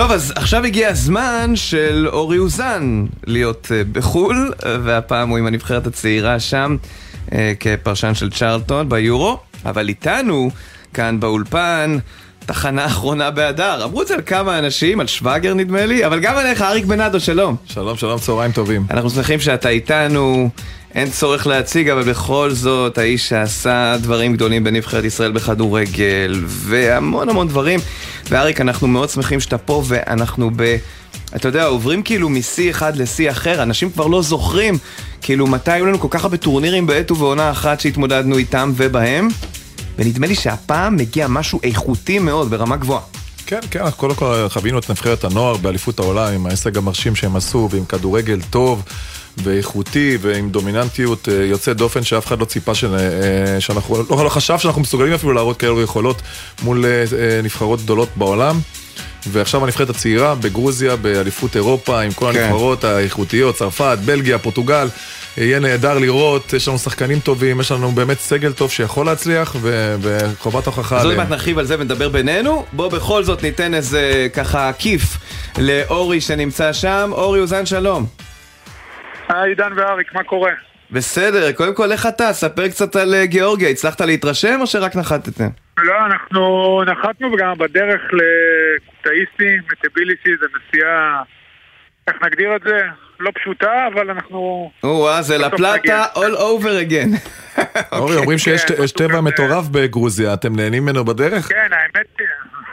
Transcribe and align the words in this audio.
טוב, 0.00 0.12
אז 0.12 0.32
עכשיו 0.36 0.64
הגיע 0.64 0.88
הזמן 0.88 1.52
של 1.54 2.08
אורי 2.12 2.38
אוזן 2.38 3.06
להיות 3.26 3.66
uh, 3.66 3.88
בחו"ל, 3.92 4.52
והפעם 4.84 5.28
הוא 5.28 5.38
עם 5.38 5.46
הנבחרת 5.46 5.86
הצעירה 5.86 6.40
שם 6.40 6.76
uh, 7.26 7.32
כפרשן 7.60 8.14
של 8.14 8.30
צ'רלטון 8.30 8.88
ביורו, 8.88 9.38
אבל 9.66 9.88
איתנו, 9.88 10.50
כאן 10.94 11.20
באולפן, 11.20 11.98
תחנה 12.46 12.86
אחרונה 12.86 13.30
באדר. 13.30 13.84
אמרו 13.84 14.02
את 14.02 14.06
זה 14.06 14.14
על 14.14 14.20
כמה 14.26 14.58
אנשים, 14.58 15.00
על 15.00 15.06
שוואגר 15.06 15.54
נדמה 15.54 15.86
לי, 15.86 16.06
אבל 16.06 16.20
גם 16.20 16.36
עליך, 16.36 16.62
אריק 16.62 16.84
בנאדו, 16.84 17.20
שלום. 17.20 17.56
שלום, 17.66 17.96
שלום, 17.96 18.18
צהריים 18.18 18.52
טובים. 18.52 18.86
אנחנו 18.90 19.10
שמחים 19.10 19.40
שאתה 19.40 19.68
איתנו. 19.68 20.50
אין 20.94 21.10
צורך 21.10 21.46
להציג, 21.46 21.88
אבל 21.88 22.02
בכל 22.02 22.50
זאת, 22.52 22.98
האיש 22.98 23.28
שעשה 23.28 23.96
דברים 24.00 24.32
גדולים 24.32 24.64
בנבחרת 24.64 25.04
ישראל 25.04 25.32
בכדורגל, 25.32 26.44
והמון 26.46 27.28
המון 27.28 27.48
דברים. 27.48 27.80
ואריק, 28.30 28.60
אנחנו 28.60 28.88
מאוד 28.88 29.10
שמחים 29.10 29.40
שאתה 29.40 29.58
פה, 29.58 29.82
ואנחנו 29.86 30.50
ב... 30.56 30.76
אתה 31.36 31.48
יודע, 31.48 31.64
עוברים 31.64 32.02
כאילו 32.02 32.28
משיא 32.28 32.70
אחד 32.70 32.96
לשיא 32.96 33.30
אחר, 33.30 33.62
אנשים 33.62 33.90
כבר 33.90 34.06
לא 34.06 34.22
זוכרים, 34.22 34.78
כאילו 35.22 35.46
מתי 35.46 35.72
היו 35.72 35.86
לנו 35.86 36.00
כל 36.00 36.08
כך 36.10 36.24
הרבה 36.24 36.36
טורנירים 36.36 36.86
בעת 36.86 37.10
ובעונה 37.10 37.50
אחת 37.50 37.80
שהתמודדנו 37.80 38.38
איתם 38.38 38.72
ובהם, 38.76 39.28
ונדמה 39.98 40.26
לי 40.26 40.34
שהפעם 40.34 40.96
מגיע 40.96 41.28
משהו 41.28 41.60
איכותי 41.62 42.18
מאוד, 42.18 42.50
ברמה 42.50 42.76
גבוהה. 42.76 43.02
כן, 43.46 43.60
כן, 43.70 43.80
אנחנו 43.80 43.98
קודם 43.98 44.14
כל 44.14 44.46
חווינו 44.48 44.78
את 44.78 44.90
נבחרת 44.90 45.24
הנוער 45.24 45.56
באליפות 45.56 45.98
העולם 45.98 46.32
עם 46.32 46.46
ההישג 46.46 46.76
המרשים 46.76 47.16
שהם 47.16 47.36
עשו 47.36 47.68
ועם 47.70 47.84
כדורגל 47.84 48.40
טוב. 48.50 48.82
ואיכותי 49.42 50.18
ועם 50.20 50.50
דומיננטיות 50.50 51.28
אה, 51.28 51.34
יוצאת 51.34 51.76
דופן 51.76 52.02
שאף 52.02 52.26
אחד 52.26 52.40
לא 52.40 52.44
ציפה 52.44 52.74
ש... 52.74 52.84
אה, 52.84 53.60
שאנחנו, 53.60 53.96
לא, 54.10 54.24
לא 54.24 54.28
חשב 54.28 54.58
שאנחנו 54.58 54.80
מסוגלים 54.80 55.12
אפילו 55.12 55.32
להראות 55.32 55.56
כאלו 55.56 55.82
יכולות 55.82 56.22
מול 56.62 56.84
אה, 56.84 57.40
נבחרות 57.42 57.82
גדולות 57.82 58.08
בעולם. 58.16 58.60
ועכשיו 59.26 59.64
הנבחרת 59.64 59.90
הצעירה 59.90 60.34
בגרוזיה, 60.34 60.96
באליפות 60.96 61.56
אירופה, 61.56 62.00
עם 62.00 62.12
כל 62.12 62.32
כן. 62.32 62.40
הנבחרות 62.40 62.84
האיכותיות, 62.84 63.54
צרפת, 63.54 63.98
בלגיה, 64.04 64.38
פורטוגל. 64.38 64.88
יהיה 65.36 65.58
נהדר 65.60 65.98
לראות, 65.98 66.52
יש 66.52 66.68
לנו 66.68 66.78
שחקנים 66.78 67.20
טובים, 67.20 67.60
יש 67.60 67.72
לנו 67.72 67.92
באמת 67.92 68.20
סגל 68.20 68.52
טוב 68.52 68.70
שיכול 68.70 69.06
להצליח, 69.06 69.56
וחובת 70.00 70.66
הוכחה 70.66 70.98
אז 70.98 71.04
עוד 71.04 71.16
מעט 71.16 71.28
נרחיב 71.28 71.58
על 71.58 71.66
זה 71.66 71.76
ונדבר 71.78 72.08
בינינו. 72.08 72.64
בוא 72.72 72.88
בכל 72.88 73.24
זאת 73.24 73.42
ניתן 73.42 73.74
איזה 73.74 74.28
ככה 74.32 74.70
כיף 74.78 75.16
לאורי 75.58 76.20
שנמצא 76.20 76.72
שם. 76.72 77.10
אורי 77.12 77.40
אוזן 77.40 77.66
שלום. 77.66 78.06
היי 79.34 79.48
עידן 79.48 79.72
ואריק, 79.76 80.14
מה 80.14 80.22
קורה? 80.24 80.52
בסדר, 80.90 81.52
קודם 81.52 81.74
כל 81.74 81.92
איך 81.92 82.06
אתה? 82.06 82.32
ספר 82.32 82.68
קצת 82.68 82.96
על 82.96 83.14
אה, 83.14 83.26
גיאורגיה, 83.26 83.68
הצלחת 83.68 84.00
להתרשם 84.00 84.60
או 84.60 84.66
שרק 84.66 84.96
נחתתם? 84.96 85.48
לא, 85.78 86.06
אנחנו 86.06 86.82
נחתנו 86.86 87.32
וגם 87.32 87.58
בדרך 87.58 88.00
לקוטאיסי, 88.12 89.56
מטביליסי, 89.72 90.30
זה 90.40 90.46
נסיעה, 90.56 91.22
איך 92.08 92.16
נגדיר 92.22 92.56
את 92.56 92.60
זה? 92.62 92.80
לא 93.20 93.30
פשוטה, 93.34 93.86
אבל 93.94 94.10
אנחנו... 94.10 94.70
או-אה, 94.82 95.22
זה 95.22 95.38
לפלטה 95.38 96.04
all 96.14 96.36
over 96.36 96.90
again. 96.90 97.30
אורי, 97.98 98.16
אומרים 98.16 98.38
שיש 98.38 98.64
כן, 98.64 98.74
טבע 98.96 99.20
מטורף 99.20 99.68
בגרוזיה, 99.68 100.34
אתם 100.34 100.56
נהנים 100.56 100.82
ממנו 100.82 101.04
בדרך? 101.04 101.48
כן, 101.48 101.70
האמת, 101.72 102.16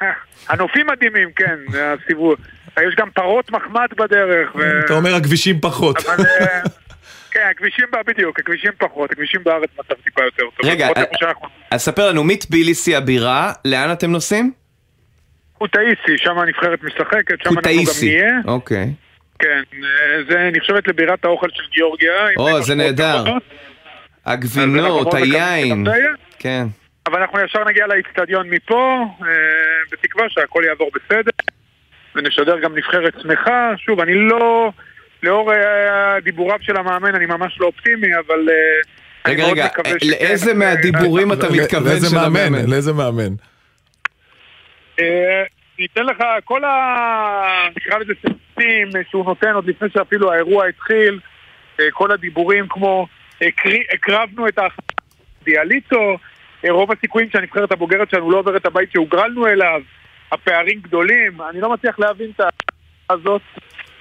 הנופים 0.50 0.88
מדהימים, 0.88 1.32
כן, 1.36 1.56
הסיבוב. 1.74 2.36
יש 2.84 2.96
גם 2.98 3.10
פרות 3.12 3.52
מחמד 3.52 3.88
בדרך. 3.98 4.56
אתה 4.86 4.94
אומר 4.94 5.16
הכבישים 5.16 5.60
פחות. 5.62 5.98
אה, 6.06 6.16
כן, 7.32 7.48
הכבישים, 7.52 7.86
בדיוק, 8.08 8.40
הכבישים 8.40 8.72
פחות, 8.78 9.12
הכבישים 9.12 9.44
בארץ 9.44 9.70
מצב 9.80 9.94
טיפה 10.04 10.24
יותר 10.24 10.44
טוב. 10.44 10.66
רגע, 10.72 10.88
אה, 10.98 11.32
אז 11.72 11.82
ספר 11.82 12.10
לנו, 12.10 12.24
מטביליסי 12.24 12.96
הבירה, 12.96 13.54
לאן 13.66 13.92
אתם 13.92 14.12
נוסעים? 14.12 14.52
קוטאיסי, 15.54 16.18
שם 16.18 16.40
הנבחרת 16.40 16.84
משחקת, 16.84 17.36
שם 17.44 17.50
אנחנו 17.50 17.62
גם 17.62 17.94
נהיה. 18.04 18.34
אוקיי. 18.46 18.94
כן, 19.40 19.62
אה, 19.74 20.24
זה 20.30 20.50
נחשבת 20.54 20.88
לבירת 20.88 21.26
האוכל 21.26 21.48
של 21.54 21.64
גיאורגיה. 21.74 22.12
או, 22.38 22.62
זה 22.62 22.76
נהדר. 22.76 23.24
הגבינות, 24.26 25.14
היין. 25.14 25.86
כן. 26.40 26.66
אבל 27.06 27.22
אנחנו 27.22 27.40
ישר 27.40 27.64
נגיע 27.64 27.88
לאיצטדיון 27.88 28.50
מפה, 28.50 29.06
בתקווה 29.92 30.26
שהכל 30.30 30.64
יעבור 30.66 30.92
בסדר. 30.96 31.32
ונשדר 32.18 32.60
גם 32.60 32.78
נבחרת 32.78 33.14
שמחה. 33.22 33.74
שוב, 33.78 34.00
אני 34.00 34.14
לא... 34.14 34.72
לאור 35.24 35.54
אה, 35.54 36.20
דיבוריו 36.24 36.58
של 36.62 36.78
המאמן 36.78 37.16
אני 37.16 37.26
ממש 37.26 37.58
לא 37.60 37.66
אופטימי, 37.66 38.08
אבל... 38.16 38.50
אה, 38.50 39.32
רגע, 39.32 39.46
רגע, 39.46 39.68
לאיזה 40.10 40.54
מהדיבורים 40.54 41.34
אתה 41.34 41.50
מתכוון 41.50 42.00
של 42.10 42.18
המאמן? 42.18 42.70
לאיזה 42.70 42.94
מאמן? 42.94 43.34
אה, 45.00 45.44
אני 45.78 45.88
אתן 45.94 46.06
לך, 46.06 46.24
כל 46.44 46.64
ה... 46.64 47.68
נקרא 47.78 47.98
לזה 47.98 48.14
סרטים 48.22 48.90
שהוא 49.10 49.26
נותן 49.26 49.52
עוד 49.54 49.68
לפני 49.68 49.88
שאפילו 49.94 50.34
האירוע 50.34 50.66
התחיל, 50.66 51.20
כל 51.92 52.12
הדיבורים 52.12 52.68
כמו 52.70 53.08
הקרבנו 53.94 54.48
את 54.48 54.60
הדיאליטו, 55.42 56.18
רוב 56.70 56.92
הסיכויים 56.92 57.30
שהנבחרת 57.30 57.72
הבוגרת 57.72 58.10
שלנו 58.10 58.32
לא 58.32 58.38
עוברת 58.38 58.66
הבית 58.66 58.92
שהוגרלנו 58.92 59.48
אליו, 59.48 59.82
הפערים 60.32 60.80
גדולים, 60.80 61.42
אני 61.50 61.62
לא 61.62 61.74
מצליח 61.74 62.00
להבין 62.00 62.32
את 62.36 62.42
הזאת. 63.10 63.42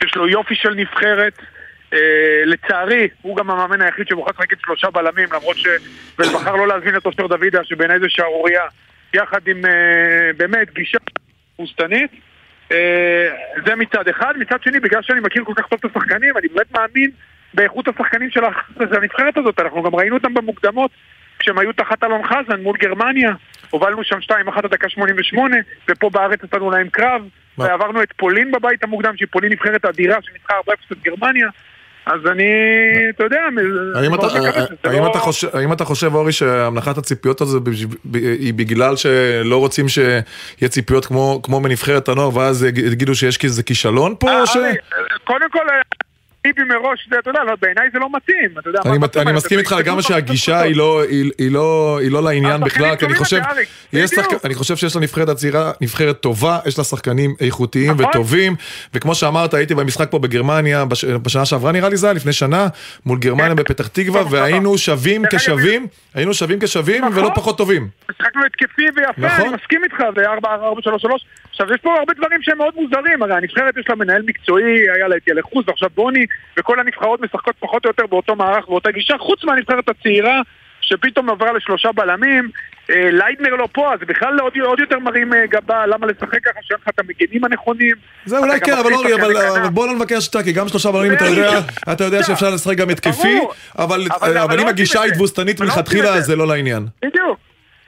יש 0.04 0.16
לו 0.16 0.28
יופי 0.28 0.54
של 0.54 0.74
נבחרת. 0.74 1.38
Uh, 1.92 1.96
לצערי, 2.44 3.08
הוא 3.22 3.36
גם 3.36 3.50
המאמן 3.50 3.82
היחיד 3.82 4.08
שמוכן 4.08 4.30
לשחק 4.30 4.52
את 4.52 4.58
שלושה 4.60 4.90
בלמים, 4.90 5.28
למרות 5.32 5.56
ש... 5.56 5.66
ובחר 6.18 6.56
לא 6.56 6.68
להזמין 6.68 6.96
את 6.96 7.06
אושר 7.06 7.26
דוידה, 7.26 7.64
שבעיניי 7.64 8.00
זה 8.00 8.06
שערורייה, 8.08 8.62
יחד 9.14 9.48
עם 9.48 9.64
uh, 9.64 9.68
באמת 10.36 10.74
גישה 10.74 10.98
תבוסתנית. 11.56 12.10
Uh, 12.68 12.72
זה 13.66 13.74
מצד 13.76 14.08
אחד. 14.08 14.34
מצד 14.38 14.62
שני, 14.62 14.80
בגלל 14.80 15.02
שאני 15.02 15.20
מכיר 15.20 15.44
כל 15.44 15.52
כך 15.56 15.66
טוב 15.66 15.78
את 15.84 15.96
השחקנים, 15.96 16.36
אני 16.36 16.48
באמת 16.48 16.72
מאמין 16.72 17.10
באיכות 17.54 17.88
השחקנים 17.88 18.30
של 18.30 18.44
הנבחרת 18.80 19.36
הזאת. 19.36 19.60
אנחנו 19.60 19.82
גם 19.82 19.94
ראינו 19.94 20.16
אותם 20.16 20.34
במוקדמות, 20.34 20.90
כשהם 21.38 21.58
היו 21.58 21.72
תחת 21.72 22.04
אלון 22.04 22.22
חזן 22.26 22.60
מול 22.62 22.76
גרמניה. 22.76 23.30
הובלנו 23.70 24.04
שם 24.04 24.18
2-1 24.48 24.58
עד 24.64 24.66
דקה 24.70 24.88
88, 24.88 25.56
ופה 25.88 26.10
בארץ 26.10 26.38
נתנו 26.44 26.70
להם 26.70 26.88
קרב, 26.88 27.22
ועברנו 27.58 28.02
את 28.02 28.12
פולין 28.16 28.50
בבית 28.50 28.84
המוקדם, 28.84 29.16
שהיא 29.16 29.28
פולין 29.30 29.52
נבחרת 29.52 29.84
אדירה 29.84 30.16
שניצחה 30.22 30.54
4-0 30.68 30.72
את 30.92 30.98
גרמניה. 31.04 31.48
אז 32.06 32.20
אני, 32.32 32.44
אתה 33.10 33.24
יודע, 33.24 33.40
האם 35.54 35.72
אתה 35.72 35.84
חושב, 35.84 36.14
אורי, 36.14 36.32
שהמלאכת 36.32 36.98
הציפיות 36.98 37.40
הזו 37.40 37.60
היא 38.14 38.54
בגלל 38.54 38.96
שלא 38.96 39.56
רוצים 39.56 39.88
שיהיה 39.88 40.68
ציפיות 40.68 41.06
כמו 41.42 41.60
מנבחרת 41.60 42.08
הנוער, 42.08 42.36
ואז 42.36 42.64
יגידו 42.64 43.14
שיש 43.14 43.44
איזה 43.44 43.62
כישלון 43.62 44.14
פה? 44.20 44.30
אה, 44.30 44.72
קודם 45.24 45.50
כל, 45.50 45.66
ביבי 46.46 46.64
מראש, 46.64 47.08
אתה 47.20 47.30
יודע, 47.30 47.44
לא, 47.44 47.52
בעיניי 47.62 47.88
זה 47.92 47.98
לא 47.98 48.08
מתאים, 48.16 48.58
אתה 48.58 48.68
יודע. 48.68 48.80
אני 49.22 49.32
מסכים 49.32 49.58
איתך 49.58 49.72
לגמרי 49.78 50.02
שהגישה 50.02 50.62
לא- 50.74 51.02
לא- 51.50 51.98
היא 52.00 52.10
לא 52.10 52.22
לעניין 52.22 52.60
בכלל, 52.60 52.96
כי 52.96 53.06
אני 54.44 54.54
חושב 54.54 54.76
שיש 54.76 54.96
לנבחרת 54.96 55.28
הצעירה 55.28 55.72
נבחרת 55.80 56.20
טובה, 56.20 56.58
יש 56.66 56.78
לה 56.78 56.84
שחקנים 56.84 57.34
איכותיים 57.40 57.90
נכון. 57.92 58.04
וטובים, 58.06 58.54
וכמו 58.94 59.14
שאמרת, 59.14 59.54
הייתי 59.54 59.74
במשחק 59.74 60.10
פה 60.10 60.18
בגרמניה, 60.18 60.84
בשנה 61.22 61.44
שעברה 61.44 61.72
נראה 61.72 61.88
לי 61.88 61.96
זה, 61.96 62.12
לפני 62.12 62.32
שנה, 62.32 62.68
מול 63.06 63.18
גרמניה 63.18 63.48
כן. 63.48 63.56
בפתח 63.56 63.86
תקווה, 63.86 64.20
נכון, 64.20 64.32
והיינו 64.38 64.60
נכון. 64.60 64.78
שווים 64.78 65.22
כשווים, 65.30 65.86
היינו 66.14 66.34
שווים 66.34 66.58
כשווים 66.60 67.04
ולא 67.14 67.30
פחות 67.34 67.58
טובים. 67.58 67.88
משחקנו 68.10 68.42
התקפי 68.46 68.82
ויפה, 68.96 69.36
אני 69.36 69.48
מסכים 69.48 69.84
איתך, 69.84 69.96
זה 70.16 70.24
4-4-3-3. 70.30 71.24
עכשיו, 71.50 71.66
יש 71.74 71.80
פה 71.82 71.98
הרבה 71.98 72.12
דברים 72.14 72.42
שהם 72.42 72.58
מאוד 72.58 72.74
מוזרים, 72.76 73.22
הרי 73.22 73.34
הנבחרת 73.34 73.76
יש 73.76 73.84
לה 73.88 73.94
מנהל 73.94 74.22
מקצועי, 74.26 74.90
היה 74.96 75.08
לה 75.08 75.16
את 75.16 75.28
ילחוס, 75.28 75.64
ועכשיו 75.68 75.88
בוני, 75.94 76.26
וכל 76.58 76.80
הנבחרות 76.80 77.20
משחקות 77.20 77.54
פחות 77.58 77.84
או 77.84 77.90
יותר 77.90 78.06
באותו 78.06 78.36
מערך, 78.36 78.68
באותה 78.68 78.90
גישה, 78.90 79.18
חוץ 79.18 79.44
מהנבחרת 79.44 79.88
הצעירה, 79.88 80.40
שפתאום 80.80 81.30
עברה 81.30 81.52
לשלושה 81.52 81.92
בלמים. 81.92 82.50
אה, 82.90 83.10
ליידנר 83.12 83.54
לא 83.54 83.68
פה, 83.72 83.92
אז 83.94 84.00
בכלל 84.00 84.40
עוד, 84.40 84.52
עוד 84.64 84.80
יותר 84.80 84.98
מרים 84.98 85.34
אה, 85.34 85.46
גבה, 85.46 85.86
למה 85.86 86.06
לשחק 86.06 86.44
ככה, 86.44 86.60
שאין 86.62 86.78
לך 86.82 86.88
את 86.88 86.98
המגינים 87.00 87.44
הנכונים. 87.44 87.94
זה 88.24 88.38
אולי 88.38 88.60
כן, 88.60 88.72
אבל 88.72 88.94
אורי, 88.94 89.14
אבל, 89.14 89.36
אבל 89.36 89.68
בוא 89.68 89.86
לא 89.86 89.94
נבקר 89.94 90.20
שיטה, 90.20 90.42
כי 90.42 90.52
גם 90.52 90.68
שלושה 90.68 90.92
בלמים 90.92 91.12
אתה 91.12 91.24
יודע, 91.24 91.58
אתה 91.92 92.04
יודע 92.04 92.22
שאפשר 92.22 92.50
לשחק 92.50 92.76
גם 92.76 92.90
התקפי, 92.90 93.38
אבל, 93.78 94.06
אבל, 94.20 94.38
אבל 94.38 94.60
אם 94.60 94.64
לא 94.64 94.70
הגישה 94.70 95.02
היא 95.02 95.12
תבוסתנית 95.12 95.60
לא 95.60 95.66
מלכתחילה, 95.66 96.20
זה 96.20 96.36
לא 96.36 96.46
לעניין. 96.46 96.86
בדיוק. 97.02 97.38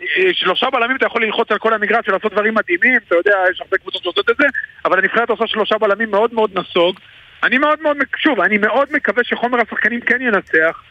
אה, 0.00 0.30
שלושה 0.32 0.66
בלמים 0.72 0.96
אתה 0.96 1.06
יכול 1.06 1.24
ללחוץ 1.24 1.50
על 1.50 1.58
כל 1.58 1.74
המגרש 1.74 2.08
ולעשות 2.08 2.32
דברים 2.32 2.54
מדהימים, 2.54 2.98
אתה 3.06 3.14
יודע, 3.14 3.36
יש 3.52 3.60
הרבה 3.60 3.76
קבוצות 3.78 4.02
שעושות 4.02 4.30
את 4.30 4.36
זה, 4.38 4.46
אבל 4.84 4.98
הנבחרת 4.98 5.30
עושה 5.30 5.46
שלושה 5.46 5.78
בלמים 5.78 6.10
מאוד 6.10 6.34
מאוד 6.34 6.50
נסוג. 6.54 6.98
אני 7.42 7.58
מאוד 7.58 7.82
מאוד, 7.82 7.96
שוב, 8.16 8.40
אני 8.40 8.58
מאוד 8.58 8.88
מקווה 8.92 9.24
שחומר 9.24 9.58
השחקנים 9.60 10.00
כן 10.00 10.22
ינצח. 10.22 10.82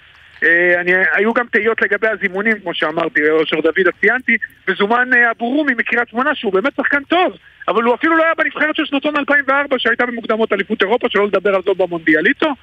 אה, 0.44 0.82
אני, 0.82 0.92
היו 1.14 1.34
גם 1.34 1.46
תהיות 1.52 1.82
לגבי 1.82 2.08
הזימונים, 2.08 2.60
כמו 2.60 2.74
שאמרתי, 2.74 3.30
אושר 3.30 3.62
דוד 3.62 3.94
ציינתי, 4.02 4.38
וזומן 4.68 5.10
אה, 5.14 5.32
אבו 5.32 5.50
רומי 5.50 5.74
מקריית 5.74 6.10
שמונה, 6.10 6.36
שהוא 6.36 6.54
באמת 6.54 6.76
שחקן 6.78 7.04
טוב, 7.04 7.38
אבל 7.68 7.84
הוא 7.84 7.96
אפילו 7.96 8.18
לא 8.18 8.24
היה 8.24 8.34
בנבחרת 8.38 8.76
של 8.76 8.86
שנתון 8.86 9.18
2004, 9.18 9.80
שהייתה 9.80 10.06
במוקדמות 10.06 10.54
אליפות 10.54 10.82
אירופה, 10.82 11.08
שלא 11.10 11.28
לדבר 11.28 11.56
על 11.56 11.62
זאת 11.66 11.78
במונדיאליטו. 11.78 12.54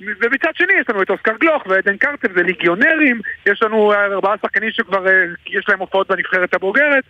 ומצד 0.00 0.50
שני 0.54 0.72
יש 0.80 0.86
לנו 0.88 1.02
את 1.02 1.10
אוסקר 1.10 1.32
גלוך 1.40 1.66
ועדן 1.66 1.96
קרצב, 1.96 2.32
זה 2.34 2.42
ליגיונרים, 2.42 3.20
יש 3.46 3.62
לנו 3.62 3.92
ארבעה 3.92 4.34
שחקנים 4.42 4.70
שכבר 4.70 5.06
יש 5.46 5.68
להם 5.68 5.78
הופעות 5.78 6.10
בנבחרת 6.10 6.54
הבוגרת. 6.54 7.04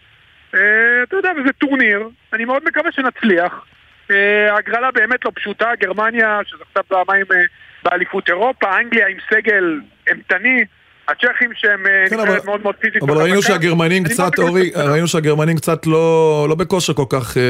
אה, 0.54 1.02
אתה 1.02 1.16
יודע, 1.16 1.30
וזה 1.36 1.52
טורניר, 1.52 2.08
אני 2.32 2.44
מאוד 2.44 2.62
מקווה 2.64 2.92
שנצליח. 2.92 3.64
אה, 4.10 4.54
ההגרלה 4.54 4.90
באמת 4.90 5.24
לא 5.24 5.30
פשוטה, 5.34 5.70
גרמניה 5.80 6.40
שזכתה 6.46 6.82
פעמיים 6.82 7.26
אה, 7.34 7.36
באליפות 7.82 8.28
אירופה, 8.28 8.78
אנגליה 8.80 9.06
עם 9.08 9.16
סגל 9.30 9.80
אימתני, 10.08 10.64
הצ'כים 11.08 11.50
שהם 11.54 11.82
כן, 11.84 12.16
נבחרת 12.16 12.28
אבל- 12.28 12.46
מאוד 12.46 12.62
מאוד 12.62 12.74
פיזית. 12.74 13.02
אבל 13.02 13.16
ראינו. 13.22 13.42
שהגרמנים 13.42 14.04
קצת, 14.04 14.32
מקווה 14.32 14.48
אורי, 14.48 14.66
שנצליח. 14.66 14.86
ראינו 14.86 15.08
שהגרמנים 15.08 15.56
קצת 15.56 15.86
לא 15.86 16.46
לא 16.48 16.54
בכושר 16.54 16.92
כל 16.94 17.04
כך, 17.10 17.36
אה, 17.36 17.42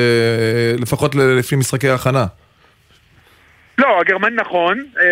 לפחות 0.79 1.15
לפי 1.15 1.57
משחקי 1.57 1.89
ההכנה. 1.89 2.25
לא, 3.79 4.01
הגרמני 4.01 4.37
נכון, 4.37 4.79
אה, 5.01 5.05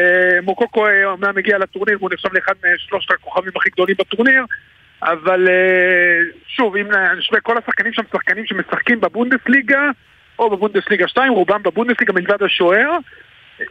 מוקוקו 0.42 0.86
אה, 0.86 1.04
אומנם 1.04 1.38
הגיע 1.38 1.58
לטורניר 1.58 1.96
והוא 1.98 2.10
נחשב 2.12 2.28
לאחד 2.34 2.52
משלושת 2.76 3.10
הכוכבים 3.10 3.52
הכי 3.56 3.70
גדולים 3.70 3.96
בטורניר 3.98 4.44
אבל 5.02 5.48
אה, 5.48 5.54
שוב, 6.46 6.76
אם 6.76 6.86
נשווה 7.18 7.40
כל 7.40 7.58
השחקנים 7.58 7.92
שם 7.92 8.02
שחקנים 8.12 8.46
שמשחקים 8.46 9.00
בבונדסליגה 9.00 9.80
או 10.38 10.50
בבונדסליגה 10.50 11.08
2, 11.08 11.32
רובם 11.32 11.62
בבונדסליגה 11.62 12.12
מלבד 12.12 12.42
השוער 12.42 12.98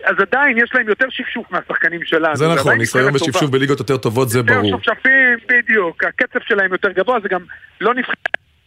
אז 0.03 0.15
עדיין 0.19 0.57
יש 0.57 0.75
להם 0.75 0.89
יותר 0.89 1.05
שפשוף 1.09 1.51
מהשחקנים 1.51 2.03
שלנו 2.03 2.35
זה 2.35 2.47
נכון, 2.55 2.77
ניסיון. 2.77 3.15
ושפשוף 3.15 3.49
בליגות 3.49 3.79
יותר 3.79 3.97
טובות 3.97 4.29
זה 4.29 4.43
ברור. 4.43 4.65
יותר 4.65 4.77
שפשפים, 4.77 5.37
בדיוק, 5.49 6.03
הקצב 6.03 6.39
שלהם 6.47 6.71
יותר 6.71 6.91
גבוה, 6.91 7.19
זה 7.23 7.29
גם 7.29 7.41
לא 7.81 7.93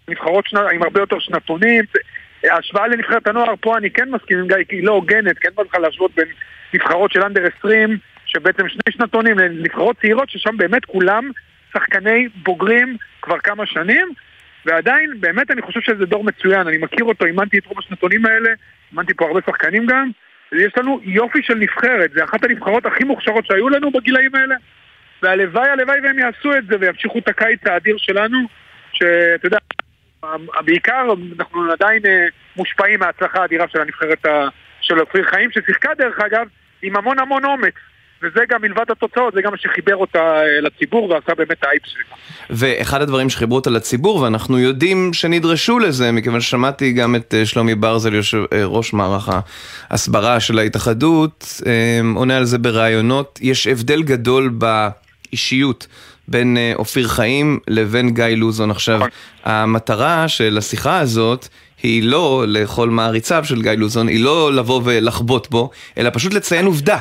נבחרות 0.09 0.45
עם 0.75 0.83
הרבה 0.83 1.01
יותר 1.01 1.19
שנתונים. 1.19 1.85
ההשוואה 2.45 2.89
לנבחרת 2.89 3.27
הנוער, 3.27 3.55
פה 3.61 3.79
אני 3.79 3.91
כן 3.91 4.11
מסכים 4.11 4.39
עם 4.39 4.47
גיא, 4.49 4.57
כי 4.69 4.77
היא 4.77 4.85
לא 4.85 4.93
הוגנת, 4.93 5.39
כן 5.39 5.49
בא 5.55 5.63
לך 5.63 5.75
להשוות 5.75 6.11
בין 6.17 6.29
נבחרות 6.75 7.13
של 7.13 7.23
אנדר 7.23 7.43
20, 7.59 7.99
שבעצם 8.27 8.69
שני 8.69 8.93
שנתונים, 8.93 9.39
לנבחרות 9.39 9.97
צעירות, 10.01 10.31
ששם 10.31 10.57
באמת 10.57 10.85
כולם 10.85 11.31
שחקני 11.73 12.29
בוגרים 12.43 12.97
כבר 13.23 13.39
כמה 13.39 13.67
שנים, 13.67 14.09
ועדיין, 14.69 15.21
באמת 15.21 15.51
אני 15.51 15.63
חושב 15.63 15.81
שזה 15.81 16.07
דור 16.07 16.25
מצוין, 16.25 16.67
אני 16.67 16.79
מכיר 16.79 17.05
אותו, 17.05 17.27
אימנתי 17.27 17.59
את 17.59 17.67
רוב 17.67 17.79
השנתונים 17.79 18.27
האלה, 18.27 18.51
אימנתי 18.93 19.15
פה 19.15 19.27
הרבה 19.27 19.41
שחקנים 19.47 19.87
גם, 19.87 20.11
ויש 20.53 20.73
לנו 20.77 21.01
יופי 21.03 21.43
של 21.43 21.55
נבחרת, 21.55 22.11
זה 22.13 22.25
אחת 22.25 22.45
הנבחרות 22.45 22.87
הכי 22.87 23.05
מוכשרות 23.05 23.47
שהיו 23.47 23.69
לנו 23.69 23.91
בגילאים 23.91 24.35
האלה. 24.35 24.55
והלוואי, 25.23 25.69
הלוואי 25.69 26.01
והם 26.01 26.19
יעשו 26.19 26.57
את 26.57 26.67
זה 26.67 26.77
וימשיכו 26.81 27.19
את 27.19 27.29
הקיץ 27.29 27.67
האדיר 27.67 27.97
שלנו, 27.99 28.39
שאתה 28.93 29.47
יודע, 29.47 29.59
בעיקר 30.65 31.07
אנחנו 31.39 31.73
עדיין 31.73 32.07
אה, 32.07 32.27
מושפעים 32.57 33.01
מההצלחה 33.01 33.41
האדירה 33.41 33.69
של 33.69 33.81
הנבחרת 33.81 34.27
של 34.81 35.01
אופיר 35.01 35.25
חיים, 35.25 35.51
ששיחקה 35.51 35.95
דרך 35.95 36.19
אגב 36.21 36.47
עם 36.83 36.97
המון 36.97 37.19
המון 37.19 37.45
אומץ. 37.45 37.75
וזה 38.23 38.41
גם 38.49 38.63
מלבד 38.63 38.91
התוצאות, 38.91 39.35
זה 39.35 39.43
גם 39.43 39.51
מה 39.51 39.57
שחיבר 39.59 39.97
אותה 39.97 40.19
אה, 40.19 40.61
לציבור 40.61 41.11
ועשה 41.11 41.35
באמת 41.35 41.65
האייפ 41.65 41.83
שלה. 41.87 42.17
ואחד 42.51 43.03
הדברים 43.03 43.31
שחיברו 43.31 43.57
אותה 43.57 43.71
לציבור, 43.71 44.17
ואנחנו 44.17 44.59
יודעים 44.59 45.13
שנדרשו 45.13 45.79
לזה, 45.79 46.13
מכיוון 46.13 46.41
ששמעתי 46.41 46.93
גם 46.93 47.17
את 47.17 47.35
אה, 47.35 47.47
שלומי 47.47 47.75
ברזל, 47.75 48.15
יושב, 48.15 48.45
אה, 48.53 48.65
ראש 48.65 48.93
מערך 48.93 49.29
ההסברה 49.91 50.41
של 50.41 50.59
ההתאחדות, 50.59 51.61
עונה 52.15 52.37
על 52.37 52.45
זה 52.45 52.59
בראיונות. 52.59 53.39
יש 53.43 53.67
הבדל 53.67 54.03
גדול 54.03 54.51
באישיות 55.31 55.87
בין 56.29 56.57
אופיר 56.75 57.09
חיים 57.09 57.59
לבין 57.69 58.15
גיא 58.15 58.25
לוזון. 58.25 58.71
עכשיו, 58.71 58.97
נכון. 58.97 59.09
המטרה 59.45 60.29
של 60.29 60.59
השיחה 60.59 60.99
הזאת 60.99 61.49
היא 61.83 62.03
לא 62.03 62.45
לכל 62.49 62.91
מעריציו 62.91 63.45
של 63.45 63.63
גיא 63.63 63.73
לוזון, 63.73 64.09
היא 64.09 64.25
לא 64.25 64.53
לבוא 64.53 64.81
ולחבוט 64.85 65.51
בו, 65.51 65.71
אלא 65.99 66.11
פשוט 66.13 66.35
לציין 66.35 66.67
עובדה. 66.67 66.99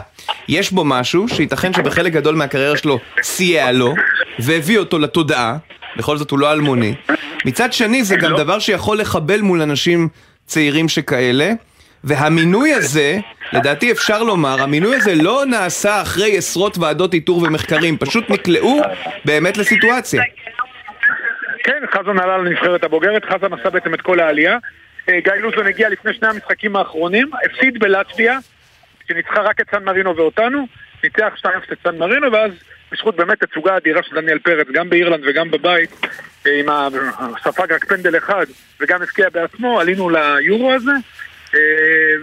יש 0.48 0.72
בו 0.72 0.84
משהו 0.86 1.28
שייתכן 1.30 1.74
שבחלק 1.74 2.14
גדול 2.14 2.36
מהקריירה 2.36 2.78
שלו 2.78 3.00
סייע 3.22 3.72
לו, 3.72 3.94
והביא 4.40 4.78
אותו 4.78 5.00
לתודעה, 5.00 5.58
בכל 5.98 6.18
זאת 6.18 6.32
הוא 6.32 6.40
לא 6.40 6.52
אלמוני. 6.52 6.94
מצד 7.46 7.74
שני 7.74 8.04
זה 8.04 8.16
גם. 8.16 8.38
דבר 8.38 8.60
שיכול 8.60 9.00
לחבל 9.00 9.42
מול 9.42 9.62
אנשים 9.62 10.08
צעירים 10.46 10.90
שכאלה, 10.90 11.52
והמינוי 12.04 12.74
הזה, 12.74 13.20
לדעתי 13.54 13.92
אפשר 13.92 14.24
לומר, 14.24 14.62
המינוי 14.62 14.96
הזה 14.96 15.16
לא 15.16 15.46
נעשה 15.46 16.02
אחרי 16.02 16.38
עשרות 16.38 16.78
ועדות 16.78 17.14
איתור 17.14 17.38
ומחקרים, 17.38 17.98
פשוט 17.98 18.30
נקלעו 18.30 18.82
באמת 19.26 19.58
לסיטואציה. 19.58 20.22
כן, 21.68 21.84
חזן 21.92 22.20
עלה 22.20 22.38
לנבחרת 22.38 22.84
הבוגרת, 22.84 23.26
חזן 23.26 23.54
עשה 23.54 23.70
בעצם 23.70 23.94
את 23.94 24.02
כל 24.02 24.20
העלייה. 24.20 24.58
אה, 25.10 25.20
גיא 25.20 25.34
לוזון 25.34 25.68
הגיע 25.68 25.90
לפני 25.90 26.14
שני 26.14 26.28
המשחקים 26.28 26.76
האחרונים, 26.76 27.30
הפסיד 27.46 27.80
בלטביה, 27.80 28.38
שניצחה 29.08 29.42
רק 29.42 29.62
את 29.62 29.66
סן 29.72 29.84
מרינו 29.84 30.16
ואותנו, 30.16 30.68
ניצח 31.04 31.34
2-0 31.38 31.48
את 31.72 31.78
סן 31.84 31.98
מרינו, 31.98 32.32
ואז 32.32 32.52
בזכות 32.92 33.16
באמת 33.16 33.44
תצוגה 33.44 33.78
אדירה 33.78 34.04
של 34.04 34.16
דניאל 34.16 34.40
פרץ, 34.40 34.68
גם 34.74 34.90
באירלנד 34.90 35.24
וגם 35.28 35.52
בבית, 35.52 35.90
אה, 36.48 36.60
עם 36.60 36.70
ה- 36.70 36.88
ספג 37.44 37.72
רק 37.74 37.86
פנדל 37.86 38.18
אחד, 38.18 38.46
וגם 38.80 39.02
הבקיע 39.02 39.30
בעצמו, 39.30 39.80
עלינו 39.80 40.10
ליורו 40.10 40.74
הזה. 40.74 40.92
אה, 41.56 41.60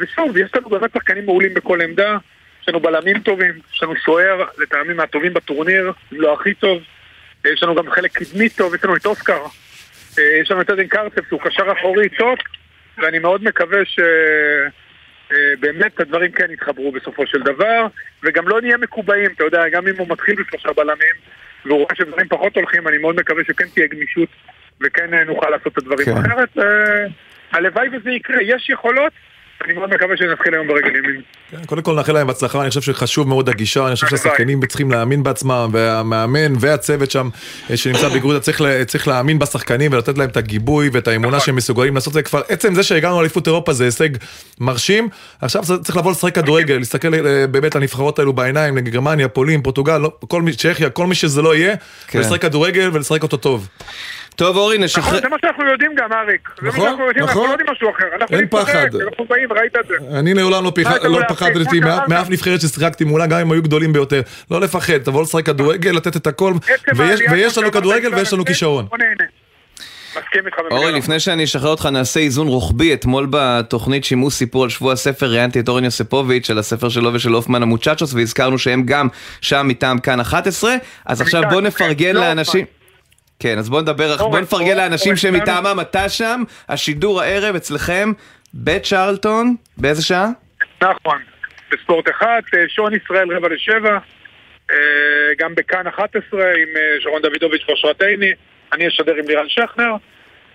ושוב, 0.01 0.37
יש 0.37 0.51
לנו 0.55 0.69
באמת 0.69 0.91
שחקנים 0.95 1.25
מעולים 1.25 1.55
בכל 1.55 1.81
עמדה, 1.81 2.17
יש 2.63 2.69
לנו 2.69 2.81
בלמים 2.81 3.19
טובים, 3.21 3.53
יש 3.75 3.83
לנו 3.83 3.97
שוער, 3.97 4.45
לטעמי 4.59 4.95
מהטובים 4.95 5.35
בטורניר, 5.35 5.93
אם 6.13 6.21
לא 6.21 6.35
הכי 6.35 6.55
טוב. 6.55 6.79
יש 7.53 7.63
לנו 7.63 7.75
גם 7.75 7.91
חלק 7.91 8.13
קדמי 8.13 8.49
טוב, 8.49 8.75
יש 8.75 8.85
לנו 8.85 8.97
את 8.97 9.07
אוסקר. 9.07 9.43
אה, 10.19 10.39
יש 10.43 10.51
לנו 10.51 10.61
את 10.61 10.71
עדן 10.71 10.87
קרצב 10.87 11.21
שהוא 11.29 11.41
קשר 11.41 11.73
אחורי 11.73 12.09
טוב, 12.09 12.35
ואני 12.99 13.19
מאוד 13.19 13.45
מקווה 13.45 13.79
שבאמת 15.31 16.01
הדברים 16.01 16.33
כן 16.33 16.51
יתחברו 16.51 16.93
בסופו 16.93 17.27
של 17.27 17.43
דבר, 17.43 17.87
וגם 18.23 18.49
לא 18.49 18.61
נהיה 18.61 18.77
מקובעים, 18.77 19.31
אתה 19.37 19.45
יודע, 19.45 19.69
גם 19.69 19.89
אם 19.89 19.95
הוא 19.99 20.07
מתחיל 20.09 20.35
בשלושה 20.43 20.73
בלמים, 20.77 21.15
והוא 21.65 21.79
רואה 21.79 21.95
שדברים 21.95 22.29
פחות 22.29 22.57
הולכים, 22.57 22.89
אני 22.89 22.99
מאוד 22.99 23.17
מקווה 23.17 23.43
שכן 23.45 23.65
תהיה 23.75 23.87
גמישות, 23.87 24.29
וכן 24.81 25.15
אה, 25.15 25.25
נוכל 25.25 25.51
לעשות 25.51 25.73
את 25.73 25.79
הדברים. 25.79 26.07
כן. 26.07 26.17
אחרת, 26.17 26.59
אה, 26.59 27.07
הלוואי 27.53 27.89
וזה 27.93 28.11
יקרה, 28.11 28.43
יש 28.43 28.71
יכולות, 28.71 29.13
אני 29.65 29.73
מאוד 29.73 29.91
מקווה 29.95 30.17
שנתחיל 30.17 30.55
היום 30.55 30.69
ברגל 30.69 30.97
ימין. 30.97 31.21
כן, 31.51 31.65
קודם 31.67 31.83
כל 31.83 31.95
נאחל 31.95 32.13
להם 32.13 32.31
הצלחה, 32.31 32.61
אני 32.61 32.69
חושב 32.69 32.81
שחשוב 32.81 33.29
מאוד 33.29 33.49
הגישה, 33.49 33.87
אני 33.87 33.95
חושב. 33.95 34.07
שהשחקנים 34.09 34.67
צריכים 34.67 34.91
להאמין 34.91 35.23
בעצמם, 35.23 35.69
והמאמן 35.73 36.53
והצוות 36.61 37.11
שם 37.11 37.29
אה, 37.71 37.77
שנמצא 37.77 38.09
בגרודה 38.09 38.41
צריך, 38.41 38.61
לה- 38.61 38.85
צריך 38.85 39.09
להאמין 39.09 39.39
בשחקנים 39.39 39.93
ולתת 39.93 40.19
להם 40.19 40.29
את 40.29 40.37
הגיבוי 40.37 40.91
ואת 40.93 41.09
האמונה 41.09 41.41
שהם 41.41 41.57
מסוגלים 41.57 41.95
לעשות 41.95 42.09
את 42.09 42.15
זה 42.15 42.23
כבר, 42.23 42.43
עצם 42.49 42.75
זה 42.75 42.83
שהגענו 42.83 43.17
לאליפות 43.17 43.47
אירופה 43.47 43.73
זה 43.73 43.85
הישג 43.85 44.09
מרשים, 44.61 45.09
עכשיו 45.41 45.63
צריך 45.83 45.97
לבוא 45.97 46.11
לשחק 46.11 46.35
כדורגל, 46.35 46.75
להסתכל 46.79 47.15
אה, 47.15 47.47
באמת 47.47 47.77
על 47.77 47.83
הנבחרות 47.83 48.19
האלו 48.19 48.33
בעיניים, 48.33 48.79
גרמניה, 48.79 49.29
פולין, 49.29 49.63
פורטוגל, 49.63 49.99
לא- 49.99 50.13
כל 50.29 50.43
מי, 50.43 50.53
צ'כיה, 50.53 50.91
כל 50.91 51.07
מי 51.07 51.15
שזה 51.15 51.43
לא 51.43 51.55
יהיה, 51.57 51.75
כן. 52.07 52.19
ולשחק 52.19 52.43
כדורגל 52.43 52.91
ולשחק 52.93 53.23
אותו 53.23 53.37
טוב. 53.37 53.69
טוב 54.37 54.57
אורי, 54.57 54.75
נכון, 54.75 54.85
נשחרר... 54.85 55.21
זה 55.21 55.29
מה 55.29 55.37
שאנחנו 55.41 55.71
יודעים 55.71 55.95
גם, 55.95 56.13
אריק. 56.13 56.49
נכון, 56.63 56.91
יודעים, 56.91 57.25
אנחנו 57.25 57.25
נכון. 57.25 57.47
לא 57.47 57.53
יודעים 57.53 57.69
משהו 57.71 57.91
אחר. 57.91 58.05
אנחנו 58.21 58.37
אין 58.37 58.49
פחד. 58.49 58.87
אנחנו 59.09 59.25
באים, 59.25 59.53
ראית 59.53 59.77
את 59.77 59.87
זה. 59.89 60.19
אני 60.19 60.35
לעולם 60.35 60.65
לא, 60.65 60.73
לא 61.03 61.09
אומר, 61.09 61.29
פחדתי 61.29 61.81
מאף, 62.09 62.31
נבחרת 62.31 62.61
ששיחקתי 62.61 63.05
מולה, 63.05 63.27
גם 63.27 63.41
אם 63.41 63.53
היו 63.53 63.63
גדולים 63.63 63.93
ביותר. 63.93 64.21
לא 64.51 64.61
לפחד, 64.61 64.99
תבוא 64.99 65.23
לשחק 65.23 65.47
כדורגל, 65.47 65.91
לתת 65.91 66.17
את 66.17 66.27
הכל, 66.27 66.53
ויש, 67.31 67.59
לנו 67.59 67.73
כדורגל 67.73 68.15
ויש 68.15 68.33
לנו 68.33 68.45
כישרון. 68.45 68.87
מסכים 70.19 70.47
איתך. 70.47 70.57
אורי. 70.71 70.93
לפני 70.93 71.21
שאני 71.21 71.45
אשחרר 71.45 71.71
אותך 71.71 71.87
נעשה 71.87 72.21
איזון 72.21 72.47
רוחבי. 72.49 72.95
אתמול 72.95 73.27
בתוכנית 73.31 74.05
שימוש 74.05 74.35
סיפור 74.35 74.63
על 74.65 74.71
שבוע 74.71 74.93
הספר 74.93 75.27
ראיינתי 75.27 75.61
את 75.61 75.69
אורן 75.69 75.85
יוספוביץ' 75.85 76.51
על 76.51 76.59
הספר 76.59 76.89
שלו 76.89 77.15
ושל 77.15 77.33
הופמן 77.33 77.63
המוצ'צ'וס 77.63 78.15
והזכרנו 78.15 78.59
שהם 78.59 78.83
גם 78.83 79.09
שם 79.41 79.69
מטעם 79.69 79.99
כאן 79.99 80.21
11 80.21 80.75
אז 81.07 81.21
עכשיו 81.21 81.43
בוא 81.43 81.49
מטעם, 81.49 81.67
נפרגן 81.67 82.15
לא 82.15 82.21
לאנשים. 82.21 82.67
כן, 83.39 83.59
אז 83.59 83.71
בוא 83.71 83.81
נדבר, 83.81 84.17
בוא 84.17 84.41
נפרגן 84.41 84.77
לאנשים 84.77 85.17
שמטעמם 85.17 85.81
אתה 85.81 86.09
שם, 86.09 86.43
השידור 86.69 87.21
הערב 87.21 87.55
אצלכם 87.55 88.13
בצ'רלטון, 88.55 89.57
באיזה 89.77 90.05
שעה? 90.05 90.29
נכון. 90.83 91.19
בספורט 91.73 92.09
אחד, 92.11 92.41
אה, 92.55 92.65
שעון 92.69 92.93
ישראל 92.95 93.37
רבע 93.37 93.49
לשבע, 93.49 93.99
אה, 94.71 94.77
גם 95.39 95.55
בכאן 95.55 95.87
11 95.87 96.41
עם 96.41 96.69
אה, 96.77 97.01
שרון 97.01 97.23
דוידוביץ' 97.23 97.63
ואושרת 97.69 98.03
עיני, 98.03 98.31
אני 98.73 98.89
אשדר 98.89 99.15
עם 99.15 99.29
לירן 99.29 99.49
שכנר, 99.49 99.93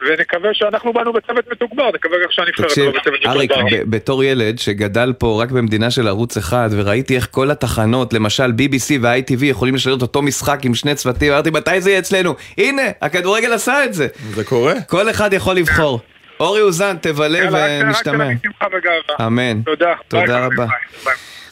ונקווה 0.01 0.50
שאנחנו 0.53 0.94
באנו 0.94 1.13
בצוות 1.13 1.46
מתוגבר, 1.51 1.89
נקווה 1.96 2.18
גם 2.24 2.27
שהנבחרת 2.29 2.68
תקשיב, 2.68 2.86
באנו 2.86 2.98
בצוות 3.00 3.20
אריק, 3.25 3.51
מתוגבר. 3.51 3.77
ב- 3.86 3.96
בתור 3.96 4.24
ילד 4.24 4.60
שגדל 4.60 5.13
פה 5.18 5.39
רק 5.44 5.51
במדינה 5.51 5.91
של 5.91 6.08
ערוץ 6.08 6.38
אחד, 6.38 6.70
וראיתי 6.72 7.15
איך 7.15 7.27
כל 7.32 7.51
התחנות, 7.51 8.13
למשל 8.13 8.51
BBC 8.58 8.91
ו-ITV 9.01 9.46
יכולים 9.46 9.75
לשדר 9.75 9.96
את 9.96 10.01
אותו 10.01 10.22
משחק 10.22 10.65
עם 10.65 10.75
שני 10.75 10.96
צוותים, 10.96 11.34
אמרתי, 11.34 11.50
מתי 11.50 11.82
זה 11.82 11.89
יהיה 11.89 12.00
אצלנו? 12.00 12.36
הנה, 12.58 12.82
הכדורגל 13.01 13.53
עשה 13.53 13.86
את 13.86 13.94
זה. 13.94 14.08
זה 14.34 14.44
קורה? 14.44 14.74
כל 14.88 15.10
אחד 15.10 15.34
יכול 15.34 15.56
לבחור. 15.56 16.00
אורי 16.39 16.62
אוזן, 16.62 16.98
תבלה 17.01 17.39
ונשתמע. 17.51 18.27
אמן. 19.25 19.62
תודה. 19.62 19.94
תודה 20.08 20.25
ביי, 20.25 20.41
רבה. 20.46 20.65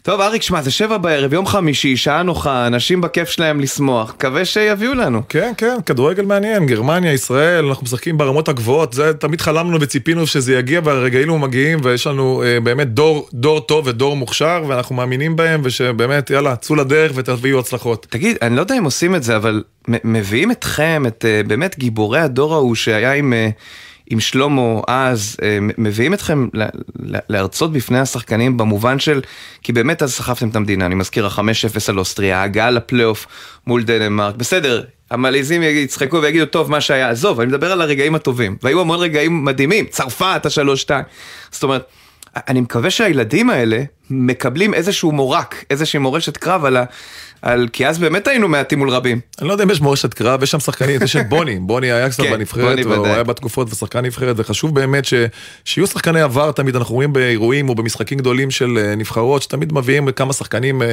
טוב, 0.08 0.22
אריק, 0.22 0.42
שמע, 0.42 0.62
זה 0.62 0.72
שבע 0.72 0.98
בערב, 0.98 1.34
יום 1.34 1.46
חמישי, 1.46 1.98
שעה 1.98 2.24
נוחה, 2.24 2.68
אנשים 2.68 3.02
בכיף 3.02 3.30
שלהם 3.30 3.60
לשמוח. 3.60 4.14
מקווה 4.18 4.46
שיביאו 4.46 4.94
לנו. 4.94 5.22
כן, 5.30 5.54
כן, 5.58 5.78
כדורגל 5.86 6.26
מעניין, 6.26 6.66
גרמניה, 6.66 7.14
ישראל, 7.14 7.66
אנחנו 7.66 7.84
משחקים 7.84 8.18
ברמות 8.18 8.50
הגבוהות, 8.50 8.94
זה 8.94 9.14
תמיד 9.14 9.42
חלמנו 9.42 9.82
וציפינו 9.82 10.28
שזה 10.28 10.54
יגיע 10.54 10.82
והרגעים 10.84 11.42
מגיעים 11.42 11.80
ויש 11.84 12.08
לנו 12.08 12.44
אה, 12.46 12.60
באמת 12.60 12.94
דור, 12.94 13.30
דור 13.34 13.60
טוב 13.60 13.88
ודור 13.88 14.16
מוכשר 14.16 14.64
ואנחנו 14.68 14.96
מאמינים 14.96 15.36
בהם 15.36 15.62
ושבאמת 15.64 16.30
יאללה, 16.30 16.56
צאו 16.56 16.76
לדרך 16.76 17.12
ותביאו 17.16 17.60
הצלחות. 17.60 18.08
תגיד, 18.10 18.38
אני 18.42 18.56
לא 18.56 18.62
יודע 18.62 18.78
אם 18.78 18.84
עושים 18.84 19.16
את 19.16 19.24
זה, 19.24 19.36
אבל 19.36 19.64
מביאים 19.88 20.52
אתכם, 20.52 21.04
את 21.08 21.26
אה, 21.28 21.42
באמת 21.48 21.80
גיבורי 21.80 22.20
הדור 22.20 22.54
ההוא 22.54 22.76
שהיה 22.76 23.14
עם, 23.14 23.34
אה, 23.34 23.50
עם 24.10 24.20
שלמה 24.20 24.82
אז, 24.88 25.38
אה, 25.42 25.58
מביאים 25.78 26.14
אתכם 26.14 26.48
להרצות 27.30 27.72
בפני 27.72 28.00
השחקנים 28.00 28.58
במובן 28.58 29.00
של, 29.00 29.22
כי 29.62 29.74
באמת 29.74 30.04
אז 30.04 30.14
סחבתם 30.14 30.50
את 30.50 30.56
המדינה, 30.56 30.86
אני 30.86 30.96
מזכיר, 30.96 31.26
ה-5-0 31.26 31.90
על 31.90 32.00
אוסטריה, 32.00 32.40
ההגעה 32.40 32.72
לפלייאוף 32.72 33.28
מול 33.68 33.84
דנמרק, 33.84 34.36
בסדר, 34.36 34.84
המלעיזים 35.12 35.64
יצחקו 35.64 36.22
ויגידו, 36.22 36.46
טוב, 36.46 36.72
מה 36.72 36.82
שהיה, 36.82 37.10
עזוב, 37.10 37.40
אני 37.40 37.50
מדבר 37.50 37.72
על 37.72 37.82
הרגעים 37.82 38.16
הטובים, 38.16 38.58
והיו 38.64 38.82
המון 38.82 39.00
רגעים 39.00 39.46
מדהימים, 39.46 39.86
צרפת, 39.86 40.42
השלוש-שתיים, 40.46 41.04
זאת 41.52 41.64
אומרת, 41.64 41.88
אני 42.48 42.62
מקווה 42.62 42.90
שהילדים 42.90 43.50
האלה 43.50 43.84
מקבלים 44.10 44.74
איזשהו 44.74 45.12
מורק, 45.12 45.64
איזושהי 45.70 46.00
מורשת 46.00 46.38
קרב 46.38 46.66
על, 46.66 46.78
ה, 46.78 46.84
על, 47.42 47.68
כי 47.74 47.88
אז 47.88 47.98
באמת 47.98 48.28
היינו 48.28 48.48
מעטים 48.48 48.80
מול 48.80 48.90
רבים. 48.90 49.20
אני 49.40 49.48
לא 49.48 49.54
יודע 49.54 49.64
אם 49.64 49.72
יש 49.72 49.82
מורשת 49.82 50.14
קרב, 50.14 50.44
יש 50.44 50.52
שם 50.52 50.60
שחקנים, 50.60 51.04
יש 51.04 51.16
את 51.16 51.30
בוני, 51.30 51.60
בוני 51.68 51.92
היה 51.92 52.10
קצת 52.10 52.24
כן, 52.24 52.32
בנבחרת, 52.32 52.86
הוא 52.86 53.08
היה 53.08 53.24
בתקופות 53.24 53.74
ושחקן 53.74 54.06
נבחרת, 54.06 54.36
וחשוב 54.40 54.76
באמת 54.76 55.06
ש, 55.06 55.14
שיהיו 55.66 55.88
שחקני 55.88 56.22
עבר 56.22 56.52
תמיד, 56.52 56.76
אנחנו 56.76 56.96
רואים 56.96 57.14
באירועים 57.14 57.70
או 57.70 57.76
במשחקים 57.76 58.18
גדולים 58.18 58.52
של 58.52 58.78
אה, 58.78 58.96
נבחרות, 58.96 59.42
שתמיד 59.42 59.74
מביאים 59.74 60.12
כמה 60.12 60.34
שחקנים, 60.34 60.82
אה, 60.82 60.88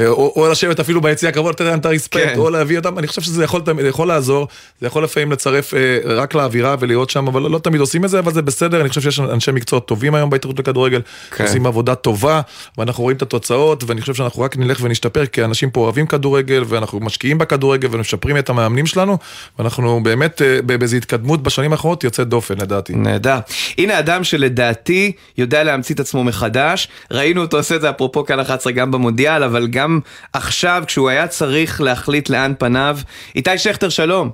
אה, 0.00 0.06
או, 0.06 0.32
או 0.36 0.48
לשבת 0.50 0.80
אפילו 0.80 1.00
ביציע 1.00 1.28
הקרוב, 1.28 1.50
לתת 1.50 1.60
להם 1.60 1.78
את 1.78 1.86
הרספקט, 1.86 2.28
כן. 2.28 2.38
או 2.38 2.50
להביא 2.50 2.78
אותם, 2.78 2.98
אני 2.98 3.06
חושב 3.06 3.22
שזה 3.22 3.44
יכול, 3.44 3.62
יכול 3.88 4.08
לעזור, 4.08 4.48
זה 4.80 4.86
יכול 4.86 5.04
לפעמים 5.04 5.32
לצרף 5.32 5.74
רק 6.04 6.34
לאווירה 6.34 6.76
ולהיות 6.80 7.10
שם, 7.10 7.28
אבל 7.28 7.42
לא, 7.42 7.50
לא 7.50 7.58
תמיד 7.58 7.80
עושים 7.80 8.04
את 8.04 8.10
זה, 8.10 8.18
אבל 8.18 8.32
זה 8.32 8.42
בסדר, 8.42 8.80
אני 8.80 8.88
חושב 8.88 9.00
שיש 9.00 9.20
אנשי 9.20 9.50
מקצוע 9.52 9.80
טובים 9.80 10.14
היום 10.14 10.30
בהתאחדות 10.30 10.58
לכדורגל, 10.58 11.02
כן. 11.30 11.44
עושים 11.44 11.66
עבודה 11.66 11.94
טובה, 11.94 12.40
ואנחנו 12.78 13.02
רואים 13.02 13.16
את 13.16 13.22
התוצאות, 13.22 13.84
ואני 13.86 14.00
חושב 14.00 14.14
שאנחנו 14.14 14.42
רק 14.42 14.56
נלך 14.56 14.78
ונשתפר, 14.82 15.26
כי 15.26 15.44
אנשים 15.44 15.67
פה 15.70 15.80
אוהבים 15.80 16.06
כדורגל. 16.06 16.62
ואנחנו 16.66 17.00
משקיעים 17.00 17.38
בכדורגל 17.38 17.88
ומשפרים 17.90 18.36
את 18.36 18.48
המאמנים 18.48 18.86
שלנו, 18.86 19.18
ואנחנו 19.58 20.02
באמת 20.02 20.42
אה, 20.42 20.62
באיזו 20.62 20.96
התקדמות 20.96 21.42
בשנים 21.42 21.72
האחרונות 21.72 22.04
יוצאת 22.04 22.28
דופן 22.28 22.54
לדעתי. 22.58 22.94
נהדר. 22.94 23.38
הנה 23.78 23.98
אדם 23.98 24.24
שלדעתי 24.24 25.12
יודע 25.38 25.64
להמציא 25.64 25.94
את 25.94 26.00
עצמו 26.00 26.24
מחדש, 26.24 26.88
ראינו 27.10 27.40
אותו 27.40 27.56
עושה 27.56 27.76
את 27.76 27.80
זה 27.80 27.90
אפרופו 27.90 28.24
כאן 28.24 28.40
11 28.40 28.72
גם 28.72 28.90
במונדיאל, 28.90 29.42
אבל 29.42 29.66
גם 29.66 30.00
עכשיו 30.32 30.82
כשהוא 30.86 31.08
היה 31.08 31.28
צריך 31.28 31.80
להחליט 31.80 32.30
לאן 32.30 32.52
פניו. 32.58 32.98
איתי 33.36 33.58
שכטר, 33.58 33.88
שלום. 33.88 34.30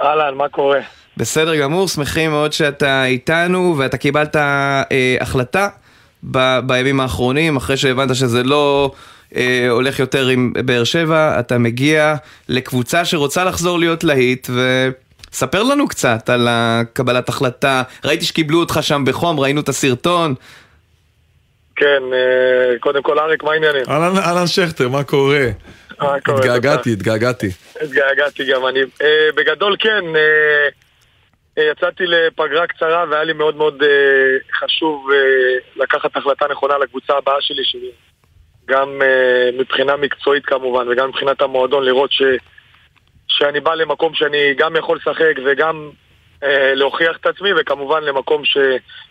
אהלן, 0.00 0.34
מה 0.34 0.48
קורה? 0.48 0.80
בסדר 1.16 1.56
גמור, 1.56 1.88
שמחים 1.88 2.30
מאוד 2.30 2.52
שאתה 2.52 3.04
איתנו 3.04 3.74
ואתה 3.78 3.96
קיבלת 3.96 4.36
אה, 4.36 5.16
החלטה 5.20 5.68
ב, 6.30 6.58
בימים 6.66 7.00
האחרונים, 7.00 7.56
אחרי 7.56 7.76
שהבנת 7.76 8.14
שזה 8.14 8.42
לא 8.42 8.90
אה, 8.94 8.98
הולך 9.70 9.98
יותר 9.98 10.28
עם 10.28 10.52
באר 10.64 10.84
שבע, 10.84 11.40
אתה 11.40 11.58
מגיע 11.58 12.14
לקבוצה 12.48 13.04
שרוצה 13.04 13.44
לחזור 13.44 13.78
להיות 13.78 14.04
להיט, 14.04 14.48
וספר 14.50 15.62
לנו 15.62 15.88
קצת 15.88 16.28
על 16.28 16.48
הקבלת 16.50 17.28
החלטה. 17.28 17.82
ראיתי 18.04 18.24
שקיבלו 18.24 18.60
אותך 18.60 18.78
שם 18.82 19.04
בחום, 19.06 19.40
ראינו 19.40 19.60
את 19.60 19.68
הסרטון. 19.68 20.34
כן, 21.76 22.02
אה, 22.12 22.78
קודם 22.80 23.02
כל 23.02 23.18
אריק, 23.18 23.42
מה 23.42 23.52
העניינים? 23.52 23.82
אהלן, 23.88 24.16
אהלן 24.16 24.46
שכטר, 24.46 24.88
מה 24.88 25.04
קורה? 25.04 25.46
התגעגעתי, 26.00 26.92
התגעגעתי. 26.92 27.50
התגעגעתי 27.82 28.44
גם 28.52 28.66
אני. 28.66 28.80
אה, 28.80 29.28
בגדול 29.34 29.76
כן, 29.78 30.04
אה, 30.16 30.68
יצאתי 31.72 32.04
לפגרה 32.06 32.66
קצרה 32.66 33.04
והיה 33.10 33.24
לי 33.24 33.32
מאוד 33.32 33.56
מאוד 33.56 33.82
חשוב 34.60 35.08
לקחת 35.76 36.16
החלטה 36.16 36.46
נכונה 36.50 36.78
לקבוצה 36.78 37.12
הבאה 37.16 37.36
שלי, 37.40 37.64
גם 38.66 39.00
uh, 39.00 39.60
מבחינה 39.60 39.96
מקצועית 39.96 40.46
כמובן, 40.46 40.88
וגם 40.88 41.08
מבחינת 41.08 41.42
המועדון, 41.42 41.84
לראות 41.84 42.12
ש, 42.12 42.22
שאני 43.28 43.60
בא 43.60 43.74
למקום 43.74 44.14
שאני 44.14 44.54
גם 44.54 44.76
יכול 44.76 44.96
לשחק 44.96 45.34
וגם 45.44 45.90
uh, 46.40 46.46
להוכיח 46.74 47.16
את 47.16 47.26
עצמי, 47.26 47.50
וכמובן 47.56 48.02
למקום 48.02 48.44
ש... 48.44 48.56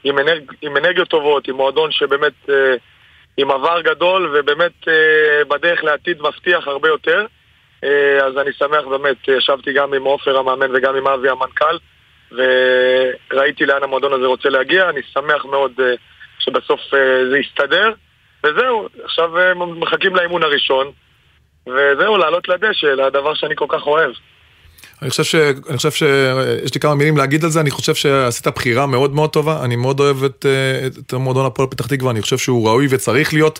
עם, 0.03 0.19
אנרג... 0.19 0.51
עם 0.61 0.77
אנרגיות 0.77 1.07
טובות, 1.07 1.47
עם 1.47 1.55
מועדון 1.55 1.91
שבאמת 1.91 2.33
uh, 2.47 2.51
עם 3.37 3.51
עבר 3.51 3.81
גדול, 3.81 4.35
ובאמת 4.35 4.71
uh, 4.81 5.47
בדרך 5.47 5.83
לעתיד 5.83 6.21
מבטיח 6.21 6.67
הרבה 6.67 6.87
יותר. 6.87 7.25
Uh, 7.85 7.87
אז 8.23 8.37
אני 8.37 8.53
שמח 8.53 8.85
באמת, 8.89 9.27
ישבתי 9.27 9.73
גם 9.73 9.93
עם 9.93 10.03
עופר 10.03 10.37
המאמן 10.37 10.75
וגם 10.75 10.95
עם 10.95 11.07
אבי 11.07 11.29
המנכ"ל, 11.29 11.77
וראיתי 12.31 13.65
לאן 13.65 13.83
המועדון 13.83 14.13
הזה 14.13 14.25
רוצה 14.25 14.49
להגיע, 14.49 14.89
אני 14.89 15.01
שמח 15.13 15.45
מאוד 15.45 15.71
uh, 15.79 15.83
שבסוף 16.39 16.79
uh, 16.79 16.97
זה 17.31 17.37
יסתדר. 17.37 17.91
וזהו, 18.43 18.87
עכשיו 19.03 19.37
אה, 19.37 19.53
מחכים 19.53 20.15
לאימון 20.15 20.43
הראשון, 20.43 20.91
וזהו, 21.67 22.17
לעלות 22.17 22.47
לדשא, 22.47 22.85
לדבר 22.85 23.33
שאני 23.33 23.55
כל 23.55 23.65
כך 23.69 23.87
אוהב. 23.87 24.11
אני 25.03 25.09
חושב, 25.09 25.23
ש... 25.23 25.35
אני 25.69 25.77
חושב 25.77 25.91
שיש 25.91 26.73
לי 26.75 26.81
כמה 26.81 26.95
מילים 26.95 27.17
להגיד 27.17 27.43
על 27.43 27.49
זה, 27.49 27.59
אני 27.59 27.71
חושב 27.71 27.95
שעשית 27.95 28.47
בחירה 28.47 28.85
מאוד 28.85 29.15
מאוד 29.15 29.29
טובה, 29.29 29.63
אני 29.63 29.75
מאוד 29.75 29.99
אוהב 29.99 30.23
את, 30.23 30.45
אה, 30.49 30.87
את 30.87 31.13
המועדון 31.13 31.45
הפועל 31.45 31.67
פתח 31.67 31.87
תקווה, 31.87 32.11
אני 32.11 32.21
חושב 32.21 32.37
שהוא 32.37 32.67
ראוי 32.67 32.87
וצריך 32.89 33.33
להיות 33.33 33.59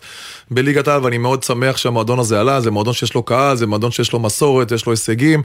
בליגת 0.52 0.88
העל, 0.88 1.04
ואני 1.04 1.18
מאוד 1.18 1.44
שמח 1.44 1.78
שהמועדון 1.78 2.20
הזה 2.20 2.40
עלה, 2.40 2.62
זה 2.62 2.72
מועדון 2.72 2.94
שיש 2.94 3.14
לו 3.14 3.24
קהל, 3.24 3.56
זה 3.56 3.68
מועדון 3.68 3.92
שיש 3.92 4.14
לו 4.14 4.20
מסורת, 4.20 4.72
יש 4.72 4.86
לו 4.86 4.92
הישגים, 4.94 5.44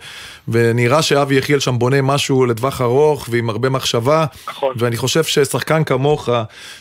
ונראה 0.49 1.02
שאבי 1.02 1.35
יחיאל 1.35 1.59
שם 1.59 1.78
בונה 1.78 2.02
משהו 2.02 2.47
לטווח 2.47 2.81
ארוך 2.81 3.28
ועם 3.31 3.50
הרבה 3.50 3.69
מחשבה, 3.69 4.25
נכון. 4.49 4.75
ואני 4.78 4.97
חושב 4.97 5.25
ששחקן 5.25 5.85
כמוך, 5.85 6.28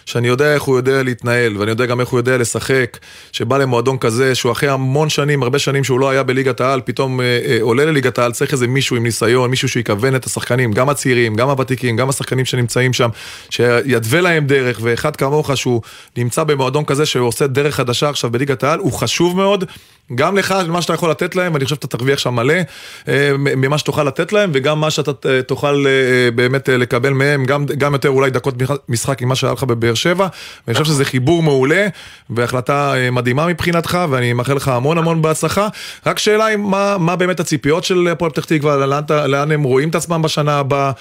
שאני 0.05 0.27
יודע 0.27 0.53
איך 0.53 0.63
הוא 0.63 0.77
יודע 0.77 1.03
להתנהל, 1.03 1.57
ואני 1.57 1.71
יודע 1.71 1.85
גם 1.85 1.99
איך 1.99 2.09
הוא 2.09 2.19
יודע 2.19 2.37
לשחק, 2.37 2.97
שבא 3.31 3.57
למועדון 3.57 3.97
כזה, 3.97 4.35
שהוא 4.35 4.51
אחרי 4.51 4.69
המון 4.69 5.09
שנים, 5.09 5.43
הרבה 5.43 5.59
שנים 5.59 5.83
שהוא 5.83 5.99
לא 5.99 6.09
היה 6.09 6.23
בליגת 6.23 6.61
העל, 6.61 6.81
פתאום 6.85 7.21
אה, 7.21 7.25
אה, 7.25 7.57
עולה 7.61 7.85
לליגת 7.85 8.19
העל, 8.19 8.31
צריך 8.31 8.53
איזה 8.53 8.67
מישהו 8.67 8.95
עם 8.95 9.06
ניסיון, 9.07 9.49
מישהו 9.49 9.69
שיכוון 9.69 10.15
את 10.15 10.25
השחקנים, 10.25 10.71
גם 10.71 10.89
הצעירים, 10.89 11.35
גם 11.35 11.49
הוותיקים, 11.49 11.95
גם 11.95 12.09
השחקנים 12.09 12.45
שנמצאים 12.45 12.93
שם, 12.93 13.09
שיתווה 13.49 14.21
להם 14.21 14.47
דרך, 14.47 14.79
ואחד 14.81 15.15
כמוך 15.15 15.57
שהוא 15.57 15.81
נמצא 16.17 16.43
במועדון 16.43 16.85
כזה 16.85 17.05
שהוא 17.05 17.27
עושה 17.27 17.47
דרך 17.47 17.75
חדשה 17.75 18.09
עכשיו 18.09 18.31
בליגת 18.31 18.63
העל, 18.63 18.79
הוא 18.79 18.93
חשוב 18.93 19.35
מאוד. 19.35 19.65
גם 20.15 20.37
לך, 20.37 20.55
מה 20.67 20.81
שאתה 20.81 20.93
יכול 20.93 21.09
לתת 21.09 21.35
להם, 21.35 21.53
ואני 21.53 21.63
חושב 21.63 21.75
שאתה 21.75 21.87
תרוויח 21.87 22.19
שם 22.19 22.33
מלא 22.33 22.53
אה, 23.07 23.31
ממה 23.37 23.77
שתוכל 23.77 24.03
לתת 24.03 24.33
להם, 24.33 24.49
וגם 24.53 24.79
מה 24.79 24.91
שאתה 24.91 25.11
אה, 25.29 25.41
תוכל 25.41 25.85
אה, 25.87 26.31
באמת 26.31 26.69
לקבל 26.69 27.13
מהם, 27.13 27.45
גם, 27.45 27.65
גם 27.65 27.93
יותר 27.93 28.09
אולי 28.09 28.29
דקות 28.29 28.55
משחק 28.89 29.21
עם 29.21 29.27
מה 29.27 29.35
שהיה 29.35 29.53
לך 29.53 29.63
בבאר 29.63 29.93
שבע, 29.93 30.27
ואני 30.67 30.73
חושב 30.73 30.85
שזה 30.85 31.05
חיבור 31.05 31.43
מעולה, 31.43 31.87
והחלטה 32.29 32.93
מדהימה 33.11 33.47
מבחינתך, 33.47 33.97
ואני 34.09 34.33
מאחל 34.33 34.53
לך 34.53 34.67
המון 34.67 34.97
המון 34.97 35.21
בהצלחה. 35.21 35.67
רק 36.05 36.19
שאלה 36.19 36.45
היא, 36.45 36.57
מה, 36.57 36.97
מה 36.97 37.15
באמת 37.15 37.39
הציפיות 37.39 37.83
של 37.83 38.07
הפועל 38.11 38.31
פתח 38.31 38.45
תקווה, 38.45 38.77
לאן, 38.89 39.03
לאן 39.27 39.51
הם 39.51 39.63
רואים 39.63 39.89
את 39.89 39.95
עצמם 39.95 40.21
בשנה 40.21 40.59
הבאה, 40.59 40.91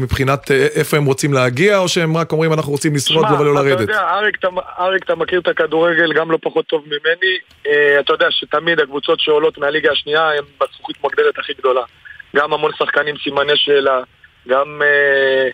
מבחינת 0.00 0.50
איפה 0.50 0.96
הם 0.96 1.04
רוצים 1.04 1.32
להגיע, 1.32 1.78
או 1.78 1.88
שהם 1.88 2.16
רק 2.16 2.32
אומרים 2.32 2.52
אנחנו 2.52 2.72
רוצים 2.72 2.94
לשרוד 2.94 3.26
ולא 3.40 3.54
לרדת? 3.54 3.74
אתה 3.74 3.82
יודע, 3.82 4.00
אריק, 4.00 4.38
אריק, 4.78 5.04
אתה 5.04 5.14
מכיר 5.14 5.40
את 5.40 5.48
הכדורגל 5.48 6.12
גם 6.12 6.30
לא 6.30 6.38
פחות 6.42 6.66
טוב 6.66 6.84
ממני, 6.86 7.36
אתה 8.00 8.12
יודע 8.12 8.26
שתמיד 8.30 8.80
הקבוצות 8.80 9.20
שעולות 9.20 9.58
מהליגה 9.58 9.92
השנייה 9.92 10.30
הן 10.30 10.44
בזכוכית 10.60 10.96
מגדלת 11.04 11.38
הכי 11.38 11.52
גדולה. 11.58 11.82
גם 12.36 12.52
המון 12.52 12.70
שחקנים 12.78 13.14
סימני 13.24 13.56
שאלה, 13.56 14.00
גם, 14.48 14.82
אה, 14.84 15.48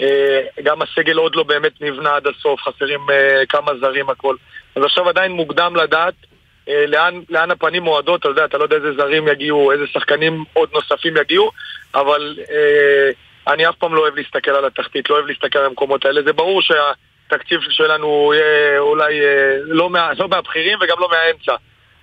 אה, 0.00 0.40
גם 0.62 0.82
הסגל 0.82 1.16
עוד 1.16 1.36
לא 1.36 1.42
באמת 1.42 1.72
נבנה 1.80 2.16
עד 2.16 2.26
הסוף, 2.26 2.60
חסרים 2.60 3.00
אה, 3.10 3.42
כמה 3.48 3.72
זרים 3.80 4.10
הכל. 4.10 4.36
אז 4.76 4.82
עכשיו 4.84 5.08
עדיין 5.08 5.32
מוקדם 5.32 5.76
לדעת 5.76 6.14
אה, 6.24 6.29
לאן, 6.68 7.20
לאן 7.30 7.50
הפנים 7.50 7.82
מועדות, 7.82 8.20
אתה 8.20 8.28
יודע, 8.28 8.44
אתה 8.44 8.58
לא 8.58 8.62
יודע 8.62 8.76
איזה 8.76 8.92
זרים 8.92 9.28
יגיעו, 9.28 9.72
איזה 9.72 9.86
שחקנים 9.86 10.44
עוד 10.52 10.68
נוספים 10.72 11.16
יגיעו, 11.16 11.50
אבל 11.94 12.36
אה, 12.50 13.10
אני 13.52 13.68
אף 13.68 13.74
פעם 13.76 13.94
לא 13.94 14.00
אוהב 14.00 14.16
להסתכל 14.16 14.50
על 14.50 14.64
התחתית, 14.64 15.10
לא 15.10 15.14
אוהב 15.14 15.26
להסתכל 15.26 15.58
על 15.58 15.66
המקומות 15.66 16.04
האלה. 16.04 16.22
זה 16.22 16.32
ברור 16.32 16.62
שהתקציב 16.62 17.60
שלנו 17.70 18.32
יהיה 18.34 18.78
אולי 18.78 19.20
אה, 19.20 19.56
לא, 19.62 19.90
מה, 19.90 20.10
לא 20.18 20.28
מהבכירים 20.28 20.78
וגם 20.80 20.96
לא 21.00 21.08
מהאמצע. 21.10 21.54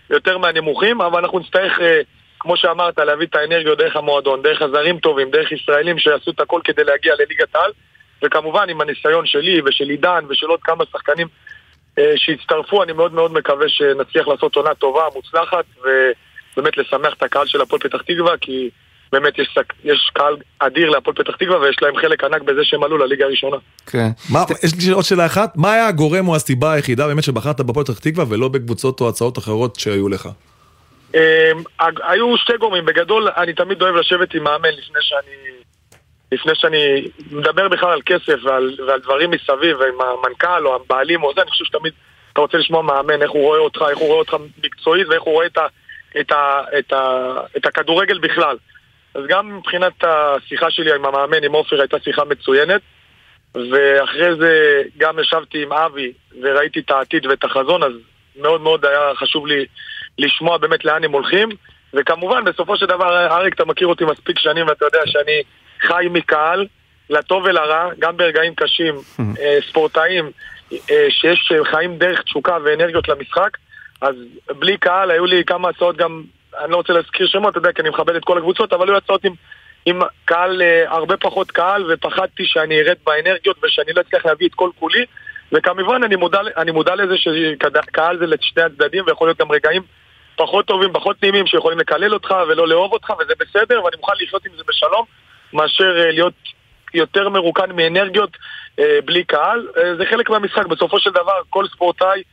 יותר 0.10 0.38
מהנמוכים, 0.38 1.02
אבל 1.02 1.20
אנחנו 1.20 1.40
נצטרך, 1.40 1.80
אה, 1.80 2.02
כמו 2.40 2.58
שאמרת, 2.58 3.00
להביא 3.00 3.28
את 3.28 3.36
האנרגיות 3.36 3.78
דרך 3.78 3.96
המועדון, 3.96 4.42
דרך 4.42 4.62
הזרים 4.62 5.00
טובים, 5.00 5.32
דרך 5.32 5.52
ישראלים 5.52 6.00
שיעשו 6.00 6.32
את 6.32 6.40
הכל 6.40 6.62
כדי 6.64 6.84
להגיע 6.84 7.14
לליגת 7.20 7.56
העל, 7.56 7.72
וכמובן 8.24 8.70
עם 8.70 8.82
הניסיון 8.82 9.26
שלי 9.26 9.62
ושל 9.66 9.90
עידן 9.90 10.26
ושל 10.30 10.48
עוד 10.48 10.60
כמה 10.64 10.84
שחקנים 10.92 11.28
אה, 11.98 12.14
שהצטרפו, 12.16 12.84
אני 12.84 12.94
מאוד 12.94 13.14
מאוד 13.14 13.34
מקווה 13.34 13.70
שנצליח 13.70 14.28
לעשות 14.28 14.56
עונה 14.56 14.74
טובה, 14.74 15.02
מוצלחת, 15.16 15.66
ובאמת 15.78 16.78
לשמח 16.78 17.14
את 17.18 17.24
הקהל 17.24 17.48
של 17.48 17.62
הפועל 17.62 17.82
פתח 17.82 18.02
תקווה, 18.02 18.38
כי... 18.42 18.70
באמת 19.12 19.40
יש, 19.40 19.58
יש 19.84 20.12
קהל 20.14 20.36
אדיר 20.60 20.90
להפועל 20.90 21.16
פתח 21.16 21.36
תקווה 21.36 21.60
ויש 21.60 21.76
להם 21.82 21.98
חלק 21.98 22.24
ענק 22.24 22.42
בזה 22.42 22.64
שהם 22.64 22.84
עלו 22.84 22.98
לליגה 22.98 23.26
הראשונה. 23.26 23.58
כן. 23.86 24.08
מה, 24.30 24.44
יש 24.64 24.88
לי 24.88 24.94
עוד 24.94 25.04
שאלה 25.04 25.26
אחת, 25.26 25.54
מה 25.56 25.74
היה 25.74 25.88
הגורם 25.88 26.28
או 26.28 26.36
הסיבה 26.36 26.74
היחידה 26.74 27.08
באמת 27.08 27.24
שבחרת 27.24 27.62
בהפועל 27.62 27.86
פתח 27.86 28.00
תקווה 28.00 28.26
ולא 28.30 28.48
בקבוצות 28.48 29.02
או 29.02 29.10
הצעות 29.10 29.38
אחרות 29.38 29.76
שהיו 29.80 30.10
לך? 30.10 30.30
אמ, 31.16 31.20
היו 31.80 32.38
שתי 32.38 32.54
גורמים, 32.60 32.86
בגדול 32.86 33.28
אני 33.38 33.54
תמיד 33.54 33.82
אוהב 33.82 33.96
לשבת 33.96 34.34
עם 34.34 34.44
מאמן 34.44 34.70
לפני 34.70 35.00
שאני... 35.02 35.57
לפני 36.32 36.52
שאני 36.56 37.08
מדבר 37.32 37.68
בכלל 37.68 37.90
על 37.90 38.02
כסף 38.06 38.40
ועל, 38.44 38.76
ועל 38.88 39.00
דברים 39.00 39.32
מסביב, 39.32 39.82
עם 39.82 40.02
המנכ"ל 40.02 40.68
או 40.68 40.76
הבעלים 40.76 41.24
או 41.24 41.34
זה, 41.36 41.42
אני 41.42 41.50
חושב 41.50 41.66
שתמיד 41.66 41.94
אתה 42.38 42.42
רוצה 42.42 42.58
לשמוע 42.58 42.82
מאמן, 42.82 43.22
איך 43.22 43.32
הוא 43.32 43.42
רואה 43.42 43.60
אותך, 43.60 43.82
איך 43.90 43.98
הוא 43.98 44.08
רואה 44.08 44.20
אותך 44.20 44.36
מקצועית 44.64 45.08
ואיך 45.08 45.24
הוא 45.24 45.34
רואה 45.34 45.46
את, 45.46 45.58
ה, 45.58 45.68
את, 46.20 46.32
ה, 46.32 46.62
את, 46.80 46.94
ה, 46.94 47.34
את 47.58 47.66
הכדורגל 47.66 48.18
בכלל. 48.18 48.58
אז 49.14 49.24
גם 49.28 49.58
מבחינת 49.58 50.04
השיחה 50.04 50.72
שלי 50.72 50.96
עם 50.96 51.06
המאמן, 51.06 51.44
עם 51.44 51.52
עופר, 51.52 51.80
הייתה 51.80 52.00
שיחה 52.00 52.24
מצוינת. 52.26 52.82
ואחרי 53.56 54.36
זה 54.36 54.82
גם 54.98 55.20
ישבתי 55.20 55.64
עם 55.64 55.74
אבי 55.74 56.12
וראיתי 56.42 56.80
את 56.80 56.92
העתיד 56.92 57.26
ואת 57.26 57.44
החזון, 57.44 57.84
אז 57.84 57.92
מאוד 58.36 58.62
מאוד 58.62 58.86
היה 58.86 59.16
חשוב 59.16 59.48
לי 59.48 59.66
לשמוע 60.18 60.58
באמת 60.58 60.86
לאן 60.86 61.04
הם 61.04 61.12
הולכים. 61.12 61.50
וכמובן, 61.94 62.44
בסופו 62.46 62.78
של 62.78 62.86
דבר, 62.86 63.28
אריק, 63.28 63.54
אתה 63.54 63.66
מכיר 63.66 63.88
אותי 63.88 64.06
מספיק 64.06 64.40
שנים 64.40 64.68
ואתה 64.68 64.86
יודע 64.86 65.02
שאני 65.06 65.42
חי 65.82 66.06
מקהל, 66.10 66.68
לטוב 67.10 67.44
ולרע, 67.44 67.90
גם 68.00 68.18
ברגעים 68.18 68.56
קשים, 68.56 68.96
אה, 69.20 69.58
ספורטאים, 69.70 70.32
אה, 70.74 71.06
שיש 71.10 71.54
חיים 71.64 71.98
דרך 71.98 72.22
תשוקה 72.22 72.58
ואנרגיות 72.64 73.08
למשחק, 73.08 73.58
אז 74.02 74.16
בלי 74.60 74.78
קהל 74.78 75.12
היו 75.12 75.26
לי 75.26 75.44
כמה 75.46 75.70
הצעות 75.70 75.98
גם, 75.98 76.24
אני 76.64 76.72
לא 76.72 76.78
רוצה 76.78 76.94
להזכיר 76.94 77.28
שמות, 77.28 77.52
אתה 77.52 77.58
יודע, 77.58 77.72
כי 77.72 77.82
אני 77.82 77.90
מכבד 77.90 78.16
את 78.16 78.24
כל 78.24 78.38
הקבוצות, 78.38 78.74
אבל 78.74 78.90
היו 78.90 78.98
הצעות 78.98 79.26
עם, 79.26 79.34
עם 79.86 80.00
קהל, 80.26 80.62
אה, 80.62 80.84
הרבה 80.88 81.18
פחות 81.18 81.52
קהל, 81.52 81.94
ופחדתי 81.94 82.46
שאני 82.46 82.82
ארד 82.82 82.96
באנרגיות 83.06 83.64
ושאני 83.64 83.94
לא 83.94 84.02
אצליח 84.02 84.26
להביא 84.26 84.48
את 84.48 84.54
כל 84.54 84.70
כולי. 84.80 85.06
וכמובן 85.52 86.04
אני 86.04 86.16
מודע, 86.16 86.40
אני 86.58 86.72
מודע 86.72 86.96
לזה 86.96 87.14
שקהל 87.18 88.18
זה 88.18 88.26
לשני 88.26 88.64
הצדדים 88.64 89.04
ויכול 89.08 89.28
להיות 89.28 89.38
גם 89.38 89.52
רגעים 89.52 89.82
פחות 90.36 90.66
טובים, 90.66 90.94
פחות 90.94 91.24
נעימים 91.24 91.48
שיכולים 91.48 91.80
לקלל 91.80 92.14
אותך 92.14 92.36
ולא 92.48 92.68
לאהוב 92.68 92.94
אותך 92.94 93.10
וזה 93.20 93.34
בסדר 93.40 93.84
ואני 93.84 93.96
מוכן 93.98 94.14
לחיות 94.22 94.46
עם 94.46 94.52
זה 94.58 94.64
בשלום 94.68 95.06
מאשר 95.54 96.00
אה, 96.00 96.12
להיות 96.12 96.34
יותר 96.94 97.30
מרוקן 97.30 97.72
מאנרגיות 97.76 98.38
אה, 98.80 99.00
בלי 99.06 99.24
קהל. 99.24 99.68
אה, 99.78 99.96
זה 99.96 100.06
חלק 100.06 100.30
מהמשחק, 100.30 100.66
בסופו 100.66 101.00
של 101.00 101.10
דבר 101.10 101.42
כל 101.50 101.68
ספורטאי, 101.68 102.24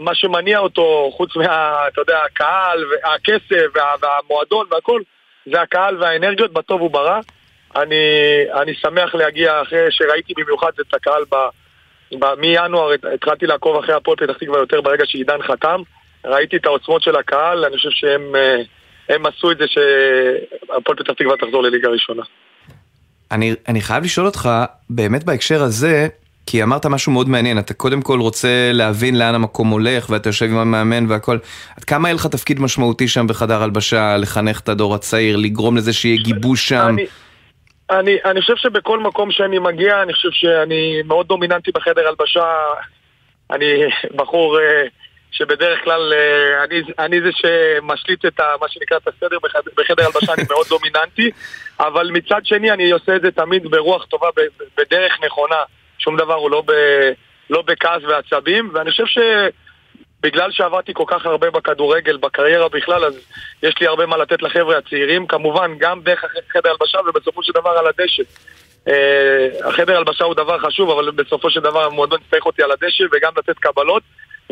מה 0.00 0.14
שמניע 0.14 0.58
אותו 0.58 1.10
חוץ 1.16 1.36
מה, 1.36 1.88
אתה 1.88 2.00
יודע, 2.00 2.18
הקהל, 2.26 2.84
הכסף 3.14 3.66
וה, 3.74 3.82
והמועדון 4.02 4.66
והכל 4.70 5.00
זה 5.46 5.60
הקהל 5.60 6.02
והאנרגיות 6.02 6.52
בטוב 6.52 6.82
וברע. 6.82 7.20
אני, 7.76 7.96
אני 8.62 8.74
שמח 8.74 9.14
להגיע 9.14 9.62
אחרי 9.62 9.86
שראיתי 9.90 10.32
במיוחד 10.36 10.70
את 10.80 10.94
הקהל 10.94 11.22
ב... 11.30 11.36
מינואר 12.38 12.92
התחלתי 13.14 13.46
לעקוב 13.46 13.76
אחרי 13.76 13.94
הפועל 13.94 14.16
פתח 14.16 14.32
תקווה 14.32 14.58
יותר 14.58 14.80
ברגע 14.80 15.04
שעידן 15.06 15.42
חתם. 15.42 15.82
ראיתי 16.24 16.56
את 16.56 16.66
העוצמות 16.66 17.02
של 17.02 17.16
הקהל, 17.16 17.64
אני 17.64 17.76
חושב 17.76 17.90
שהם 17.90 18.36
אה, 18.36 18.60
הם 19.14 19.26
עשו 19.26 19.52
את 19.52 19.58
זה 19.58 19.64
שהפועל 19.66 20.98
פתח 20.98 21.12
תקווה 21.12 21.36
תחזור 21.36 21.62
לליגה 21.62 21.88
ראשונה. 21.88 22.22
אני, 23.32 23.54
אני 23.68 23.80
חייב 23.80 24.04
לשאול 24.04 24.26
אותך, 24.26 24.48
באמת 24.90 25.24
בהקשר 25.24 25.62
הזה, 25.62 26.08
כי 26.46 26.62
אמרת 26.62 26.86
משהו 26.86 27.12
מאוד 27.12 27.28
מעניין, 27.28 27.58
אתה 27.58 27.74
קודם 27.74 28.02
כל 28.02 28.20
רוצה 28.20 28.70
להבין 28.72 29.18
לאן 29.18 29.34
המקום 29.34 29.68
הולך, 29.68 30.10
ואתה 30.10 30.28
יושב 30.28 30.46
עם 30.46 30.58
המאמן 30.58 31.06
והכל. 31.08 31.38
עד 31.76 31.84
כמה 31.84 32.08
יהיה 32.08 32.14
לך 32.14 32.26
תפקיד 32.26 32.60
משמעותי 32.60 33.08
שם 33.08 33.26
בחדר 33.26 33.62
הלבשה, 33.62 34.16
לחנך 34.16 34.60
את 34.60 34.68
הדור 34.68 34.94
הצעיר, 34.94 35.36
לגרום 35.36 35.76
לזה 35.76 35.92
שיהיה 35.92 36.22
גיבוש 36.22 36.68
שם? 36.68 36.88
אני, 36.88 37.06
אני, 37.90 38.16
אני 38.24 38.40
חושב 38.40 38.56
שבכל 38.56 38.98
מקום 39.00 39.30
שאני 39.30 39.58
מגיע, 39.58 40.02
אני 40.02 40.12
חושב 40.12 40.30
שאני 40.32 41.02
מאוד 41.04 41.26
דומיננטי 41.26 41.70
בחדר 41.74 42.08
הלבשה. 42.08 42.44
אני 43.50 43.66
בחור 44.16 44.58
uh, 44.58 44.60
שבדרך 45.32 45.84
כלל 45.84 46.12
uh, 46.12 46.64
אני, 46.64 46.82
אני 46.98 47.20
זה 47.20 47.30
שמשליט 47.32 48.24
את 48.24 48.40
ה, 48.40 48.44
מה 48.60 48.68
שנקרא 48.68 48.96
את 48.96 49.08
הסדר 49.08 49.38
בחדר, 49.42 49.70
בחדר 49.76 50.04
הלבשה, 50.04 50.32
אני 50.32 50.42
מאוד 50.48 50.66
דומיננטי. 50.68 51.30
אבל 51.80 52.10
מצד 52.12 52.40
שני 52.44 52.70
אני 52.70 52.90
עושה 52.90 53.16
את 53.16 53.22
זה 53.22 53.30
תמיד 53.30 53.70
ברוח 53.70 54.04
טובה, 54.04 54.28
בדרך 54.78 55.12
נכונה. 55.24 55.62
שום 55.98 56.16
דבר 56.16 56.34
הוא 56.34 56.50
לא, 56.50 56.62
ב, 56.66 56.72
לא 57.50 57.62
בכעס 57.62 58.02
ועצבים, 58.08 58.70
ואני 58.74 58.90
חושב 58.90 59.06
ש... 59.06 59.18
בגלל 60.22 60.50
שעבדתי 60.50 60.92
כל 60.94 61.04
כך 61.06 61.26
הרבה 61.26 61.50
בכדורגל, 61.50 62.16
בקריירה 62.16 62.68
בכלל, 62.68 63.04
אז 63.04 63.20
יש 63.62 63.74
לי 63.80 63.86
הרבה 63.86 64.06
מה 64.06 64.16
לתת 64.16 64.42
לחבר'ה 64.42 64.78
הצעירים, 64.78 65.26
כמובן 65.26 65.74
גם 65.78 66.00
דרך 66.00 66.24
חדר 66.52 66.70
הלבשה 66.70 66.98
ובסופו 67.08 67.42
של 67.42 67.52
דבר 67.52 67.70
על 67.70 67.86
הדשא. 67.86 68.22
Uh, 68.86 68.90
החדר 69.68 69.96
הלבשה 69.96 70.24
הוא 70.24 70.34
דבר 70.34 70.58
חשוב, 70.58 70.90
אבל 70.90 71.10
בסופו 71.10 71.50
של 71.50 71.60
דבר 71.60 71.84
המועדון 71.84 72.18
צריך 72.30 72.46
אותי 72.46 72.62
על 72.62 72.72
הדשא 72.72 73.04
וגם 73.12 73.32
לתת 73.36 73.58
קבלות. 73.58 74.02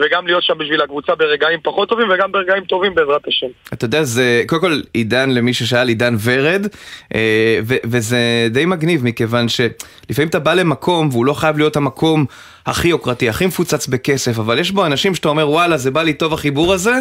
וגם 0.01 0.27
להיות 0.27 0.43
שם 0.43 0.59
בשביל 0.59 0.83
הקבוצה 0.83 1.15
ברגעים 1.15 1.59
פחות 1.63 1.89
טובים 1.89 2.07
וגם 2.15 2.33
ברגעים 2.33 2.65
טובים 2.65 2.95
בעזרת 2.95 3.29
השם. 3.29 3.47
אתה 3.73 3.85
יודע, 3.85 4.03
זה 4.03 4.43
קודם 4.47 4.61
כל 4.61 4.81
עידן 4.93 5.31
למי 5.31 5.55
ששאל 5.55 5.89
עידן 5.89 6.15
ורד, 6.25 6.67
אה, 7.15 7.59
וזה 7.65 8.49
די 8.51 8.67
מגניב 8.67 9.05
מכיוון 9.05 9.47
שלפעמים 9.49 10.29
אתה 10.29 10.39
בא 10.39 10.55
למקום 10.55 11.09
והוא 11.13 11.27
לא 11.27 11.33
חייב 11.33 11.59
להיות 11.59 11.77
המקום 11.77 12.27
הכי 12.67 12.89
יוקרתי, 12.89 13.29
הכי 13.29 13.47
מפוצץ 13.47 13.87
בכסף, 13.87 14.39
אבל 14.39 14.59
יש 14.59 14.71
בו 14.71 14.87
אנשים 14.87 15.15
שאתה 15.15 15.29
אומר 15.29 15.51
וואלה 15.51 15.77
זה 15.77 15.91
בא 15.91 16.03
לי 16.03 16.13
טוב 16.13 16.33
החיבור 16.33 16.73
הזה, 16.73 16.95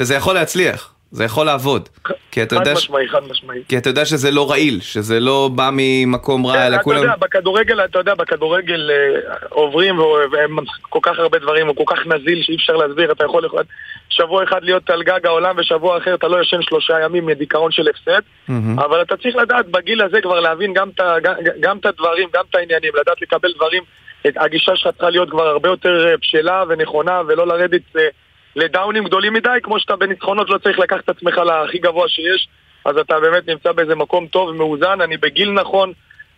וזה 0.00 0.14
יכול 0.14 0.34
להצליח. 0.34 0.97
זה 1.10 1.24
יכול 1.24 1.46
לעבוד. 1.46 1.88
כי 2.30 2.42
אתה 2.42 2.54
יודע... 2.54 2.70
חד 2.70 2.76
משמעי, 2.76 3.08
חד 3.08 3.22
משמעי. 3.30 3.62
כי 3.68 3.78
אתה 3.78 3.90
יודע 3.90 4.04
שזה 4.04 4.30
לא 4.30 4.50
רעיל, 4.50 4.80
שזה 4.80 5.20
לא 5.20 5.50
בא 5.54 5.70
ממקום 5.72 6.46
רע, 6.46 6.66
אלא 6.66 6.82
כולם... 6.82 6.98
אתה 6.98 7.06
יודע, 7.06 7.16
בכדורגל, 7.16 7.84
אתה 7.84 7.98
יודע, 7.98 8.14
בכדורגל 8.14 8.90
אה, 8.90 9.34
עוברים 9.48 9.98
והם 10.32 10.56
כל 10.80 10.98
כך 11.02 11.18
הרבה 11.18 11.38
דברים, 11.38 11.66
הוא 11.66 11.76
כל 11.76 11.84
כך 11.86 12.06
נזיל 12.06 12.42
שאי 12.42 12.56
אפשר 12.56 12.76
להסביר, 12.76 13.12
אתה 13.12 13.24
יכול 13.24 13.42
שבוע 14.10 14.44
אחד 14.44 14.62
להיות 14.62 14.90
על 14.90 15.02
גג 15.02 15.26
העולם 15.26 15.54
ושבוע 15.58 15.98
אחר 15.98 16.14
אתה 16.14 16.28
לא 16.28 16.42
ישן 16.42 16.62
שלושה 16.62 16.94
ימים 17.04 17.26
מדיכאון 17.26 17.72
של 17.72 17.88
הפסד, 17.88 18.20
אבל 18.76 19.02
אתה 19.02 19.16
צריך 19.16 19.36
לדעת 19.36 19.66
בגיל 19.68 20.02
הזה 20.02 20.20
כבר 20.20 20.40
להבין 20.40 20.72
גם 21.60 21.78
את 21.78 21.86
הדברים, 21.86 22.28
גם 22.34 22.44
את 22.50 22.54
העניינים, 22.54 22.92
לדעת 23.00 23.22
לקבל 23.22 23.52
דברים, 23.56 23.82
הגישה 24.24 24.76
שלך 24.76 24.92
צריכה 24.92 25.10
להיות 25.10 25.30
כבר 25.30 25.46
הרבה 25.46 25.68
יותר 25.68 26.06
אה, 26.06 26.16
בשלה 26.16 26.64
ונכונה 26.68 27.20
ולא 27.28 27.46
לרדת... 27.46 27.82
לדאונים 28.58 29.04
גדולים 29.04 29.32
מדי, 29.32 29.48
כמו 29.62 29.80
שאתה 29.80 29.96
בניצחונות 29.96 30.50
לא 30.50 30.58
צריך 30.58 30.78
לקחת 30.78 31.04
את 31.04 31.08
עצמך 31.08 31.38
להכי 31.38 31.78
גבוה 31.78 32.08
שיש, 32.08 32.48
אז 32.84 32.96
אתה 32.96 33.20
באמת 33.20 33.48
נמצא 33.48 33.72
באיזה 33.72 33.94
מקום 33.94 34.26
טוב 34.26 34.48
ומאוזן, 34.48 35.00
אני 35.00 35.16
בגיל 35.16 35.50
נכון, 35.50 35.92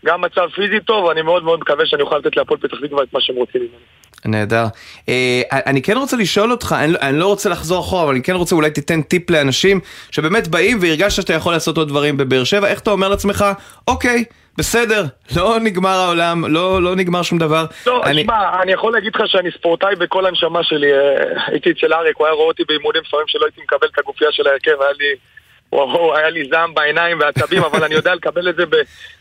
גם 0.04 0.20
מצב 0.20 0.48
פיזי 0.54 0.80
טוב, 0.80 1.10
אני 1.10 1.22
מאוד 1.22 1.44
מאוד 1.44 1.60
מקווה 1.60 1.86
שאני 1.86 2.02
אוכל 2.02 2.18
לתת 2.18 2.36
להפועל 2.36 2.60
פתח 2.60 2.76
תקווה 2.86 3.02
את 3.02 3.12
מה 3.12 3.20
שהם 3.20 3.36
רוצים 3.36 3.60
ממנו. 3.60 3.84
נהדר. 4.24 4.64
אה, 5.08 5.42
אני 5.52 5.82
כן 5.82 5.96
רוצה 5.96 6.16
לשאול 6.16 6.52
אותך, 6.52 6.74
אני, 6.78 6.94
אני 7.00 7.18
לא 7.18 7.26
רוצה 7.26 7.48
לחזור 7.48 7.80
אחורה, 7.80 8.04
אבל 8.04 8.12
אני 8.12 8.22
כן 8.22 8.34
רוצה 8.34 8.54
אולי 8.54 8.70
תיתן 8.70 9.02
טיפ 9.02 9.30
לאנשים 9.30 9.80
שבאמת 10.10 10.48
באים 10.48 10.78
והרגשת 10.80 11.22
שאתה 11.22 11.32
יכול 11.32 11.52
לעשות 11.52 11.76
עוד 11.76 11.88
דברים 11.88 12.16
בבאר 12.16 12.44
שבע, 12.44 12.68
איך 12.68 12.80
אתה 12.80 12.90
אומר 12.90 13.08
לעצמך, 13.08 13.44
אוקיי, 13.88 14.24
בסדר, 14.58 15.04
לא 15.36 15.58
נגמר 15.60 15.88
העולם, 15.88 16.44
לא, 16.54 16.82
לא 16.82 16.96
נגמר 16.96 17.22
שום 17.22 17.38
דבר. 17.38 17.64
לא, 17.86 18.04
אני... 18.04 18.22
תשמע, 18.22 18.62
אני 18.62 18.72
יכול 18.72 18.92
להגיד 18.92 19.14
לך 19.14 19.22
שאני 19.26 19.50
ספורטאי 19.50 19.96
בכל 19.96 20.26
הנשמה 20.26 20.64
שלי. 20.64 20.92
אה, 20.92 20.98
הייתי 21.46 21.70
אצל 21.70 21.92
אריק, 21.92 22.16
הוא 22.16 22.26
היה 22.26 22.34
רואה 22.34 22.46
אותי 22.46 22.62
באימונים 22.68 23.02
לפעמים 23.06 23.26
שלא 23.28 23.44
הייתי 23.44 23.60
מקבל 23.62 23.86
את 23.92 23.98
הגופייה 23.98 24.32
של 24.32 24.46
ההרכב, 24.46 24.82
היה 24.82 24.92
לי... 24.98 25.14
וואו, 25.72 26.16
היה 26.16 26.30
לי 26.30 26.48
זעם 26.50 26.74
בעיניים 26.74 27.20
ועצבים, 27.20 27.62
אבל 27.62 27.84
אני 27.84 27.94
יודע 27.94 28.14
לקבל 28.14 28.48
את 28.48 28.56
זה 28.56 28.64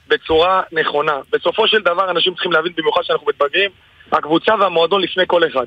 בצורה 0.08 0.62
נכונה. 0.72 1.18
בסופו 1.32 1.68
של 1.68 1.82
דבר 1.82 2.12
אנשים 2.12 2.34
צריכים 2.34 2.52
להבין, 2.52 2.72
במיוחד 2.78 3.02
שאנחנו 3.04 3.28
מתבגרים, 3.28 3.72
הקבוצה 4.12 4.56
והמועדון 4.60 5.02
לפני 5.02 5.24
כל 5.28 5.48
אחד. 5.48 5.66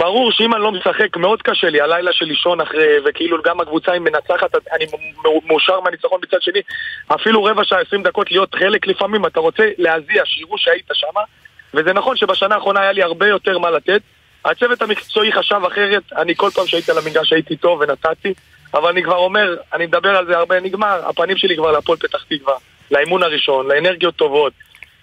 ברור 0.00 0.32
שאם 0.32 0.54
אני 0.54 0.62
לא 0.62 0.72
משחק, 0.72 1.16
מאוד 1.16 1.42
קשה 1.42 1.70
לי 1.70 1.80
הלילה 1.80 2.12
של 2.12 2.24
לישון 2.24 2.60
אחרי, 2.60 2.96
וכאילו 3.04 3.42
גם 3.42 3.60
הקבוצה 3.60 3.92
היא 3.92 4.00
מנצחת, 4.00 4.54
אני 4.72 4.86
מאושר 5.44 5.80
מהניצחון 5.80 6.20
מצד 6.22 6.42
שני, 6.42 6.60
אפילו 7.08 7.44
רבע 7.44 7.64
שעה, 7.64 7.80
עשרים 7.80 8.02
דקות 8.02 8.30
להיות 8.30 8.54
חלק 8.54 8.86
לפעמים, 8.86 9.26
אתה 9.26 9.40
רוצה 9.40 9.62
להזיע, 9.78 10.22
שיראו 10.24 10.58
שהיית 10.58 10.88
שם, 10.92 11.20
וזה 11.74 11.92
נכון 11.92 12.16
שבשנה 12.16 12.54
האחרונה 12.54 12.80
היה 12.80 12.92
לי 12.92 13.02
הרבה 13.02 13.28
יותר 13.28 13.58
מה 13.58 13.70
לתת. 13.70 14.00
הצוות 14.44 14.82
המקצועי 14.82 15.32
חשב 15.32 15.60
אחרת, 15.66 16.02
אני 16.16 16.34
כל 16.36 16.50
פעם 16.50 16.66
שהייתי 16.66 16.90
על 16.90 16.98
המגרש 16.98 17.32
הייתי 17.32 17.56
טוב 17.56 17.80
ונתתי, 17.80 18.34
אבל 18.74 18.90
אני 18.90 19.02
כבר 19.02 19.16
אומר, 19.16 19.56
אני 19.72 19.86
מדבר 19.86 20.16
על 20.16 20.26
זה 20.26 20.36
הרבה, 20.36 20.60
נגמר, 20.60 21.00
הפנים 21.08 21.36
שלי 21.36 21.56
כבר 21.56 21.72
להפועל 21.72 21.98
פתח 21.98 22.24
תקווה, 22.28 22.54
לאימון 22.90 23.22
הראשון, 23.22 23.68
לאנרגיות 23.68 24.16
טובות. 24.16 24.52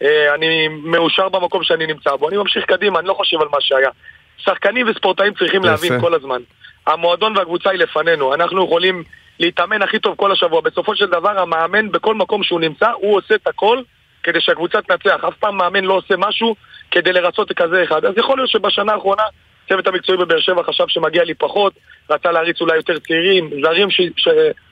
אה, 0.02 0.34
אני 0.36 0.68
מאושר 0.68 1.30
במקום 1.30 1.64
שאני 1.64 1.86
נמצא 1.86 2.16
בו, 2.16 2.30
אני 2.30 2.38
ממשיך 2.38 2.66
קדימה, 2.66 3.00
אני 3.00 3.08
לא 3.08 3.14
חושב 3.14 3.42
על 3.42 3.48
מה 3.52 3.58
שהיה. 3.62 3.90
שחקנים 4.38 4.89
וספורטאים 4.89 5.34
צריכים 5.34 5.62
יפה. 5.62 5.71
להבין 5.71 6.02
כל 6.02 6.13
הזמן. 6.13 6.41
המועדון 6.88 7.38
והקבוצה 7.38 7.69
היא 7.69 7.80
לפנינו, 7.80 8.34
אנחנו 8.34 8.65
יכולים 8.65 9.04
להתאמן 9.39 9.82
הכי 9.82 10.00
טוב 10.00 10.15
כל 10.15 10.32
השבוע. 10.32 10.62
בסופו 10.62 10.95
של 10.95 11.06
דבר 11.06 11.39
המאמן 11.39 11.91
בכל 11.91 12.15
מקום 12.15 12.43
שהוא 12.43 12.60
נמצא, 12.60 12.89
הוא 12.95 13.17
עושה 13.17 13.36
את 13.36 13.47
הכל 13.47 13.82
כדי 14.23 14.41
שהקבוצה 14.41 14.82
תנצח. 14.82 15.23
אף 15.28 15.34
פעם 15.39 15.58
מאמן 15.58 15.84
לא 15.84 15.93
עושה 15.93 16.15
משהו 16.17 16.56
כדי 16.91 17.12
לרצות 17.13 17.52
כזה 17.52 17.84
אחד. 17.84 18.06
אז 18.06 18.13
יכול 18.17 18.38
להיות 18.38 18.50
שבשנה 18.50 18.93
האחרונה 18.93 19.23
הצוות 19.65 19.88
המקצועי 19.88 20.17
בבאר 20.17 20.39
שבע 20.39 20.63
חשב 20.63 20.84
שמגיע 20.88 21.23
לי 21.23 21.34
פחות, 21.34 21.73
רצה 22.10 22.32
להריץ 22.32 22.62
אולי 22.62 22.76
יותר 22.76 23.00
צעירים, 23.00 23.50
זרים 23.63 23.91
ש... 23.91 24.02
ש... 24.17 24.28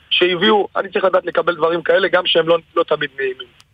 שהביאו, 0.10 0.68
אני 0.76 0.90
צריך 0.90 1.06
לדעת 1.06 1.26
לקבל 1.26 1.56
דברים 1.56 1.82
כאלה, 1.82 2.08
גם 2.08 2.26
שהם 2.26 2.48
לא, 2.48 2.58
לא 2.76 2.84
תמיד 2.84 3.10
נעימים. 3.18 3.65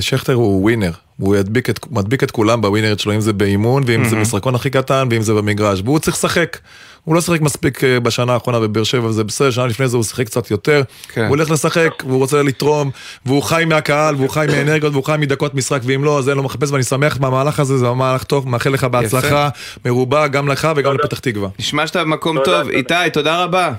שכטר 0.00 0.32
הוא 0.32 0.62
ווינר, 0.62 0.90
הוא 1.18 1.36
ידביק 1.36 1.70
את, 1.70 1.80
מדביק 1.90 2.22
את 2.22 2.30
כולם 2.30 2.60
בווינרית 2.60 3.00
שלו, 3.00 3.14
אם 3.14 3.20
זה 3.20 3.32
באימון, 3.32 3.82
ואם 3.86 4.02
mm-hmm. 4.02 4.08
זה 4.08 4.16
משחקון 4.16 4.54
הכי 4.54 4.70
קטן, 4.70 5.08
ואם 5.10 5.22
זה 5.22 5.34
במגרש, 5.34 5.82
והוא 5.84 5.98
צריך 5.98 6.16
לשחק. 6.16 6.58
הוא 7.04 7.14
לא 7.14 7.20
שיחק 7.20 7.40
מספיק 7.40 7.84
אה, 7.84 8.00
בשנה 8.00 8.34
האחרונה 8.34 8.60
בבאר 8.60 8.84
שבע, 8.84 9.06
וזה 9.06 9.24
בסדר, 9.24 9.50
שנה 9.50 9.66
לפני 9.66 9.88
זה 9.88 9.96
הוא 9.96 10.04
שיחק 10.04 10.26
קצת 10.26 10.50
יותר. 10.50 10.82
כן. 11.08 11.20
הוא 11.20 11.28
הולך 11.28 11.50
לשחק, 11.50 11.90
והוא 12.06 12.18
רוצה 12.18 12.42
לתרום, 12.42 12.90
והוא 13.26 13.42
חי 13.42 13.64
מהקהל, 13.66 14.14
והוא 14.14 14.30
חי 14.30 14.46
מאנרגיות, 14.48 14.92
והוא 14.92 15.04
חי 15.04 15.14
מדקות 15.18 15.54
משחק, 15.54 15.80
ואם 15.84 16.04
לא, 16.04 16.18
אז 16.18 16.28
אין 16.28 16.36
לו 16.36 16.42
מחפש, 16.42 16.70
ואני 16.70 16.82
שמח 16.82 17.20
מהמהלך 17.20 17.60
הזה, 17.60 17.78
זה 17.78 17.90
מהלך 17.90 18.24
טוב, 18.24 18.48
מאחל 18.48 18.70
לך 18.70 18.84
בהצלחה 18.84 19.48
מרובה, 19.84 20.28
גם 20.28 20.48
לך 20.48 20.68
וגם 20.76 20.94
לפתח 20.94 21.18
תקווה. 21.18 21.48
נשמע 21.58 21.86
שאתה 21.86 22.04
במקום 22.04 22.38
טוב. 22.44 22.68
איתי, 22.68 22.94
תודה 23.12 23.44
רבה. 23.44 23.72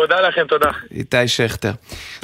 תודה 0.00 0.20
לכם, 0.20 0.46
תודה. 0.48 0.70
איתי 0.90 1.28
שכטר. 1.28 1.72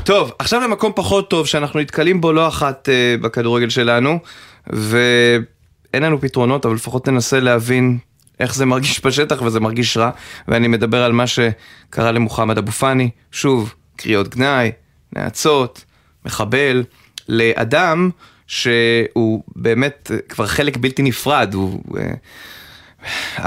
טוב, 0.05 0.33
עכשיו 0.39 0.61
למקום 0.61 0.93
פחות 0.97 1.31
טוב 1.31 1.47
שאנחנו 1.47 1.81
נתקלים 1.81 2.21
בו 2.21 2.33
לא 2.33 2.49
אחת 2.49 2.89
uh, 2.89 3.23
בכדורגל 3.23 3.69
שלנו, 3.69 4.19
ואין 4.67 6.03
לנו 6.03 6.21
פתרונות, 6.21 6.67
אבל 6.67 6.75
לפחות 6.75 7.09
ננסה 7.09 7.41
להבין 7.41 7.99
איך 8.41 8.55
זה 8.55 8.67
מרגיש 8.67 9.01
בשטח 9.05 9.43
וזה 9.43 9.61
מרגיש 9.61 9.97
רע, 9.97 10.11
ואני 10.49 10.69
מדבר 10.69 11.03
על 11.03 11.13
מה 11.13 11.25
שקרה 11.27 12.13
למוחמד 12.13 12.59
אבו 12.59 12.73
פאני, 12.73 13.11
שוב, 13.33 13.75
קריאות 13.97 14.29
גנאי, 14.29 14.73
נאצות, 15.13 15.85
מחבל, 16.25 16.85
לאדם 17.29 18.11
שהוא 18.47 19.43
באמת 19.57 20.11
כבר 20.29 20.47
חלק 20.47 20.77
בלתי 20.77 21.03
נפרד, 21.03 21.55
הוא... 21.55 21.83
אה, 21.99 22.11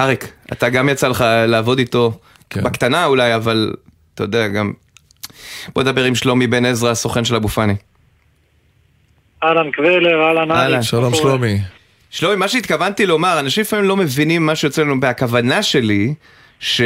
אריק, 0.03 0.31
אתה 0.51 0.69
גם 0.69 0.89
יצא 0.89 1.07
לך 1.07 1.25
לעבוד 1.47 1.79
איתו, 1.79 2.19
כן. 2.49 2.63
בקטנה 2.63 3.05
אולי, 3.05 3.36
אבל 3.36 3.73
אתה 4.15 4.23
יודע, 4.23 4.47
גם... 4.47 4.73
בוא 5.76 5.84
נדבר 5.84 6.04
עם 6.04 6.15
שלומי 6.15 6.47
בן 6.47 6.65
עזרא, 6.65 6.89
הסוכן 6.89 7.26
של 7.26 7.36
אבו 7.36 7.47
פאני. 7.47 7.76
אהלן 9.43 9.71
קבלר, 9.71 10.28
אהלן 10.28 10.52
אהלן. 10.52 10.84
שלום 10.84 11.15
שלומי. 11.15 11.58
שלומי, 12.10 12.36
מה 12.36 12.47
שהתכוונתי 12.47 13.06
לומר, 13.06 13.39
אנשים 13.39 13.62
לפעמים 13.62 13.86
לא 13.86 13.97
מבינים 13.97 14.45
מה 14.45 14.56
שיוצא 14.56 14.82
לנו 14.82 14.99
בהכוונה 14.99 15.63
שלי, 15.63 16.13
ש... 16.60 16.82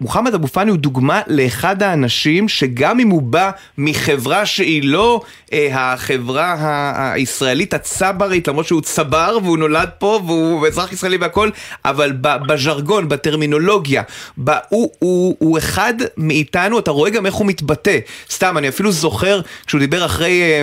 מוחמד 0.00 0.34
אבו 0.34 0.46
פאני 0.46 0.70
הוא 0.70 0.78
דוגמה 0.78 1.20
לאחד 1.26 1.82
האנשים 1.82 2.48
שגם 2.48 3.00
אם 3.00 3.08
הוא 3.08 3.22
בא 3.22 3.50
מחברה 3.78 4.46
שהיא 4.46 4.82
לא 4.84 5.20
אה, 5.52 5.68
החברה 5.72 7.12
הישראלית 7.12 7.74
הצברית, 7.74 8.48
למרות 8.48 8.66
שהוא 8.66 8.82
צבר 8.82 9.38
והוא 9.42 9.58
נולד 9.58 9.88
פה 9.98 10.20
והוא 10.26 10.66
אזרח 10.66 10.92
ישראלי 10.92 11.16
והכל, 11.16 11.50
אבל 11.84 12.12
בז'רגון, 12.20 13.08
בטרמינולוגיה, 13.08 14.02
ב, 14.44 14.50
הוא, 14.68 14.90
הוא, 14.98 15.36
הוא 15.38 15.58
אחד 15.58 15.94
מאיתנו, 16.16 16.78
אתה 16.78 16.90
רואה 16.90 17.10
גם 17.10 17.26
איך 17.26 17.34
הוא 17.34 17.46
מתבטא. 17.46 17.98
סתם, 18.30 18.58
אני 18.58 18.68
אפילו 18.68 18.92
זוכר 18.92 19.40
כשהוא 19.66 19.78
דיבר 19.78 20.04
אחרי... 20.04 20.42
אה, 20.42 20.62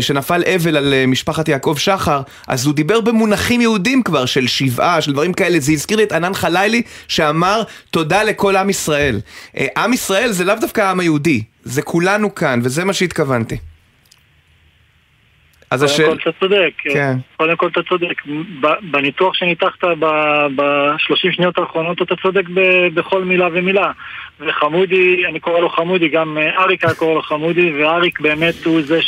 שנפל 0.00 0.42
אבל 0.54 0.76
על 0.76 0.92
אה, 0.94 1.06
משפחת 1.06 1.48
יעקב 1.48 1.74
שחר, 1.78 2.20
אז 2.48 2.66
הוא 2.66 2.74
דיבר 2.74 3.00
במונחים 3.00 3.60
יהודים 3.60 4.02
כבר, 4.02 4.26
של 4.26 4.46
שבעה, 4.46 5.00
של 5.00 5.12
דברים 5.12 5.32
כאלה. 5.32 5.60
זה 5.60 5.72
הזכיר 5.72 5.96
לי 5.96 6.02
את 6.02 6.12
ענן 6.12 6.34
חלילי, 6.34 6.82
שאמר 7.08 7.62
תודה 7.90 8.22
לכל 8.22 8.56
עם 8.56 8.70
ישראל. 8.70 9.20
אה, 9.56 9.66
עם 9.76 9.92
ישראל 9.92 10.30
זה 10.30 10.44
לאו 10.44 10.54
דווקא 10.60 10.80
העם 10.80 11.00
היהודי, 11.00 11.42
זה 11.62 11.82
כולנו 11.82 12.34
כאן, 12.34 12.60
וזה 12.62 12.84
מה 12.84 12.92
שהתכוונתי. 12.92 13.56
אז 15.70 15.82
השאלה... 15.82 16.08
קודם 16.08 16.20
כל 16.20 16.30
אתה 16.30 16.38
צודק, 16.40 16.72
כן. 16.78 17.16
קודם 17.36 17.56
כל 17.56 17.68
אתה 17.68 17.80
צודק. 17.88 18.22
בניתוח 18.90 19.34
שניתחת 19.34 19.84
ב-30 20.56 21.32
שניות 21.32 21.58
האחרונות 21.58 22.02
אתה 22.02 22.14
צודק 22.22 22.44
בכל 22.94 23.24
מילה 23.24 23.48
ומילה. 23.52 23.92
וחמודי, 24.40 25.26
אני 25.28 25.40
קורא 25.40 25.60
לו 25.60 25.68
חמודי, 25.68 26.08
גם 26.08 26.38
אריק 26.58 26.84
היה 26.84 26.94
קורא 26.94 27.14
לו 27.14 27.22
חמודי, 27.22 27.72
ואריק 27.72 28.20
באמת 28.20 28.64
הוא 28.64 28.82
זה 28.82 28.98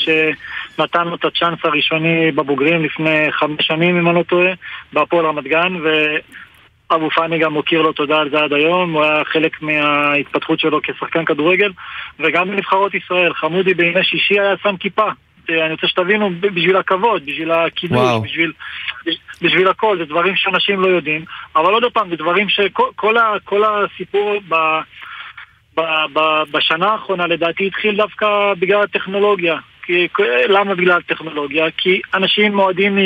שנתן 0.77 1.09
לו 1.09 1.15
את 1.15 1.25
הצ'אנס 1.25 1.59
הראשוני 1.65 2.33
בבוגרים 2.33 2.85
לפני 2.85 3.33
חמש 3.33 3.67
שנים, 3.67 3.99
אם 3.99 4.09
אני 4.09 4.17
לא 4.17 4.23
טועה, 4.23 4.53
בהפועל 4.93 5.27
רמת 5.27 5.45
גן, 5.45 5.73
ואבו 5.83 7.11
פאני 7.11 7.39
גם 7.39 7.53
מוקיר 7.53 7.83
לו 7.83 7.93
תודה 7.93 8.19
על 8.19 8.31
זה 8.31 8.39
עד 8.39 8.53
היום, 8.53 8.93
הוא 8.93 9.05
היה 9.05 9.25
חלק 9.25 9.63
מההתפתחות 9.63 10.61
שלו 10.61 10.81
כשחקן 10.83 11.25
כדורגל, 11.25 11.73
וגם 12.21 12.49
בנבחרות 12.49 12.95
ישראל, 12.95 13.35
חמודי 13.35 13.75
בימי 13.75 14.05
שישי 14.05 14.41
היה 14.41 14.55
שם 14.63 14.77
כיפה. 14.77 15.09
אני 15.49 15.73
רוצה 15.73 15.89
שתבינו, 15.89 16.31
בשביל 16.41 16.77
הכבוד, 16.77 17.27
בשביל 17.27 17.51
הקידוש, 17.51 18.23
בשביל, 18.23 18.53
בשביל 19.43 19.69
הכל, 19.69 19.99
זה 19.99 20.05
דברים 20.05 20.37
שאנשים 20.37 20.81
לא 20.81 20.87
יודעים, 20.87 21.25
אבל 21.57 21.73
עוד 21.73 21.85
פעם, 21.93 22.11
זה 22.11 22.17
דברים 22.17 22.49
שכל 22.49 23.17
ה, 23.17 23.35
כל 23.45 23.63
הסיפור 23.65 24.41
ב, 24.49 24.55
ב, 25.77 25.81
ב, 26.13 26.43
בשנה 26.51 26.89
האחרונה 26.89 27.27
לדעתי 27.27 27.67
התחיל 27.67 27.97
דווקא 27.97 28.27
בגלל 28.59 28.83
הטכנולוגיה. 28.83 29.57
למה 30.49 30.75
בגלל 30.75 30.99
הטכנולוגיה? 30.99 31.67
כי 31.77 32.01
אנשים 32.15 32.57
מועדים 32.57 32.99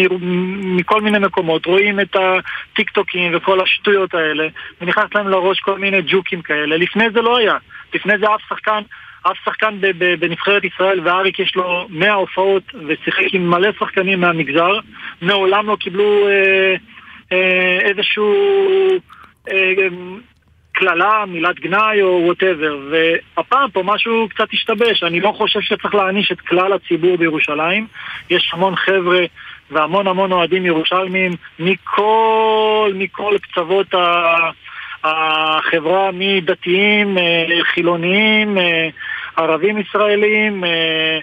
מכל 0.77 1.01
מיני 1.01 1.19
מקומות, 1.19 1.67
רואים 1.67 2.01
את 2.01 2.17
הטיק 2.17 2.91
טוקים 2.91 3.33
וכל 3.35 3.61
השטויות 3.61 4.15
האלה, 4.15 4.49
ונכנס 4.81 5.15
להם 5.15 5.29
לראש 5.29 5.61
כל 5.61 5.79
מיני 5.79 6.03
ג'וקים 6.07 6.43
כאלה. 6.43 6.77
לפני 6.77 7.05
זה 7.15 7.23
לא 7.23 7.37
היה. 7.37 7.57
לפני 7.95 8.19
זה 8.19 8.27
אף 8.35 8.41
שחקן 8.49 8.81
אף 9.31 9.37
שחקן 9.45 9.79
בנבחרת 10.19 10.65
ישראל, 10.65 11.01
ואריק 11.05 11.39
יש 11.39 11.57
לו 11.57 11.87
100 11.91 12.13
הופעות 12.13 12.63
ושיחק 12.87 13.25
עם 13.33 13.51
מלא 13.51 13.69
שחקנים 13.79 14.21
מהמגזר, 14.21 14.79
מעולם 15.23 15.67
לא 15.67 15.77
קיבלו 15.81 16.29
אה, 16.29 16.75
אה, 17.33 17.79
איזשהו 17.81 18.35
אה, 19.51 19.73
קללה, 20.79 21.25
מילת 21.27 21.61
גנאי 21.61 22.03
או 22.03 22.23
וואטאבר. 22.25 22.79
והפעם 22.91 23.71
פה 23.71 23.83
משהו 23.85 24.29
קצת 24.29 24.49
השתבש, 24.53 25.03
אני 25.03 25.21
לא 25.21 25.33
חושב 25.37 25.61
שצריך 25.61 25.95
להעניש 25.95 26.33
את 26.33 26.41
כלל 26.41 26.73
הציבור 26.73 27.17
בירושלים. 27.17 27.87
יש 28.31 28.51
המון 28.53 28.77
חבר'ה 28.77 29.25
והמון 29.71 30.07
המון 30.07 30.33
אוהדים 30.33 30.67
ירושלמים 30.67 31.33
מכל, 31.59 32.93
מכל 32.95 33.35
קצוות 33.43 33.95
ה... 33.95 34.51
החברה 35.05 36.11
מדתיים, 36.13 37.19
אה, 37.19 37.45
חילוניים, 37.63 38.59
אה, 38.59 38.89
ערבים 39.37 39.79
ישראלים, 39.79 40.65
אה, 40.65 41.19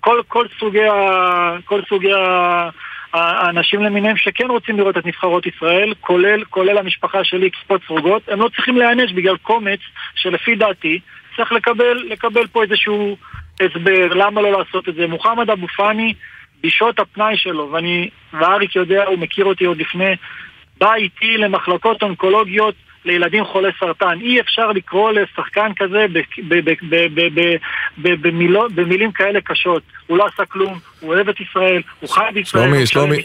כל, 0.00 0.20
כל 0.28 0.46
סוגי, 0.58 0.84
ה, 0.84 1.56
כל 1.64 1.80
סוגי 1.88 2.12
ה, 2.12 2.68
האנשים 3.14 3.82
למיניהם 3.82 4.16
שכן 4.16 4.50
רוצים 4.50 4.78
לראות 4.78 4.98
את 4.98 5.06
נבחרות 5.06 5.46
ישראל, 5.46 5.94
כולל, 6.00 6.44
כולל 6.44 6.78
המשפחה 6.78 7.24
שלי, 7.24 7.50
כיפות 7.50 7.80
סרוגות, 7.86 8.28
הם 8.28 8.40
לא 8.40 8.48
צריכים 8.48 8.76
להיענש 8.76 9.12
בגלל 9.12 9.36
קומץ 9.36 9.80
שלפי 10.14 10.54
דעתי 10.54 11.00
צריך 11.36 11.52
לקבל, 11.52 12.06
לקבל 12.10 12.46
פה 12.46 12.62
איזשהו 12.62 13.16
הסבר 13.60 14.06
למה 14.14 14.40
לא 14.42 14.52
לעשות 14.52 14.88
את 14.88 14.94
זה. 14.94 15.06
מוחמד 15.06 15.50
אבו 15.50 15.68
פאני, 15.68 16.14
בשעות 16.62 16.98
הפנאי 16.98 17.36
שלו, 17.36 17.70
ואני, 17.72 18.08
ואריק 18.32 18.76
יודע, 18.76 19.04
הוא 19.04 19.18
מכיר 19.18 19.44
אותי 19.44 19.64
עוד 19.64 19.76
לפני, 19.76 20.16
בא 20.78 20.94
איתי 20.94 21.36
למחלקות 21.36 22.02
אונקולוגיות 22.02 22.74
לילדים 23.04 23.44
חולי 23.44 23.68
סרטן. 23.80 24.18
אי 24.20 24.40
אפשר 24.40 24.72
לקרוא 24.72 25.12
לשחקן 25.12 25.70
כזה 25.76 26.06
במילים 28.74 29.12
כאלה 29.12 29.40
קשות. 29.40 29.82
הוא 30.06 30.18
לא 30.18 30.26
עשה 30.26 30.44
כלום, 30.44 30.78
הוא 31.00 31.14
אוהב 31.14 31.28
את 31.28 31.40
ישראל, 31.40 31.82
הוא 32.00 32.10
חי 32.10 32.20
בישראל, 32.34 32.74
הוא 32.74 32.84
שלומי, 32.86 33.20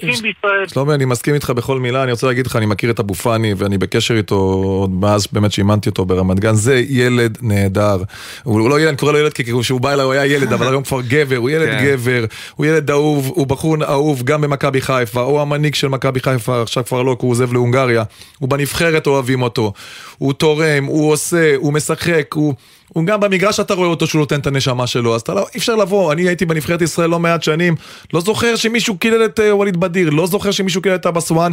שלומי, 0.67 0.93
אני 0.93 1.05
מסכים 1.05 1.33
איתך 1.33 1.49
בכל 1.49 1.79
מילה, 1.79 2.03
אני 2.03 2.11
רוצה 2.11 2.27
להגיד 2.27 2.47
לך, 2.47 2.55
אני 2.55 2.65
מכיר 2.65 2.91
את 2.91 2.99
אבו 2.99 3.13
פאני 3.13 3.53
ואני 3.57 3.77
בקשר 3.77 4.13
איתו 4.13 4.35
עוד 4.35 4.91
מאז 4.91 5.27
באמת 5.31 5.51
שאימנתי 5.51 5.89
אותו 5.89 6.05
ברמת 6.05 6.39
גן, 6.39 6.53
זה 6.53 6.81
ילד 6.89 7.37
נהדר. 7.41 7.97
הוא 8.43 8.69
לא 8.69 8.79
ילד, 8.79 8.87
אני 8.87 8.97
קורא 8.97 9.11
לו 9.11 9.17
ילד 9.17 9.33
כי 9.33 9.43
כשהוא 9.61 9.81
בא 9.81 9.93
אליי 9.93 10.05
הוא 10.05 10.13
היה 10.13 10.25
ילד, 10.25 10.53
אבל 10.53 10.67
היום 10.67 10.83
כבר 10.83 11.01
גבר, 11.01 11.35
הוא 11.35 11.49
ילד 11.49 11.69
כן. 11.69 11.85
גבר, 11.85 12.25
הוא 12.55 12.65
ילד 12.65 12.91
אהוב, 12.91 13.31
הוא 13.35 13.47
בחור 13.47 13.75
אהוב 13.83 14.23
גם 14.23 14.41
במכבי 14.41 14.81
חיפה, 14.81 15.21
הוא 15.21 15.41
המנהיג 15.41 15.75
של 15.75 15.87
מכבי 15.87 16.19
חיפה, 16.19 16.61
עכשיו 16.61 16.85
כבר 16.85 17.03
לא, 17.03 17.15
כי 17.19 17.25
הוא 17.25 17.31
עוזב 17.31 17.53
להונגריה, 17.53 18.03
הוא 18.39 18.49
בנבחרת 18.49 19.07
אוהבים 19.07 19.41
אותו, 19.41 19.68
הוא 20.17 20.33
תורם, 20.33 20.85
הוא 20.85 21.11
עושה, 21.11 21.55
הוא 21.55 21.73
משחק, 21.73 22.33
הוא... 22.33 22.53
הוא 22.93 23.05
גם 23.05 23.19
במגרש 23.19 23.59
אתה 23.59 23.73
רואה 23.73 23.87
אותו 23.87 24.07
שהוא 24.07 24.19
נותן 24.19 24.39
את 24.39 24.47
הנשמה 24.47 24.87
שלו, 24.87 25.15
אז 25.15 25.21
אתה 25.21 25.33
לא, 25.33 25.45
אי 25.53 25.59
אפשר 25.59 25.75
לבוא, 25.75 26.13
אני 26.13 26.21
הייתי 26.21 26.45
בנבחרת 26.45 26.81
ישראל 26.81 27.09
לא 27.09 27.19
מעט 27.19 27.43
שנים, 27.43 27.75
לא 28.13 28.21
זוכר 28.21 28.55
שמישהו 28.55 28.97
קילל 28.97 29.25
את 29.25 29.39
uh, 29.39 29.43
ווליד 29.55 29.77
בדיר, 29.77 30.09
לא 30.09 30.27
זוכר 30.27 30.51
שמישהו 30.51 30.81
קילל 30.81 30.95
את 30.95 31.05
אבא 31.05 31.19
סואן, 31.19 31.51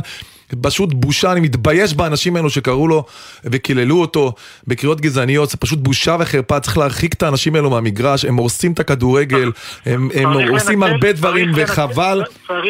פשוט 0.61 0.93
בושה, 0.93 1.33
אני 1.33 1.41
מתבייש 1.41 1.95
באנשים 1.95 2.37
האלו 2.37 2.51
שקראו 2.51 2.89
לו 2.89 3.05
וקיללו 3.45 4.01
אותו 4.01 4.33
בקריאות 4.67 5.01
גזעניות, 5.01 5.51
זה 5.51 5.57
פשוט 5.57 5.79
בושה 5.79 6.17
וחרפה, 6.21 6.61
צריך 6.61 6.79
להרחיק 6.79 7.13
את 7.13 7.23
האנשים 7.23 7.55
האלו 7.55 7.71
מהמגרש, 7.71 8.25
הם 8.25 8.37
הורסים 8.37 8.73
את 8.73 8.81
הכדורגל, 8.81 9.53
הם, 9.87 10.09
הם 10.15 10.33
עושים 10.49 10.83
הרבה 10.83 11.13
דברים 11.13 11.53
וחבל, 11.55 12.23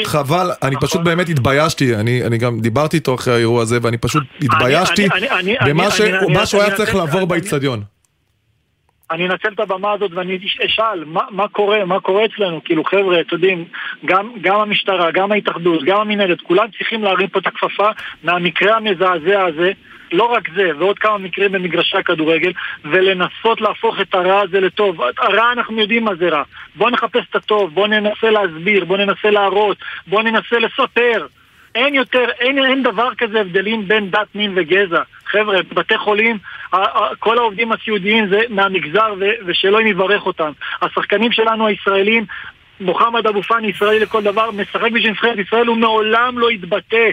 חבל, 0.05 0.51
אני 0.63 0.77
פשוט 0.81 1.01
באמת 1.01 1.29
התביישתי, 1.29 1.95
אני, 1.95 2.25
אני 2.25 2.39
גם 2.39 2.61
דיברתי 2.61 2.97
איתו 2.97 3.15
אחרי 3.15 3.35
האירוע 3.35 3.63
הזה 3.63 3.79
ואני 3.83 3.99
פשוט 3.99 4.23
התביישתי 4.43 5.09
במה 5.67 6.47
שהוא 6.47 6.63
היה 6.63 6.77
צריך 6.77 6.95
לעבור 6.95 7.25
באיצטדיון. 7.25 7.96
אני 9.11 9.27
אנצל 9.27 9.49
את 9.49 9.61
הבמה 9.61 9.93
הזאת 9.93 10.13
ואני 10.15 10.39
אשאל, 10.67 11.05
מה, 11.05 11.21
מה 11.31 11.49
קורה, 11.49 11.85
מה 11.85 12.01
קורה 12.01 12.25
אצלנו? 12.25 12.65
כאילו 12.65 12.85
חבר'ה, 12.85 13.21
אתם 13.21 13.35
יודעים, 13.35 13.65
גם, 14.05 14.33
גם 14.41 14.61
המשטרה, 14.61 15.11
גם 15.11 15.33
ההתאחדות, 15.33 15.85
גם 15.85 16.01
המנהלת, 16.01 16.41
כולם 16.41 16.67
צריכים 16.79 17.05
להרים 17.05 17.29
פה 17.29 17.39
את 17.39 17.47
הכפפה 17.47 17.89
מהמקרה 18.23 18.77
המזעזע 18.77 19.45
הזה, 19.45 19.73
לא 20.13 20.25
רק 20.25 20.49
זה, 20.57 20.71
ועוד 20.79 20.99
כמה 20.99 21.19
מקרים 21.19 21.53
במגרשי 21.53 21.97
הכדורגל, 21.97 22.53
ולנסות 22.85 23.61
להפוך 23.61 24.01
את 24.01 24.15
הרע 24.15 24.41
הזה 24.41 24.61
לטוב. 24.61 25.01
הרע, 25.19 25.53
אנחנו 25.53 25.81
יודעים 25.81 26.05
מה 26.05 26.15
זה 26.15 26.29
רע. 26.29 26.43
בואו 26.77 26.91
נחפש 26.91 27.25
את 27.31 27.37
הטוב, 27.37 27.75
בואו 27.75 27.87
ננסה 27.87 28.31
להסביר, 28.31 28.85
בואו 28.85 28.99
ננסה 28.99 29.31
להראות, 29.31 29.77
בואו 30.07 30.23
ננסה 30.23 30.59
לספר. 30.59 31.27
אין 31.75 31.95
יותר, 31.95 32.25
אין, 32.41 32.65
אין 32.65 32.83
דבר 32.83 33.15
כזה 33.19 33.41
הבדלים 33.41 33.89
בין 33.89 34.11
דת, 34.11 34.35
מין 34.35 34.53
וגזע. 34.57 35.03
חבר'ה, 35.27 35.59
בתי 35.75 35.99
חולים, 35.99 36.39
כל 37.19 37.39
העובדים 37.39 37.73
הסיעודיים 37.73 38.29
זה 38.29 38.41
מהמגזר, 38.49 39.15
ושאלוהים 39.47 39.87
יברך 39.87 40.27
אותם. 40.27 40.53
השחקנים 40.83 41.33
שלנו 41.33 41.67
הישראלים, 41.67 42.25
מוחמד 42.81 43.27
אבו 43.27 43.43
פאני 43.43 43.67
ישראלי 43.67 43.99
לכל 43.99 44.23
דבר, 44.23 44.51
משחק 44.51 44.93
בשביל 44.93 45.11
נבחרת 45.11 45.39
ישראל, 45.39 45.67
הוא 45.67 45.77
מעולם 45.77 46.39
לא 46.39 46.49
התבטא. 46.49 47.11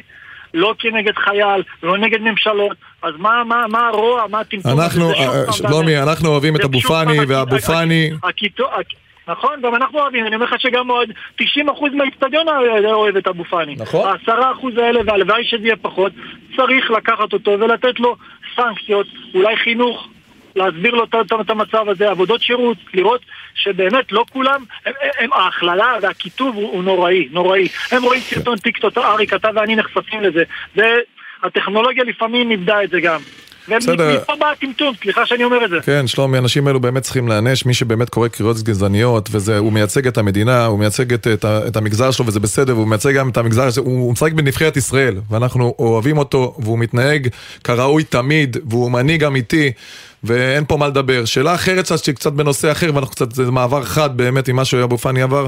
לא 0.54 0.76
כנגד 0.80 1.13
חייל, 1.15 1.63
לא 1.84 1.97
נגד 1.97 2.21
ממשלות, 2.21 2.78
אז 3.02 3.13
מה, 3.17 3.43
מה, 3.43 3.65
מה 3.69 3.88
הרוע, 3.88 4.26
מה 4.32 4.39
הטמטום? 4.39 4.80
אנחנו, 4.80 5.12
שלומי, 5.52 5.97
אנחנו 5.97 6.30
אוהבים 6.30 6.56
את 6.56 6.63
אבו 6.63 6.80
פאני 6.80 7.26
והאבו 7.28 7.60
פאני. 7.60 8.12
נכון, 9.28 9.62
גם 9.62 9.76
אנחנו 9.76 10.00
אוהבים, 10.00 10.26
אני 10.26 10.36
אומר 10.36 10.46
לך 10.46 10.62
שגם 10.62 10.88
עוד 10.88 11.10
90% 11.42 11.44
מהאיצטדיון 11.94 12.48
אוהב 12.86 13.18
את 13.18 13.28
אבו 13.28 13.44
פאני. 13.44 13.76
נכון. 13.78 14.10
ה-10% 14.10 14.82
האלה, 14.82 15.00
והלוואי 15.06 15.44
שזה 15.44 15.64
יהיה 15.64 15.76
פחות, 15.76 16.12
צריך 16.56 16.92
לקחת 16.92 17.34
אותו 17.34 17.52
ולתת 17.52 18.00
לו 18.00 18.16
סנקציות, 18.56 19.08
אולי 19.34 19.58
חינוך, 19.58 20.08
להסביר 20.56 20.96
לו 20.96 21.04
את 21.42 21.50
המצב 21.50 21.90
הזה, 21.90 22.10
עבודות 22.10 22.42
שירות, 22.42 22.78
לראות 22.94 23.22
שבאמת 23.56 24.12
לא 24.12 24.26
כולם, 24.32 24.64
הם, 24.86 24.94
הם, 25.20 25.34
ההכללה 25.34 25.98
והקיטוב 26.02 26.56
הוא, 26.56 26.72
הוא 26.72 26.84
נוראי, 26.84 27.28
נוראי. 27.32 27.68
הם 27.92 28.04
רואים 28.04 28.22
סרטון 28.22 28.58
טיקטוק, 28.58 28.98
אריק, 28.98 29.34
אתה 29.34 29.50
ואני 29.56 29.76
נחשפים 29.76 30.22
לזה. 30.22 30.44
והטכנולוגיה 30.76 32.04
לפעמים 32.04 32.52
איבדה 32.52 32.84
את 32.84 32.90
זה 32.90 33.02
גם. 33.02 33.20
ומפה 33.67 34.34
בא 34.39 34.52
הטמטום, 34.52 34.93
סליחה 35.02 35.26
שאני 35.26 35.43
אומר 35.43 35.65
את 35.65 35.69
זה. 35.69 35.76
כן, 35.86 36.08
שלומי, 36.08 36.38
האנשים 36.38 36.67
האלו 36.67 36.80
באמת 36.80 37.04
צריכים 37.04 37.28
להיענש, 37.28 37.65
מי 37.65 37.73
שבאמת 37.73 38.10
קורא 38.10 38.28
קריאות 38.28 38.58
גזעניות, 38.58 39.30
והוא 39.32 39.73
מייצג 39.73 40.08
את 40.08 40.17
המדינה, 40.17 40.65
הוא 40.65 40.80
מייצג 40.80 41.13
את, 41.13 41.28
את, 41.28 41.45
את 41.45 41.76
המגזר 41.76 42.12
שלו, 42.12 42.26
וזה 42.26 42.39
בסדר, 42.39 42.76
והוא 42.76 42.88
מייצג 42.88 43.13
גם 43.15 43.30
את 43.30 43.38
המגזר, 43.38 43.67
הוא, 43.78 43.86
הוא 43.86 44.12
משחק 44.12 44.34
בנבחרת 44.34 44.78
ישראל, 44.78 45.15
ואנחנו 45.30 45.76
אוהבים 45.80 46.17
אותו, 46.17 46.56
והוא 46.60 46.80
מתנהג 46.80 47.28
כראוי 47.63 48.04
תמיד, 48.04 48.58
והוא 48.69 48.91
מנהיג 48.91 49.23
אמיתי. 49.23 49.71
ואין 50.23 50.65
פה 50.67 50.78
מה 50.78 50.88
לדבר. 50.88 51.26
שאלה 51.26 51.56
אחרת 51.56 51.97
שקצת 51.97 52.34
בנושא 52.34 52.71
אחר, 52.71 52.91
ואנחנו 52.93 53.12
קצת, 53.12 53.32
זה 53.32 53.52
מעבר 53.52 53.84
חד 53.84 54.17
באמת 54.17 54.49
ממה 54.49 54.65
שאבו 54.65 54.97
פאני 54.97 55.21
עבר 55.21 55.47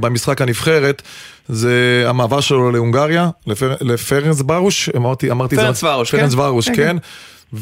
במשחק 0.00 0.42
הנבחרת, 0.42 1.02
זה 1.48 2.04
המעבר 2.06 2.40
שלו 2.40 2.70
להונגריה, 2.70 3.30
לפר, 3.46 3.74
לפרנס 3.80 4.42
ברוש, 4.42 4.88
אמרתי, 4.96 5.30
אמרתי, 5.30 5.56
פרנס 5.56 5.82
ורוש, 5.82 6.10
כן. 6.10 6.18
פרנס 6.18 6.34
ורוש, 6.34 6.68
כן. 6.68 6.96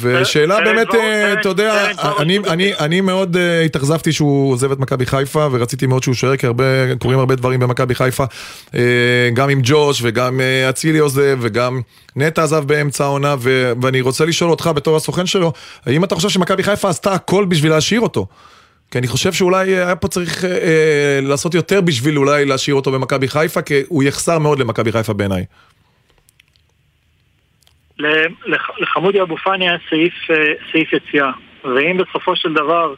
ושאלה 0.00 0.60
באמת, 0.64 0.94
אה, 0.94 1.32
אתה 1.32 1.48
יודע, 1.48 1.86
אני 2.80 3.00
מאוד 3.00 3.36
אה, 3.36 3.60
התאכזבתי 3.60 4.12
שהוא 4.12 4.52
עוזב 4.52 4.72
את 4.72 4.78
מכבי 4.78 5.06
חיפה 5.06 5.48
ורציתי 5.52 5.86
מאוד 5.86 6.02
שהוא 6.02 6.12
יישאר 6.12 6.36
כי 6.36 6.46
קורים 6.98 7.18
הרבה 7.18 7.34
דברים 7.34 7.60
במכבי 7.60 7.94
חיפה 7.94 8.24
אה, 8.74 8.80
גם 9.34 9.48
עם 9.48 9.60
ג'וש 9.62 10.00
וגם 10.02 10.40
אצילי 10.68 10.98
עוזב 10.98 11.38
וגם 11.40 11.80
נטע 12.16 12.42
עזב 12.42 12.64
באמצע 12.66 13.04
העונה 13.04 13.34
ואני 13.82 14.00
רוצה 14.00 14.24
לשאול 14.24 14.50
אותך 14.50 14.70
בתור 14.74 14.96
הסוכן 14.96 15.26
שלו 15.26 15.52
האם 15.86 16.04
אתה 16.04 16.14
חושב 16.14 16.28
שמכבי 16.28 16.62
חיפה 16.62 16.88
עשתה 16.88 17.12
הכל 17.12 17.44
בשביל 17.44 17.72
להשאיר 17.72 18.00
אותו? 18.00 18.26
כי 18.92 18.98
אני 18.98 19.06
חושב 19.06 19.32
שאולי 19.32 19.68
היה 19.70 19.96
פה 19.96 20.08
צריך 20.08 20.44
אה, 20.44 21.18
לעשות 21.22 21.54
יותר 21.54 21.80
בשביל 21.80 22.18
אולי 22.18 22.44
להשאיר 22.44 22.76
אותו 22.76 22.92
במכבי 22.92 23.28
חיפה, 23.28 23.62
כי 23.62 23.82
הוא 23.88 24.02
יחסר 24.02 24.38
מאוד 24.38 24.58
למכבי 24.58 24.92
חיפה 24.92 25.12
בעיניי. 25.12 25.44
לחמודי 28.78 29.22
אבו 29.22 29.36
פאני 29.36 29.68
היה 29.68 29.78
סעיף, 29.90 30.12
אה, 30.30 30.36
סעיף 30.72 30.92
יציאה, 30.92 31.30
ואם 31.64 31.96
בסופו 31.96 32.36
של 32.36 32.52
דבר 32.52 32.94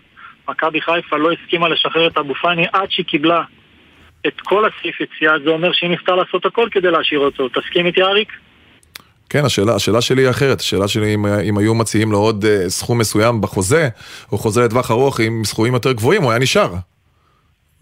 מכבי 0.48 0.80
חיפה 0.80 1.16
לא 1.16 1.32
הסכימה 1.32 1.68
לשחרר 1.68 2.06
את 2.06 2.18
אבו 2.18 2.34
פאני 2.34 2.66
עד 2.72 2.90
שהיא 2.90 3.06
קיבלה 3.06 3.42
את 4.26 4.40
כל 4.40 4.64
הסעיף 4.64 5.00
יציאה, 5.00 5.32
זה 5.44 5.50
אומר 5.50 5.72
שהיא 5.72 5.90
ניסתה 5.90 6.16
לעשות 6.16 6.46
הכל 6.46 6.68
כדי 6.70 6.90
להשאיר 6.90 7.20
אותו. 7.20 7.48
תסכים 7.48 7.86
איתי 7.86 8.02
אריק? 8.02 8.32
כן, 9.34 9.44
השאלה, 9.44 9.74
השאלה 9.74 10.00
שלי 10.00 10.22
היא 10.22 10.30
אחרת, 10.30 10.60
השאלה 10.60 10.88
שלי 10.88 11.14
אם, 11.14 11.26
אם 11.26 11.58
היו 11.58 11.74
מציעים 11.74 12.12
לו 12.12 12.18
עוד 12.18 12.44
uh, 12.44 12.68
סכום 12.68 12.98
מסוים 12.98 13.40
בחוזה, 13.40 13.88
או 14.32 14.38
חוזה 14.38 14.60
לטווח 14.64 14.90
ארוך 14.90 15.20
עם 15.20 15.44
סכומים 15.44 15.74
יותר 15.74 15.92
גבוהים, 15.92 16.22
הוא 16.22 16.30
היה 16.30 16.40
נשאר. 16.40 16.74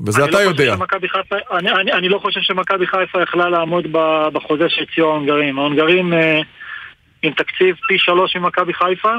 וזה 0.07 0.25
אתה 0.25 0.31
לא 0.31 0.39
יודע. 0.39 0.77
חיפה, 1.09 1.37
אני, 1.59 1.71
אני, 1.71 1.93
אני 1.93 2.09
לא 2.09 2.19
חושב 2.19 2.41
שמכבי 2.41 2.87
חיפה 2.87 3.23
יכלה 3.23 3.49
לעמוד 3.49 3.85
בחוזה 4.33 4.65
שהציעו 4.69 5.09
ההונגרים. 5.09 5.59
ההונגרים... 5.59 6.13
Uh, 6.13 6.17
עם 7.25 7.33
תקציב 7.33 7.77
פי 7.89 7.99
שלוש 7.99 8.37
ממכבי 8.37 8.75
חיפה, 8.75 9.13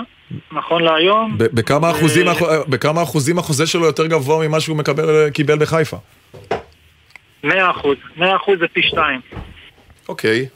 נכון 0.52 0.84
להיום. 0.84 1.38
בכמה, 1.38 1.92
אחוזים, 1.92 2.26
בכמה 2.68 3.04
אחוזים 3.04 3.40
החוזה 3.40 3.68
שלו 3.68 3.86
יותר 3.86 4.08
גבוה 4.08 4.48
ממה 4.48 4.60
שהוא 4.60 4.78
מקבל, 4.78 5.30
קיבל 5.30 5.58
בחיפה? 5.58 5.98
מאה 7.44 7.72
אחוז, 7.72 7.98
מאה 8.18 8.36
אחוז 8.36 8.60
זה 8.60 8.66
פי 8.74 8.84
שתיים. 8.84 9.20
אוקיי. 10.10 10.48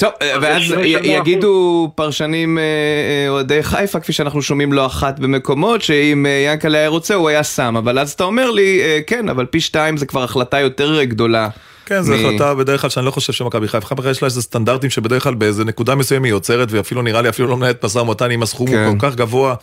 טוב, 0.00 0.10
ואז 0.42 0.62
יגידו 1.02 1.90
פרשנים 1.94 2.58
אה, 2.58 2.62
אה, 2.62 3.28
אוהדי 3.28 3.62
חיפה, 3.62 4.00
כפי 4.00 4.12
שאנחנו 4.12 4.42
שומעים 4.42 4.72
לא 4.72 4.86
אחת 4.86 5.18
במקומות, 5.18 5.82
שאם 5.82 6.26
אה, 6.26 6.30
ינקלה 6.30 6.78
היה 6.78 6.88
רוצה 6.88 7.14
הוא 7.14 7.28
היה 7.28 7.44
שם, 7.44 7.76
אבל 7.76 7.98
אז 7.98 8.12
אתה 8.12 8.24
אומר 8.24 8.50
לי, 8.50 8.80
כן, 9.06 9.28
אבל 9.28 9.46
פי 9.46 9.60
שתיים 9.60 9.96
זה 9.96 10.06
כבר 10.06 10.22
החלטה 10.22 10.60
יותר 10.60 11.04
גדולה. 11.04 11.48
כן, 11.86 12.02
זו 12.02 12.14
החלטה 12.14 12.54
בדרך 12.54 12.80
כלל 12.80 12.90
שאני 12.90 13.06
לא 13.06 13.10
חושב 13.10 13.32
שמכבי 13.32 13.68
חיפה, 13.68 13.86
חיפה 13.86 14.10
יש 14.10 14.22
לה 14.22 14.26
איזה 14.26 14.42
סטנדרטים 14.42 14.90
שבדרך 14.90 15.22
כלל 15.22 15.34
באיזה 15.34 15.64
נקודה 15.64 15.94
מסוימת 15.94 16.24
היא 16.24 16.32
עוצרת, 16.32 16.72
ואפילו 16.72 17.02
נראה 17.02 17.22
לי 17.22 17.28
אפילו 17.28 17.48
לא 17.48 17.56
מנהלת 17.56 17.84
משא 17.84 17.98
ומתן 17.98 18.30
אם 18.30 18.42
הסכום 18.42 18.68
הוא 18.68 18.76
כן. 18.76 18.98
כל 18.98 19.08
כך 19.08 19.16
גבוה, 19.16 19.54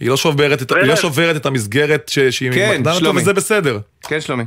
היא 0.00 0.08
לא 0.08 0.16
שוברת 0.16 0.62
את, 0.62 0.72
לא 0.72 0.94
המסגרת 1.44 2.12
שהיא 2.30 2.52
כן, 2.52 2.80
מקנה 2.80 2.94
אותו, 2.94 3.14
וזה 3.14 3.32
בסדר. 3.32 3.78
כן, 4.02 4.20
שלומי. 4.20 4.44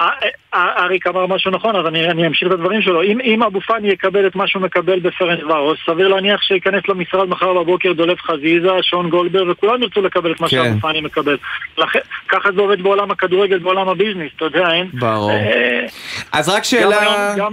אה, 0.00 0.08
אה, 0.54 0.84
אריק 0.84 1.06
אמר 1.06 1.26
משהו 1.26 1.50
נכון, 1.50 1.76
אז 1.76 1.86
אני, 1.86 2.10
אני 2.10 2.26
אמשיך 2.26 2.48
את 2.48 2.52
הדברים 2.52 2.82
שלו. 2.82 3.02
אם, 3.02 3.20
אם 3.20 3.42
אבו 3.42 3.60
פאני 3.60 3.88
יקבל 3.88 4.26
את 4.26 4.36
מה 4.36 4.48
שהוא 4.48 4.62
מקבל 4.62 5.00
בפרנס 5.00 5.40
ורוס, 5.42 5.78
סביר 5.86 6.08
להניח 6.08 6.42
שייכנס 6.42 6.82
למשרד 6.88 7.28
מחר 7.28 7.54
בבוקר 7.54 7.92
דולף 7.92 8.18
חזיזה, 8.22 8.68
שון 8.82 9.10
גולדברג, 9.10 9.48
וכולם 9.50 9.82
ירצו 9.82 10.02
לקבל 10.02 10.32
את 10.32 10.40
מה 10.40 10.48
כן. 10.48 10.64
שאבו 10.64 10.80
פאני 10.80 11.00
מקבל. 11.00 11.36
לכן, 11.78 11.98
ככה 12.28 12.48
זה 12.52 12.60
עובד 12.60 12.82
בעולם 12.82 13.10
הכדורגל, 13.10 13.58
בעולם 13.58 13.88
הביזנס, 13.88 14.30
אתה 14.36 14.44
יודע, 14.44 14.72
אין... 14.72 14.90
ברור. 14.92 15.30
אה, 15.30 15.86
אז 16.32 16.48
רק 16.48 16.64
שאלה... 16.64 17.34
גם, 17.36 17.52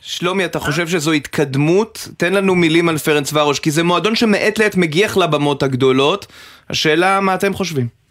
שלומי, 0.00 0.44
אתה 0.44 0.58
חושב 0.58 0.88
שזו 0.88 1.12
התקדמות? 1.12 2.08
תן 2.16 2.32
לנו 2.32 2.54
מילים 2.54 2.88
על 2.88 2.98
פרנס 2.98 3.32
ורוש, 3.32 3.60
כי 3.60 3.70
זה 3.70 3.82
מועדון 3.82 4.14
שמעת 4.14 4.58
לעת 4.58 4.76
מגיח 4.76 5.16
לבמות 5.16 5.62
הגדולות. 5.62 6.26
השאלה, 6.70 7.20
מה 7.20 7.34
אתם 7.34 7.54
חושבים? 7.54 8.05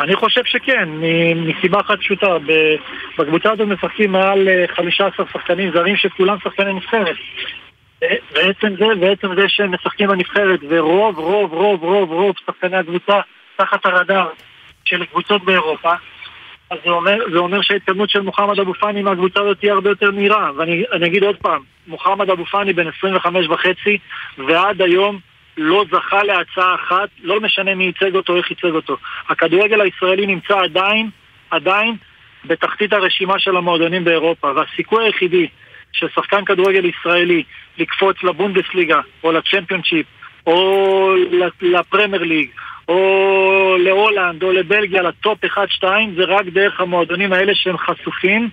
אני 0.00 0.16
חושב 0.16 0.44
שכן, 0.44 0.88
מסיבה 1.36 1.80
אחת 1.80 1.98
פשוטה. 1.98 2.36
בקבוצה 3.18 3.52
הזאת 3.52 3.68
משחקים 3.68 4.12
מעל 4.12 4.48
15 4.76 5.06
אה, 5.06 5.32
שחקנים 5.32 5.70
זרים 5.72 5.96
שכולם 5.96 6.36
שחקני 6.44 6.72
נבחרת. 6.72 7.16
ועצם 8.32 8.74
זה, 8.78 8.86
ועצם 9.00 9.34
זה 9.34 9.48
שהם 9.48 9.74
משחקים 9.74 10.08
בנבחרת, 10.08 10.60
ורוב, 10.68 11.18
רוב, 11.18 11.52
רוב, 11.52 11.82
רוב, 11.82 12.12
רוב 12.12 12.34
שחקני 12.46 12.76
הקבוצה 12.76 13.20
תחת 13.56 13.86
הרדאר 13.86 14.28
של 14.84 15.04
קבוצות 15.04 15.44
באירופה, 15.44 15.92
אז 16.70 16.78
זה 16.84 16.90
אומר, 16.90 17.18
זה 17.32 17.38
אומר 17.38 17.62
שההתקדמות 17.62 18.10
של 18.10 18.20
מוחמד 18.20 18.58
אבו 18.58 18.74
פאני 18.74 19.02
מהקבוצה 19.02 19.40
הזאת 19.40 19.58
תהיה 19.58 19.72
הרבה 19.72 19.90
יותר 19.90 20.10
מהירה. 20.10 20.50
ואני 20.56 21.06
אגיד 21.06 21.22
עוד 21.22 21.36
פעם, 21.36 21.62
מוחמד 21.86 22.30
אבו 22.30 22.44
פאני 22.44 22.72
בן 22.72 22.88
25 22.98 23.46
וחצי, 23.48 23.98
ועד 24.38 24.82
היום 24.82 25.18
לא 25.58 25.84
זכה 25.90 26.22
להצעה 26.22 26.74
אחת, 26.74 27.08
לא 27.22 27.40
משנה 27.40 27.74
מי 27.74 27.84
ייצג 27.84 28.14
אותו, 28.14 28.36
איך 28.36 28.50
ייצג 28.50 28.70
אותו. 28.70 28.96
הכדורגל 29.28 29.80
הישראלי 29.80 30.26
נמצא 30.26 30.58
עדיין, 30.58 31.10
עדיין, 31.50 31.96
בתחתית 32.44 32.92
הרשימה 32.92 33.38
של 33.38 33.56
המועדונים 33.56 34.04
באירופה, 34.04 34.52
והסיכוי 34.56 35.04
היחידי 35.04 35.46
של 35.92 36.06
שחקן 36.14 36.44
כדורגל 36.44 36.84
ישראלי 36.84 37.42
לקפוץ 37.78 38.16
לבונדסליגה, 38.22 39.00
או 39.24 39.32
לצ'מפיונשיפ, 39.32 40.06
או 40.46 41.14
לפרמייר 41.62 42.22
ליג, 42.22 42.48
או 42.88 43.76
להולנד, 43.78 44.42
או 44.42 44.52
לבלגיה, 44.52 45.02
לטופ 45.02 45.44
1-2, 45.44 45.84
זה 46.16 46.24
רק 46.24 46.46
דרך 46.46 46.80
המועדונים 46.80 47.32
האלה 47.32 47.54
שהם 47.54 47.78
חשופים 47.78 48.48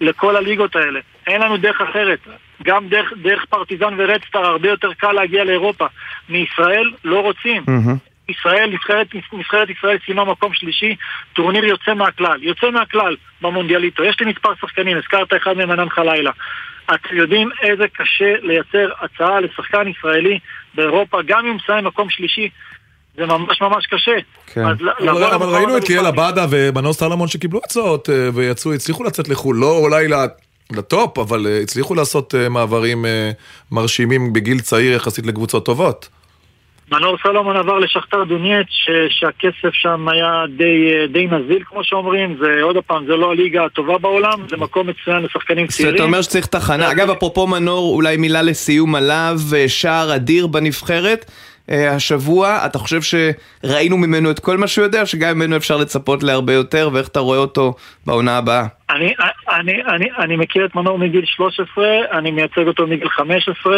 לכל 0.00 0.36
הליגות 0.36 0.76
האלה. 0.76 1.00
אין 1.26 1.42
לנו 1.42 1.56
דרך 1.56 1.80
אחרת. 1.80 2.18
גם 2.62 2.88
דרך, 2.88 3.12
דרך 3.22 3.44
פרטיזן 3.44 3.94
ורדסטאר 3.98 4.46
הרבה 4.46 4.68
יותר 4.68 4.92
קל 4.92 5.12
להגיע 5.12 5.44
לאירופה. 5.44 5.86
מישראל 6.28 6.92
לא 7.04 7.20
רוצים. 7.20 7.62
Mm-hmm. 7.62 8.06
ישראל, 8.28 8.70
נבחרת, 8.70 9.06
נבחרת 9.32 9.70
ישראל 9.70 9.98
סיימה 10.04 10.24
מקום 10.24 10.54
שלישי, 10.54 10.96
טורניר 11.32 11.64
יוצא 11.64 11.94
מהכלל. 11.94 12.42
יוצא 12.42 12.70
מהכלל 12.70 13.16
במונדיאליטו. 13.40 14.04
יש 14.04 14.20
לי 14.20 14.26
מספר 14.26 14.54
שחקנים, 14.60 14.96
הזכרת 14.96 15.34
אחד 15.34 15.56
מהם 15.56 15.70
ענן 15.70 15.88
חלילה. 15.88 16.30
אתם 16.94 17.16
יודעים 17.16 17.48
איזה 17.62 17.88
קשה 17.88 18.34
לייצר 18.42 18.88
הצעה 19.00 19.40
לשחקן 19.40 19.88
ישראלי 19.88 20.38
באירופה, 20.74 21.22
גם 21.26 21.38
אם 21.38 21.46
הוא 21.46 21.56
מסיים 21.56 21.84
מקום 21.84 22.10
שלישי. 22.10 22.48
זה 23.16 23.26
ממש 23.26 23.60
ממש 23.60 23.86
קשה. 23.86 24.16
כן. 24.46 24.64
אבל, 25.00 25.24
אבל 25.24 25.48
ראינו 25.48 25.76
את 25.76 25.88
ליאל 25.88 26.06
עבאדה 26.06 26.46
ומנור 26.50 26.98
סלומון 26.98 27.28
שקיבלו 27.28 27.60
הצעות 27.64 28.10
אה, 28.10 28.28
ויצאו, 28.34 28.72
הצליחו 28.74 29.04
לצאת 29.04 29.28
לחו"ל, 29.28 29.56
לא 29.56 29.78
אולי 29.78 30.06
לטופ, 30.72 31.18
אבל 31.18 31.46
אה, 31.46 31.60
הצליחו 31.62 31.94
לעשות 31.94 32.34
אה, 32.34 32.48
מעברים 32.48 33.04
מרשימים 33.72 34.32
בגיל 34.32 34.60
צעיר 34.60 34.92
יחסית 34.92 35.26
לקבוצות 35.26 35.66
טובות. 35.66 36.08
מנור 36.92 37.16
סלומון 37.22 37.56
עבר 37.56 37.78
לשחטאר 37.78 38.24
דונייצק, 38.24 38.66
שהכסף 39.08 39.72
שם 39.72 40.08
היה 40.08 40.44
די, 40.56 41.06
די 41.12 41.26
נזיל 41.26 41.62
כמו 41.68 41.84
שאומרים, 41.84 42.36
זה 42.40 42.62
עוד 42.62 42.76
פעם, 42.86 43.06
זה 43.06 43.16
לא 43.16 43.30
הליגה 43.30 43.64
הטובה 43.64 43.98
בעולם, 43.98 44.48
זה 44.48 44.56
מקום 44.56 44.86
מצוין 44.86 45.22
לשחקנים 45.22 45.66
צעירים. 45.66 45.94
אתה 45.94 46.02
אומר 46.02 46.22
שצריך 46.22 46.46
תחנה, 46.46 46.90
אגב 46.90 47.10
אפרופו 47.10 47.46
מנור, 47.46 47.94
אולי 47.94 48.16
מילה 48.16 48.42
לסיום 48.42 48.94
עליו, 48.94 49.38
שער 49.66 50.14
אדיר 50.14 50.46
בנבחרת. 50.46 51.30
אה, 51.70 51.94
השבוע, 51.94 52.66
אתה 52.66 52.78
חושב 52.78 53.00
שראינו 53.02 53.96
ממנו 53.96 54.30
את 54.30 54.40
כל 54.40 54.56
מה 54.56 54.66
שהוא 54.66 54.84
יודע, 54.84 55.06
שגם 55.06 55.36
ממנו 55.36 55.56
אפשר 55.56 55.76
לצפות 55.76 56.22
להרבה 56.22 56.52
יותר, 56.52 56.90
ואיך 56.92 57.08
אתה 57.08 57.20
רואה 57.20 57.38
אותו 57.38 57.74
בעונה 58.06 58.38
הבאה? 58.38 58.66
אני, 58.90 59.14
אני, 59.50 59.82
אני, 59.82 60.08
אני 60.18 60.36
מכיר 60.36 60.64
את 60.64 60.74
מנור 60.74 60.98
מגיל 60.98 61.24
13, 61.24 61.84
אני 62.12 62.30
מייצג 62.30 62.66
אותו 62.66 62.86
מגיל 62.86 63.08
15. 63.08 63.76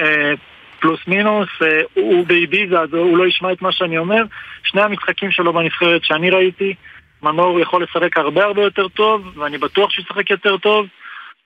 אה, 0.00 0.32
פלוס 0.80 1.00
מינוס, 1.06 1.48
אה, 1.62 1.80
הוא 1.94 2.26
באביזה 2.26 2.80
אז 2.80 2.94
הוא 2.94 3.18
לא 3.18 3.26
ישמע 3.26 3.52
את 3.52 3.62
מה 3.62 3.72
שאני 3.72 3.98
אומר. 3.98 4.22
שני 4.64 4.82
המשחקים 4.82 5.30
שלו 5.30 5.52
בנבחרת 5.52 6.04
שאני 6.04 6.30
ראיתי, 6.30 6.74
מנור 7.22 7.60
יכול 7.60 7.82
לשחק 7.82 8.16
הרבה 8.16 8.44
הרבה 8.44 8.62
יותר 8.62 8.88
טוב, 8.88 9.38
ואני 9.38 9.58
בטוח 9.58 9.90
שהוא 9.90 10.04
ישחק 10.04 10.30
יותר 10.30 10.56
טוב, 10.56 10.86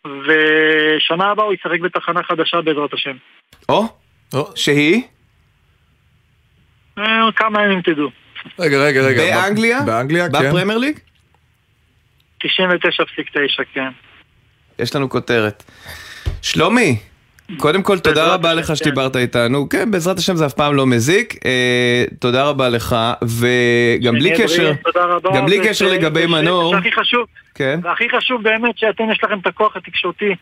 ושנה 0.05 1.31
הבאה 1.31 1.45
הוא 1.45 1.55
ישחק 1.55 1.81
בתחנה 1.81 2.23
חדשה 2.23 2.61
בעזרת 2.61 2.93
השם. 2.93 3.17
או, 3.69 3.85
שהיא? 4.55 5.03
אה, 6.99 7.33
כמה 7.37 7.65
ימים 7.65 7.83
תדעו. 7.83 8.11
רגע, 8.59 8.79
רגע, 8.79 9.03
רגע. 9.03 9.23
באנגליה? 9.23 9.83
באנגליה, 9.87 10.29
כן. 10.31 10.33
בפרמייר 10.33 10.79
ליג? 10.79 10.99
99.9, 12.45 12.49
כן. 13.75 13.89
יש 14.79 14.97
לנו 14.97 15.11
כותרת. 15.11 15.63
שלומי, 16.43 16.99
קודם 17.57 17.83
כל 17.83 17.99
תודה 17.99 18.35
רבה 18.35 18.55
לך 18.55 18.77
שדיברת 18.77 19.17
איתנו, 19.17 19.69
כן 19.69 19.91
בעזרת 19.91 20.19
השם 20.19 20.37
זה 20.37 20.47
אף 20.47 20.53
פעם 20.53 20.75
לא 20.75 20.87
מזיק, 20.87 21.35
אה, 21.45 22.05
תודה 22.19 22.45
רבה 22.45 22.69
לך 22.69 22.97
וגם 23.23 24.15
בלי 24.15 24.33
קשר, 24.39 24.73
גם 25.35 25.47
בלי 25.47 25.69
קשר 25.69 25.93
לגבי 25.93 26.27
מנור, 26.27 26.71
והכי 26.75 26.93
חשוב, 26.93 27.27
כן? 27.55 27.81
והכי 27.83 28.05
חשוב 28.17 28.43
באמת 28.43 28.79
שאתם 28.79 29.11
יש 29.13 29.25
לכם 29.25 29.39
את 29.39 29.47
הכוח 29.47 29.77
התקשורתי 29.77 30.35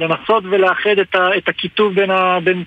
לנסות 0.00 0.44
ולאחד 0.50 0.98
את 1.38 1.48
הקיטוב 1.48 1.94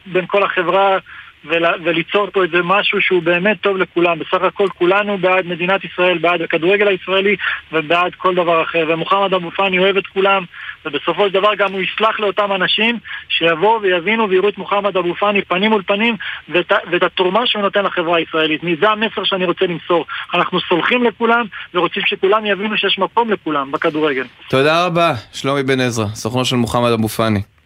בין 0.05 0.25
כל 0.27 0.43
החברה 0.43 0.97
וליצור 1.45 2.27
פה 2.33 2.43
איזה 2.43 2.57
משהו 2.63 3.01
שהוא 3.01 3.23
באמת 3.23 3.57
טוב 3.61 3.77
לכולם. 3.77 4.19
בסך 4.19 4.41
הכל 4.41 4.67
כולנו 4.77 5.17
בעד 5.17 5.45
מדינת 5.45 5.83
ישראל, 5.83 6.17
בעד 6.17 6.41
הכדורגל 6.41 6.87
הישראלי 6.87 7.35
ובעד 7.71 8.15
כל 8.15 8.35
דבר 8.35 8.63
אחר. 8.63 8.85
ומוחמד 8.87 9.33
אבו 9.33 9.51
פאני 9.51 9.79
אוהב 9.79 9.97
את 9.97 10.07
כולם, 10.07 10.43
ובסופו 10.85 11.27
של 11.27 11.33
דבר 11.33 11.55
גם 11.55 11.71
הוא 11.73 11.81
יסלח 11.81 12.19
לאותם 12.19 12.51
אנשים 12.51 12.99
שיבואו 13.29 13.81
ויבינו 13.81 14.29
ויראו 14.29 14.49
את 14.49 14.57
מוחמד 14.57 14.97
אבו 14.97 15.15
פאני 15.15 15.41
פנים 15.41 15.71
מול 15.71 15.83
פנים 15.87 16.15
ואת, 16.49 16.71
ואת 16.91 17.03
התרומה 17.03 17.47
שהוא 17.47 17.61
נותן 17.61 17.83
לחברה 17.83 18.17
הישראלית. 18.17 18.61
זה 18.81 18.89
המסר 18.89 19.23
שאני 19.23 19.45
רוצה 19.45 19.65
למסור. 19.65 20.05
אנחנו 20.33 20.59
סולחים 20.69 21.03
לכולם 21.03 21.45
ורוצים 21.73 22.03
שכולם 22.05 22.45
יבינו 22.45 22.77
שיש 22.77 22.99
מקום 22.99 23.31
לכולם 23.31 23.71
בכדורגל. 23.71 24.25
תודה 24.49 24.85
רבה, 24.85 25.13
שלומי 25.33 25.63
בן 25.63 25.79
עזרא, 25.79 26.05
סוכנו 26.13 26.45
של 26.45 26.55
מוחמד 26.55 26.91
אבו 26.91 27.07
פאני. 27.07 27.58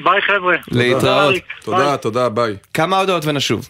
ביי 0.00 0.20
חבר'ה. 0.22 0.56
להתראות. 0.70 1.34
תודה, 1.64 1.96
תודה, 1.96 2.28
ביי. 2.28 2.56
כמה 2.74 2.98
הודעות 3.00 3.24
ונשוב. 3.24 3.68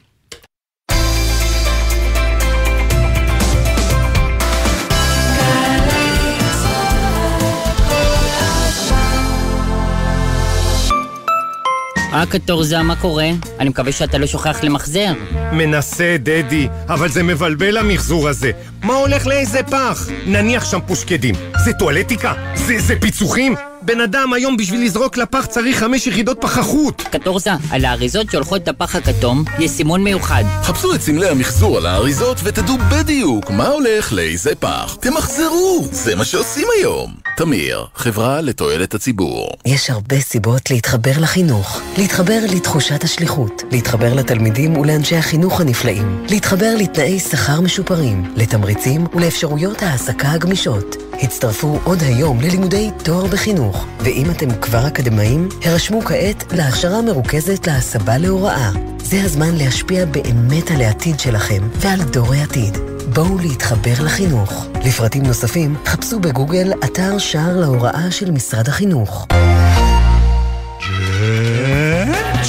אה, 12.14 12.26
קטורזה, 12.26 12.82
מה 12.82 12.96
קורה? 12.96 13.28
אני 13.60 13.68
מקווה 13.68 13.92
שאתה 13.92 14.18
לא 14.18 14.26
שוכח 14.26 14.64
למחזר. 14.64 15.12
מנסה, 15.52 16.16
דדי, 16.18 16.68
אבל 16.88 17.08
זה 17.08 17.22
מבלבל 17.22 17.76
המחזור 17.76 18.28
הזה. 18.28 18.50
מה 18.82 18.94
הולך 18.94 19.26
לאיזה 19.26 19.62
פח? 19.62 20.08
נניח 20.26 20.64
שם 20.64 20.78
פושקדים. 20.86 21.34
זה 21.64 21.72
טואלטיקה? 21.72 22.32
זה, 22.54 22.78
זה 22.78 23.00
פיצוחים? 23.00 23.54
בן 23.84 24.00
אדם 24.00 24.32
היום 24.32 24.56
בשביל 24.56 24.84
לזרוק 24.84 25.16
לפח 25.16 25.46
צריך 25.46 25.78
חמש 25.78 26.06
יחידות 26.06 26.38
פחחות! 26.40 27.02
קטורזה, 27.02 27.50
על 27.70 27.84
האריזות 27.84 28.30
שהולכות 28.30 28.68
לפח 28.68 28.96
הכתום 28.96 29.44
יש 29.58 29.70
סימון 29.70 30.04
מיוחד. 30.04 30.44
חפשו 30.62 30.94
את 30.94 31.00
סמלי 31.00 31.28
המחזור 31.28 31.76
על 31.76 31.86
האריזות 31.86 32.36
ותדעו 32.44 32.74
בדיוק 32.92 33.50
מה 33.50 33.66
הולך 33.66 34.12
לאיזה 34.12 34.54
פח. 34.54 34.96
תמחזרו, 35.00 35.88
זה 35.92 36.16
מה 36.16 36.24
שעושים 36.24 36.66
היום. 36.78 37.14
תמיר, 37.36 37.86
חברה 37.94 38.40
לתועלת 38.40 38.94
הציבור. 38.94 39.48
יש 39.66 39.90
הרבה 39.90 40.20
סיבות 40.20 40.70
להתחבר 40.70 41.12
לחינוך. 41.20 41.80
להתחבר 41.98 42.38
לתחושת 42.48 43.04
השליחות. 43.04 43.62
להתחבר 43.70 44.14
לתלמידים 44.14 44.76
ולאנשי 44.76 45.16
החינוך 45.16 45.60
הנפלאים. 45.60 46.24
להתחבר 46.30 46.74
לתנאי 46.78 47.20
שכר 47.20 47.60
משופרים, 47.60 48.32
לתמריצים 48.36 49.06
ולאפשרויות 49.14 49.82
העסקה 49.82 50.30
הגמישות. 50.30 50.96
הצטרפו 51.22 51.78
עוד 51.84 52.02
היום 52.02 52.40
ללימודי 52.40 52.90
תואר 53.04 53.26
בחינוך, 53.26 53.73
ואם 54.00 54.30
אתם 54.30 54.50
כבר 54.60 54.86
אקדמאים, 54.86 55.48
הרשמו 55.64 56.00
כעת 56.00 56.44
להכשרה 56.52 57.02
מרוכזת 57.02 57.66
להסבה 57.66 58.18
להוראה. 58.18 58.70
זה 58.98 59.22
הזמן 59.24 59.54
להשפיע 59.54 60.04
באמת 60.06 60.70
על 60.70 60.80
העתיד 60.80 61.20
שלכם 61.20 61.68
ועל 61.72 62.02
דור 62.02 62.34
העתיד. 62.34 62.78
בואו 63.14 63.38
להתחבר 63.38 64.04
לחינוך. 64.04 64.66
לפרטים 64.84 65.22
נוספים, 65.22 65.76
חפשו 65.86 66.20
בגוגל 66.20 66.72
אתר 66.84 67.18
שער 67.18 67.56
להוראה 67.56 68.10
של 68.10 68.30
משרד 68.30 68.68
החינוך. 68.68 69.26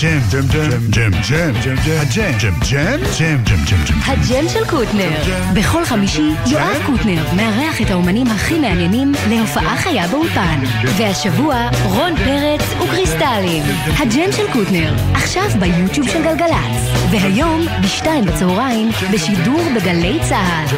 ג'ם, 0.02 0.20
ג'ם, 0.32 0.48
ג'ם, 0.48 0.72
ג'ם, 0.90 1.12
ג'ם, 1.30 1.52
ג'ם, 1.64 1.76
הג'ם, 2.00 2.32
ג'ם, 2.40 2.54
ג'ם, 2.70 2.94
ג'ם, 3.20 3.38
ג'ם, 3.44 3.64
ג'ם, 3.66 3.84
ג'ם. 3.88 4.00
הג'ם 4.06 4.50
של 4.50 4.66
קוטנר. 4.70 5.10
בכל 5.54 5.86
חמישי, 5.86 6.30
יואב 6.48 6.78
קוטנר 6.86 7.24
מארח 7.36 7.82
את 7.82 7.90
האומנים 7.90 8.28
הכי 8.28 8.60
מעניינים 8.60 9.12
להופעה 9.30 9.78
חיה 9.78 10.08
באולפן. 10.08 10.60
והשבוע, 10.98 11.70
רון 11.84 12.16
פרץ 12.16 12.62
וקריסטלים. 12.84 13.64
הג'ם 13.98 14.32
של 14.32 14.52
קוטנר, 14.54 14.94
עכשיו 15.14 15.50
ביוטיוב 15.60 16.10
של 16.10 16.24
גלגלצ. 16.24 17.10
והיום, 17.12 17.66
בשתיים 17.84 18.26
בצהריים, 18.26 18.90
בשידור 19.14 19.62
בגלי 19.76 20.20
צה"ל. 20.30 20.78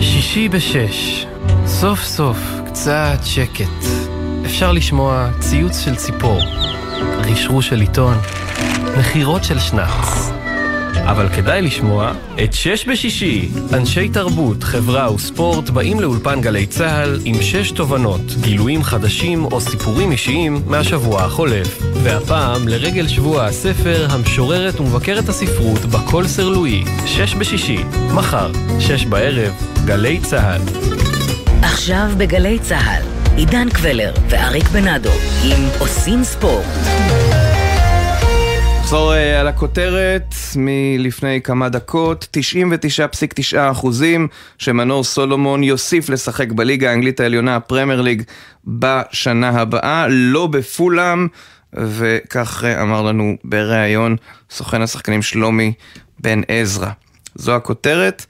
שישי 0.00 0.48
בשש, 0.48 1.26
סוף 1.66 2.02
סוף 2.04 2.38
קצת 2.66 3.18
שקט. 3.24 3.84
אפשר 4.46 4.72
לשמוע 4.72 5.28
ציוץ 5.40 5.78
של 5.78 5.96
ציפור. 5.96 6.40
רשרוש 7.18 7.68
של 7.68 7.80
עיתון, 7.80 8.14
מכירות 8.98 9.44
של 9.44 9.58
שנץ. 9.58 10.32
אבל 11.04 11.28
כדאי 11.28 11.62
לשמוע 11.62 12.12
את 12.44 12.52
שש 12.52 12.88
בשישי. 12.88 13.48
אנשי 13.72 14.08
תרבות, 14.08 14.62
חברה 14.62 15.14
וספורט 15.14 15.70
באים 15.70 16.00
לאולפן 16.00 16.40
גלי 16.40 16.66
צה"ל 16.66 17.20
עם 17.24 17.34
שש 17.42 17.70
תובנות, 17.70 18.20
גילויים 18.40 18.82
חדשים 18.82 19.44
או 19.44 19.60
סיפורים 19.60 20.12
אישיים 20.12 20.62
מהשבוע 20.66 21.22
החולף. 21.22 21.82
והפעם, 22.02 22.68
לרגל 22.68 23.08
שבוע 23.08 23.44
הספר, 23.44 24.06
המשוררת 24.10 24.80
ומבקרת 24.80 25.28
הספרות 25.28 25.80
בקול 25.84 26.26
סרלואי. 26.26 26.84
שש 27.06 27.34
בשישי, 27.34 27.84
מחר, 28.14 28.50
שש 28.78 29.04
בערב, 29.04 29.52
גלי 29.84 30.20
צה"ל. 30.20 30.60
עכשיו 31.62 32.10
בגלי 32.18 32.58
צה"ל. 32.58 33.11
עידן 33.36 33.68
קבלר 33.70 34.14
ואריק 34.28 34.68
בנאדו 34.68 35.10
עם 35.44 35.68
עושים 35.78 36.24
ספורט. 36.24 36.64
נחזור 38.80 39.12
uh, 39.12 39.40
על 39.40 39.48
הכותרת 39.48 40.34
מלפני 40.56 41.40
כמה 41.42 41.68
דקות, 41.68 42.28
99.9 42.36 43.56
אחוזים 43.70 44.28
שמנור 44.58 45.04
סולומון 45.04 45.62
יוסיף 45.62 46.08
לשחק 46.08 46.52
בליגה 46.52 46.90
האנגלית 46.90 47.20
העליונה, 47.20 47.56
הפרמייר 47.56 48.00
ליג, 48.00 48.22
בשנה 48.66 49.48
הבאה, 49.48 50.06
לא 50.08 50.46
בפולאם, 50.46 51.28
וכך 51.72 52.64
uh, 52.64 52.82
אמר 52.82 53.02
לנו 53.02 53.36
בריאיון 53.44 54.16
סוכן 54.50 54.82
השחקנים 54.82 55.22
שלומי 55.22 55.72
בן 56.18 56.40
עזרא. 56.48 56.90
זו 57.34 57.56
הכותרת. 57.56 58.26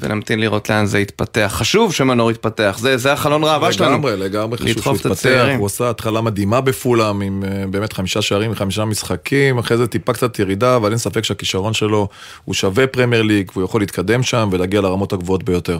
ונמתין 0.00 0.40
לראות 0.40 0.70
לאן 0.70 0.86
זה 0.86 0.98
יתפתח. 0.98 1.52
חשוב 1.54 1.92
שמנור 1.92 2.30
יתפתח, 2.30 2.76
זה, 2.80 2.96
זה 2.96 3.12
החלון 3.12 3.44
ראווה 3.44 3.72
שלנו. 3.72 3.92
לגמרי, 3.92 4.16
לגמרי 4.16 4.58
חשוב 4.58 4.82
שהוא 4.82 4.96
יתפתח. 4.96 5.46
הוא 5.56 5.64
עושה 5.64 5.90
התחלה 5.90 6.20
מדהימה 6.20 6.60
בפולאם 6.60 7.20
עם 7.20 7.42
uh, 7.42 7.66
באמת 7.70 7.92
חמישה 7.92 8.22
שערים 8.22 8.52
וחמישה 8.52 8.84
משחקים, 8.84 9.58
אחרי 9.58 9.76
זה 9.76 9.86
טיפה 9.86 10.12
קצת 10.12 10.38
ירידה, 10.38 10.76
אבל 10.76 10.90
אין 10.90 10.98
ספק 10.98 11.24
שהכישרון 11.24 11.74
שלו 11.74 12.08
הוא 12.44 12.54
שווה 12.54 12.86
פרמייר 12.86 13.22
ליג, 13.22 13.50
והוא 13.54 13.64
יכול 13.64 13.80
להתקדם 13.80 14.22
שם 14.22 14.48
ולהגיע 14.52 14.80
לרמות 14.80 15.12
הגבוהות 15.12 15.42
ביותר. 15.42 15.78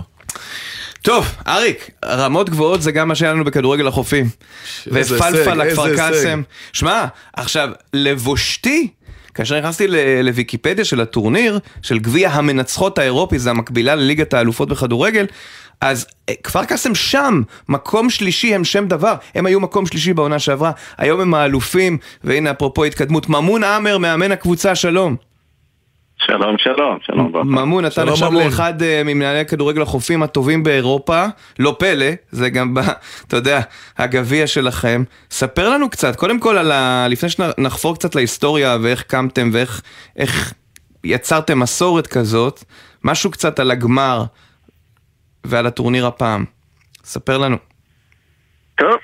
טוב, 1.03 1.35
אריק, 1.47 1.91
רמות 2.05 2.51
גבוהות 2.51 2.83
זה 2.83 2.93
גם 2.93 3.09
מה 3.09 3.15
שהיה 3.15 3.33
לנו 3.33 3.45
בכדורגל 3.45 3.87
החופים. 3.87 4.29
ופלפל 4.87 5.55
לכפר 5.55 5.97
קאסם. 5.97 6.43
שמע, 6.73 7.05
עכשיו, 7.37 7.69
לבושתי, 7.95 8.89
כאשר 9.39 9.59
נכנסתי 9.59 9.87
לוויקיפדיה 10.23 10.85
של 10.85 11.01
הטורניר, 11.01 11.59
של 11.83 11.99
גביע 11.99 12.31
המנצחות 12.31 12.99
האירופי, 12.99 13.39
זה 13.39 13.51
המקבילה 13.51 13.95
לליגת 13.95 14.35
האלופות 14.35 14.69
בכדורגל, 14.69 15.27
אז 15.81 16.07
אה, 16.29 16.35
כפר 16.43 16.65
קאסם 16.65 16.95
שם, 16.95 17.43
מקום 17.69 18.11
שלישי 18.11 18.55
הם 18.55 18.65
שם 18.65 18.89
דבר, 18.89 19.15
הם 19.35 19.47
היו 19.47 19.61
מקום 19.61 19.87
שלישי 19.87 20.15
בעונה 20.15 20.39
שעברה, 20.39 20.71
היום 20.99 21.21
הם 21.21 21.35
האלופים, 21.35 21.99
והנה 22.25 22.51
אפרופו 22.51 22.85
התקדמות, 22.85 23.29
ממון 23.29 23.65
עמר 23.65 23.99
מאמן 23.99 24.33
הקבוצה, 24.33 24.75
שלום. 24.75 25.28
שלום, 26.19 26.59
שלום, 26.59 26.99
שלום. 27.03 27.33
ממון, 27.45 27.87
אתה 27.87 28.05
נחשב 28.05 28.33
לאחד 28.33 28.83
אה, 28.83 29.03
ממנהלי 29.05 29.39
הכדורגל 29.39 29.83
החופים 29.83 30.23
הטובים 30.23 30.63
באירופה, 30.63 31.25
לא 31.59 31.77
פלא, 31.79 32.07
זה 32.31 32.51
גם, 32.51 32.75
ב, 32.75 32.79
אתה 33.27 33.37
יודע, 33.37 33.61
הגביע 33.99 34.47
שלכם. 34.47 35.03
ספר 35.31 35.69
לנו 35.69 35.91
קצת, 35.91 36.17
קודם 36.17 36.41
כל, 36.41 36.59
על 36.59 36.73
ה... 36.73 37.07
לפני 37.09 37.29
שנחפור 37.29 37.95
קצת 37.95 38.15
להיסטוריה 38.15 38.77
ואיך 38.83 39.03
קמתם 39.03 39.51
ואיך 39.53 39.83
איך 40.17 40.53
יצרתם 41.05 41.59
מסורת 41.59 42.07
כזאת, 42.07 42.65
משהו 43.05 43.31
קצת 43.31 43.59
על 43.59 43.71
הגמר 43.71 44.25
ועל 45.45 45.67
הטורניר 45.67 46.07
הפעם. 46.07 46.45
ספר 47.05 47.39
לנו. 47.39 47.57
טוב, 48.75 48.99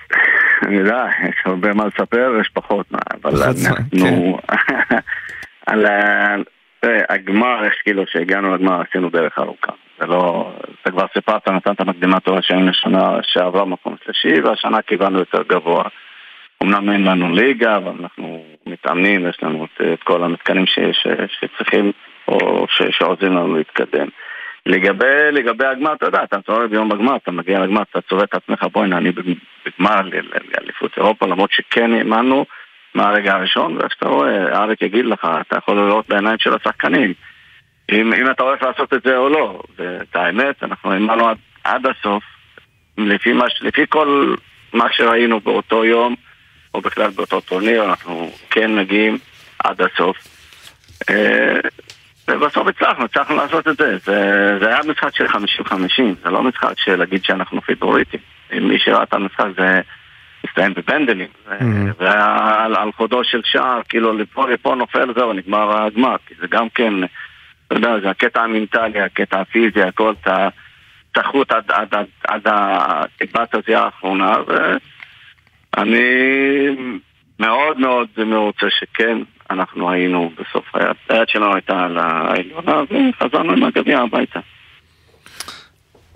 אני 0.66 0.76
יודע, 0.76 1.04
יש 1.28 1.36
הרבה 1.44 1.74
מה 1.74 1.84
לספר, 1.86 2.30
יש 2.40 2.48
פחות, 2.48 2.86
אבל 3.24 3.42
אנחנו... 3.42 4.38
כן. 4.48 4.96
על 5.66 5.86
הגמר, 7.08 7.64
איך 7.64 7.74
כאילו 7.82 8.04
שהגענו 8.06 8.54
לגמר 8.54 8.80
עשינו 8.80 9.10
דרך 9.10 9.38
ארוכה. 9.38 9.72
זה 9.98 10.06
לא... 10.06 10.52
אתה 10.82 10.90
כבר 10.90 11.06
סיפרת, 11.14 11.48
נתת 11.48 11.80
מקדימה 11.80 12.20
טובה 12.20 12.42
שהיינו 12.42 12.68
לשנה 12.70 13.18
שעברה 13.22 13.64
מקום 13.64 13.96
שלישי, 14.04 14.40
והשנה 14.40 14.82
קיבלנו 14.82 15.18
יותר 15.18 15.42
גבוה. 15.42 15.84
אמנם 16.62 16.90
אין 16.90 17.04
לנו 17.04 17.34
ליגה, 17.34 17.76
אבל 17.76 17.92
אנחנו 18.00 18.44
מתאמנים, 18.66 19.28
יש 19.28 19.42
לנו 19.42 19.64
את, 19.64 19.80
את 19.92 20.02
כל 20.02 20.24
המתקנים 20.24 20.66
ש, 20.66 20.78
ש, 20.92 21.06
שצריכים, 21.40 21.92
או 22.28 22.66
ש, 22.68 22.82
שעוזרים 22.90 23.32
לנו 23.32 23.56
להתקדם. 23.56 24.08
לגבי, 24.66 25.32
לגבי 25.32 25.66
הגמר, 25.66 25.92
אתה 25.92 26.06
יודע, 26.06 26.22
אתה 26.24 26.36
צורך 26.46 26.70
ביום 26.70 26.88
בגמר, 26.88 27.16
אתה 27.16 27.30
מגיע 27.30 27.60
לגמר, 27.60 27.82
אתה 27.82 28.00
צובע 28.00 28.24
את 28.24 28.34
עצמך, 28.34 28.66
בוא'נה, 28.72 28.96
אני 28.96 29.10
בגמר 29.10 30.00
לאליפות 30.54 30.96
אירופה, 30.96 31.26
למרות 31.26 31.52
שכן 31.52 31.92
האמנו 31.92 32.44
מהרגע 32.94 33.34
הראשון, 33.34 33.76
ואיך 33.76 33.92
שאתה 33.92 34.08
רואה, 34.08 34.62
אריק 34.62 34.82
יגיד 34.82 35.04
לך, 35.04 35.28
אתה 35.40 35.58
יכול 35.58 35.76
לראות 35.76 36.08
בעיניים 36.08 36.38
של 36.38 36.54
השחקנים, 36.54 37.14
אם, 37.92 38.12
אם 38.12 38.30
אתה 38.30 38.42
הולך 38.42 38.62
לעשות 38.62 38.94
את 38.94 39.02
זה 39.04 39.16
או 39.16 39.28
לא. 39.28 39.62
ואת 39.78 40.16
האמת, 40.16 40.62
אנחנו 40.62 40.92
האמנו 40.92 41.28
עד, 41.28 41.36
עד 41.64 41.86
הסוף, 41.86 42.22
לפי, 42.98 43.32
מה, 43.32 43.44
לפי 43.60 43.82
כל 43.88 44.34
מה 44.72 44.84
שראינו 44.92 45.40
באותו 45.40 45.84
יום, 45.84 46.14
או 46.74 46.80
בכלל 46.80 47.10
באותו 47.10 47.40
טורניר, 47.40 47.84
אנחנו 47.84 48.30
כן 48.50 48.76
מגיעים 48.76 49.18
עד 49.58 49.82
הסוף. 49.82 50.16
אה, 51.10 51.60
ובסוף 52.28 52.68
הצלחנו, 52.68 53.04
הצלחנו 53.04 53.36
לעשות 53.36 53.68
את 53.68 53.76
זה. 53.76 53.98
זה, 53.98 54.58
זה 54.60 54.68
היה 54.68 54.78
משחק 54.88 55.16
של 55.16 55.26
50-50, 55.26 55.32
זה 56.24 56.30
לא 56.30 56.42
משחק 56.42 56.72
של 56.76 56.96
להגיד 56.96 57.24
שאנחנו 57.24 57.62
פיבוריטים. 57.62 58.20
מי 58.52 58.78
שראה 58.78 59.02
את 59.02 59.14
המשחק 59.14 59.46
זה 59.56 59.80
הסתיים 60.44 60.74
בפנדלים. 60.74 61.28
Mm-hmm. 61.46 61.62
והיה 61.98 62.64
על, 62.64 62.76
על 62.76 62.92
חודו 62.92 63.24
של 63.24 63.40
שער, 63.44 63.80
כאילו 63.88 64.12
לפה 64.12 64.48
לפה 64.48 64.74
נופל 64.74 65.12
זהו, 65.16 65.32
נגמר 65.32 65.82
הגמר. 65.82 66.16
כי 66.26 66.34
זה 66.40 66.46
גם 66.46 66.68
כן, 66.68 66.92
אתה 67.66 67.74
יודע, 67.74 68.00
זה 68.00 68.10
הקטע 68.10 68.42
המנטלי, 68.42 69.00
הקטע 69.00 69.40
הפיזי, 69.40 69.82
הכל, 69.82 70.14
את 70.22 70.28
התחרות 71.16 71.52
עד, 71.52 71.70
עד, 71.70 71.94
עד, 72.28 73.48
הזיעה 73.52 73.84
האחרונה. 73.84 74.36
ואני 75.76 76.00
מאוד 77.40 77.80
מאוד 77.80 78.08
מרוצה 78.16 78.66
שכן. 78.70 79.18
אנחנו 79.50 79.90
היינו 79.90 80.30
בסוף 80.38 80.64
היד 81.08 81.28
שלנו 81.28 81.54
הייתה 81.54 81.84
על 81.84 81.98
העליונה 81.98 82.82
וחזרנו 82.82 83.52
עם 83.52 83.64
הגביע 83.64 83.98
הביתה. 83.98 84.40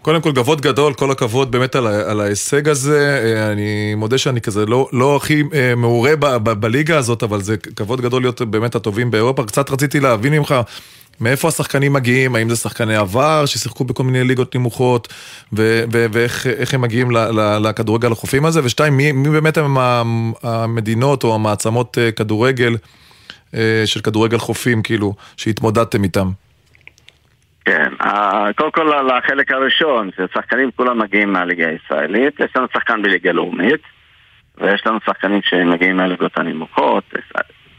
קודם 0.08 0.20
כל, 0.20 0.32
כבוד 0.34 0.60
גדול, 0.60 0.94
כל 0.94 1.10
הכבוד 1.10 1.50
באמת 1.50 1.76
על, 1.76 1.86
על 1.86 2.20
ההישג 2.20 2.68
הזה. 2.68 3.20
אה, 3.24 3.52
אני 3.52 3.94
מודה 3.94 4.18
שאני 4.18 4.40
כזה 4.40 4.66
לא, 4.66 4.88
לא 4.92 5.16
הכי 5.16 5.42
אה, 5.54 5.74
מעורה 5.74 6.16
ב, 6.16 6.26
ב, 6.26 6.50
בליגה 6.50 6.98
הזאת, 6.98 7.22
אבל 7.22 7.42
זה 7.42 7.56
כבוד 7.56 8.00
גדול 8.00 8.22
להיות 8.22 8.42
באמת 8.42 8.74
הטובים 8.74 9.10
באירופה. 9.10 9.44
קצת 9.44 9.70
רציתי 9.70 10.00
להבין 10.00 10.32
ממך 10.32 10.54
מאיפה 11.20 11.48
השחקנים 11.48 11.92
מגיעים, 11.92 12.34
האם 12.34 12.50
זה 12.50 12.56
שחקני 12.56 12.96
עבר 12.96 13.46
ששיחקו 13.46 13.84
בכל 13.84 14.04
מיני 14.04 14.24
ליגות 14.24 14.54
נמוכות, 14.54 15.08
ו- 15.52 15.84
ו- 15.92 16.06
ואיך 16.12 16.74
הם 16.74 16.80
מגיעים 16.80 17.10
לכדורגל 17.60 18.12
החופים 18.12 18.44
הזה, 18.44 18.60
ושתיים, 18.64 18.96
מי, 18.96 19.12
מי 19.12 19.30
באמת 19.30 19.58
הם 19.58 19.76
המדינות 20.42 21.24
או 21.24 21.34
המעצמות 21.34 21.98
אה, 21.98 22.12
כדורגל 22.12 22.76
של 23.84 24.00
כדורגל 24.00 24.38
חופים, 24.38 24.82
כאילו, 24.82 25.14
שהתמודדתם 25.36 26.04
איתם? 26.04 26.30
כן, 27.68 27.92
קודם 28.56 28.70
כל 28.70 28.92
על 28.92 29.10
החלק 29.10 29.52
הראשון, 29.52 30.10
ששחקנים 30.16 30.70
כולם 30.76 30.98
מגיעים 30.98 31.32
מהליגה 31.32 31.68
הישראלית, 31.68 32.40
יש 32.40 32.56
לנו 32.56 32.66
שחקן 32.72 33.02
בליגה 33.02 33.32
לאומית, 33.32 33.80
ויש 34.58 34.86
לנו 34.86 34.98
שחקנים 35.06 35.40
שמגיעים 35.42 35.96
מהליגות 35.96 36.38
הנמוכות, 36.38 37.04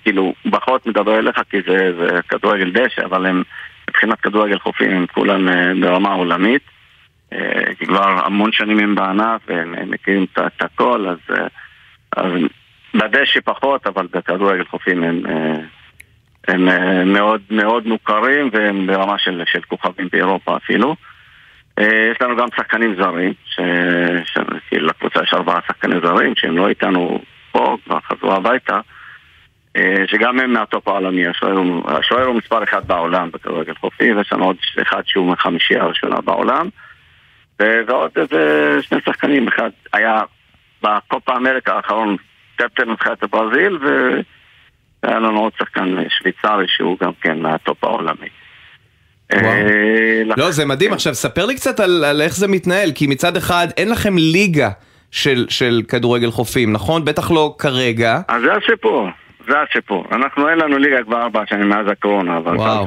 כאילו, 0.04 0.34
פחות 0.52 0.88
מדבר 0.88 1.20
אליך 1.20 1.42
כי 1.50 1.58
זה, 1.68 1.92
זה 2.00 2.22
כדורגל 2.30 2.72
דשא, 2.72 3.06
אבל 3.06 3.26
הם 3.26 3.44
מבחינת 3.90 4.20
כדורגל 4.20 4.60
חופים 4.60 4.92
הם 4.92 5.06
כולם 5.08 5.50
אה, 5.50 5.72
ברמה 5.82 6.14
עולמית, 6.14 6.62
כי 7.80 7.86
כבר 7.86 8.26
המון 8.26 8.52
שנים 8.52 8.80
הם 8.80 8.96
בענף 8.96 9.42
והם 9.48 9.92
מכירים 9.92 10.26
את 10.34 10.62
הכל, 10.62 11.08
אז, 11.10 11.36
אז 12.18 12.32
בדשא 12.94 13.40
פחות, 13.44 13.88
אבל 13.88 14.08
בכדורגל 14.12 14.66
חופים 14.66 15.04
הם, 15.04 15.22
אה, 15.30 15.62
הם 16.50 16.70
אה, 16.70 17.06
מאוד 17.06 17.42
מאוד 17.50 17.88
מוכרים 17.88 18.50
והם 18.54 18.88
ברמה 18.88 19.18
של, 19.18 19.44
של 19.46 19.62
כוכבים 19.62 20.08
באירופה 20.12 20.58
אפילו. 20.58 20.96
אה, 21.80 22.12
יש 22.12 22.22
לנו 22.22 22.36
גם 22.36 22.48
שחקנים 22.56 22.96
זרים, 22.96 23.34
שכאילו 23.46 24.88
לקבוצה 24.88 25.20
יש 25.24 25.34
ארבעה 25.34 25.60
שחקנים 25.68 26.00
זרים 26.04 26.34
שהם 26.36 26.58
לא 26.58 26.70
איתנו 26.70 27.22
פה, 27.52 27.78
כבר 27.86 28.00
חזרו 28.00 28.34
הביתה, 28.34 28.80
שגם 30.08 30.40
הם 30.40 30.54
מהטופ 30.54 30.88
העולמי, 30.88 31.28
השוער 31.86 32.26
הוא 32.26 32.36
מספר 32.36 32.64
אחד 32.64 32.88
בעולם 32.88 33.32
בכדורגל 33.32 33.74
חופי, 33.76 34.14
ויש 34.14 34.34
לנו 34.34 34.46
עוד 34.46 34.56
אחד 34.82 35.02
שהוא 35.06 35.32
מחמישייה 35.32 35.84
הראשונה 35.84 36.22
בעולם, 36.22 36.70
ועוד 37.60 38.12
איזה 38.16 38.78
שני 38.82 38.98
שחקנים, 39.06 39.48
אחד 39.48 39.70
היה 39.94 40.22
בקופה 40.84 41.36
אמריקה 41.38 41.74
האחרון 41.74 42.16
קפטן 42.56 42.90
נבחרת 42.90 43.24
הברזיל, 43.24 43.78
והיה 45.04 45.20
לנו 45.20 45.40
עוד 45.40 45.52
שחקן 45.60 45.96
שוויצרי 46.10 46.66
שהוא 46.68 46.98
גם 47.02 47.12
כן 47.22 47.40
מהטופ 47.40 47.84
העולמי. 47.84 48.30
אה, 49.34 50.22
לא, 50.38 50.52
זה 50.52 50.66
מדהים. 50.66 50.94
עכשיו, 50.94 51.16
ספר 51.16 51.46
לי 51.46 51.56
קצת 51.56 51.80
על, 51.80 52.04
על 52.04 52.22
איך 52.22 52.36
זה 52.36 52.48
מתנהל, 52.48 52.92
כי 52.96 53.08
מצד 53.08 53.38
אחד 53.38 53.68
אין 53.78 53.90
לכם 53.90 54.18
ליגה 54.18 54.70
של, 55.12 55.46
של 55.50 55.82
כדורגל 55.88 56.32
חופים, 56.32 56.74
נכון? 56.74 57.06
בטח 57.06 57.32
לא 57.32 57.56
כרגע. 57.58 58.20
אז 58.28 58.42
זה 58.42 58.54
הסיפור. 58.54 59.08
זה 59.50 59.56
הסיפור. 59.62 60.06
אנחנו 60.12 60.50
אין 60.50 60.58
לנו 60.58 60.78
ליגה 60.78 61.04
כבר 61.04 61.22
ארבע 61.22 61.44
שנים 61.50 61.70
מאז 61.70 61.88
הקורונה, 61.88 62.38
אבל 62.38 62.56
וואו. 62.56 62.86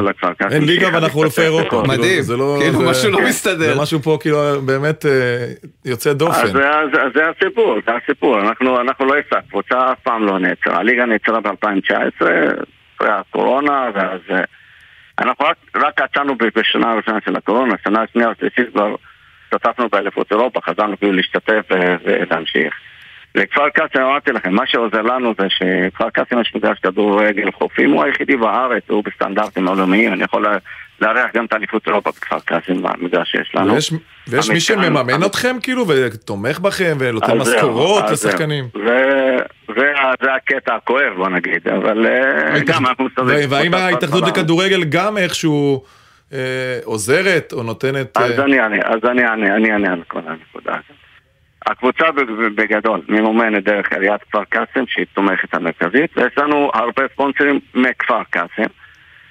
אין 0.51 0.65
ליגה 0.65 0.89
ואנחנו 0.93 1.23
אלופי 1.23 1.43
אירופה. 1.43 1.83
מדהים, 1.89 2.23
לא- 2.39 2.59
כאילו 2.61 2.81
משהו 2.91 3.11
לא 3.11 3.21
מסתדר. 3.21 3.75
זה 3.75 3.81
משהו 3.83 4.03
פה 4.03 4.19
כאילו 4.21 4.39
באמת 4.67 5.07
אה, 5.07 5.47
יוצא 5.85 6.13
דופן. 6.13 6.47
זה 7.15 7.29
הסיפור, 7.29 7.77
זה 7.87 7.93
הסיפור. 8.05 8.41
אנחנו 8.41 9.07
לא 9.07 9.15
הפסק, 9.19 9.49
קבוצה 9.51 9.93
אף 9.93 9.99
פעם 10.03 10.27
לא 10.27 10.39
נעצרה. 10.39 10.79
הליגה 10.79 11.05
נעצרה 11.05 11.41
ב-2019, 11.41 12.27
אחרי 12.97 13.11
הקורונה, 13.11 13.91
ואז... 13.95 14.21
אה, 14.31 14.43
אנחנו 15.19 15.45
רק 15.75 16.01
יצאנו 16.05 16.35
בשנה 16.57 16.93
הראשונה 16.93 17.19
של 17.25 17.37
הקורונה, 17.37 17.75
שנה 17.85 18.03
השנייה 18.03 18.31
השלישית 18.31 18.73
כבר 18.73 18.95
השתתפנו 19.45 19.89
באליפות 19.89 20.33
אירופה, 20.33 20.61
חזרנו 20.61 20.99
כאילו 20.99 21.13
להשתתף 21.13 21.63
ולהמשיך. 22.05 22.75
לכפר 23.35 23.69
קאסם 23.69 24.03
אמרתי 24.03 24.33
לכם, 24.33 24.55
מה 24.55 24.67
שעוזר 24.67 25.03
לנו 25.03 25.35
זה 25.39 25.47
שכפר 25.49 26.11
קאסם 26.11 26.41
יש 26.41 26.53
מגרש 26.55 26.79
כדורגל 26.79 27.53
חופים, 27.53 27.91
הוא 27.91 28.05
היחידי 28.05 28.37
בארץ, 28.37 28.83
הוא 28.89 29.05
בסטנדרטים 29.05 29.69
עולמיים, 29.69 30.13
אני 30.13 30.25
יכול 30.25 30.47
לארח 31.01 31.31
גם 31.35 31.45
את 31.45 31.53
האליפות 31.53 31.87
אירופה 31.87 32.11
בכפר 32.11 32.39
קאסם 32.45 32.83
במגרש 32.83 33.31
שיש 33.31 33.53
לנו. 33.55 33.75
ויש, 33.75 33.93
ויש 34.29 34.51
מי 34.51 34.61
שמממן 34.61 35.25
אתכם 35.27 35.57
כאילו 35.63 35.89
ותומך 35.89 36.61
בכם 36.61 36.97
ונותן 36.99 37.39
משכורות 37.39 38.05
לשחקנים. 38.11 38.69
זה 40.23 40.35
הקטע 40.35 40.75
הכואב 40.75 41.13
בוא 41.17 41.29
נגיד, 41.29 41.69
אבל 41.69 42.07
אה, 42.07 42.61
גם 42.67 42.87
אנחנו 42.87 43.05
מסתובבים. 43.05 43.51
והאם 43.51 43.75
ההתאחדות 43.75 44.25
לכדורגל 44.29 44.85
גם 44.85 45.19
איכשהו 45.19 45.85
אה, 46.33 46.79
עוזרת 46.85 47.53
או 47.53 47.63
נותנת... 47.63 48.17
אז 48.17 48.39
אה, 48.39 48.45
אני 48.45 48.61
אענה, 48.61 48.77
אז 48.85 49.11
אני 49.11 49.25
אענה, 49.25 49.57
אני 49.57 49.73
אענה 49.73 49.93
על 49.93 50.03
כל 50.09 50.21
הנקודה 50.27 50.73
הזאת. 50.73 51.02
הקבוצה 51.67 52.05
בגדול 52.55 53.01
ממומנת 53.09 53.65
דרך 53.65 53.93
עיריית 53.93 54.23
כפר 54.23 54.45
קאסם 54.45 54.87
שהיא 54.87 55.07
תומכת 55.15 55.55
המרכזית 55.55 56.19
ויש 56.19 56.39
לנו 56.39 56.71
הרבה 56.75 57.03
ספונסרים 57.13 57.61
מכפר 57.75 58.23
קאסם 58.31 58.71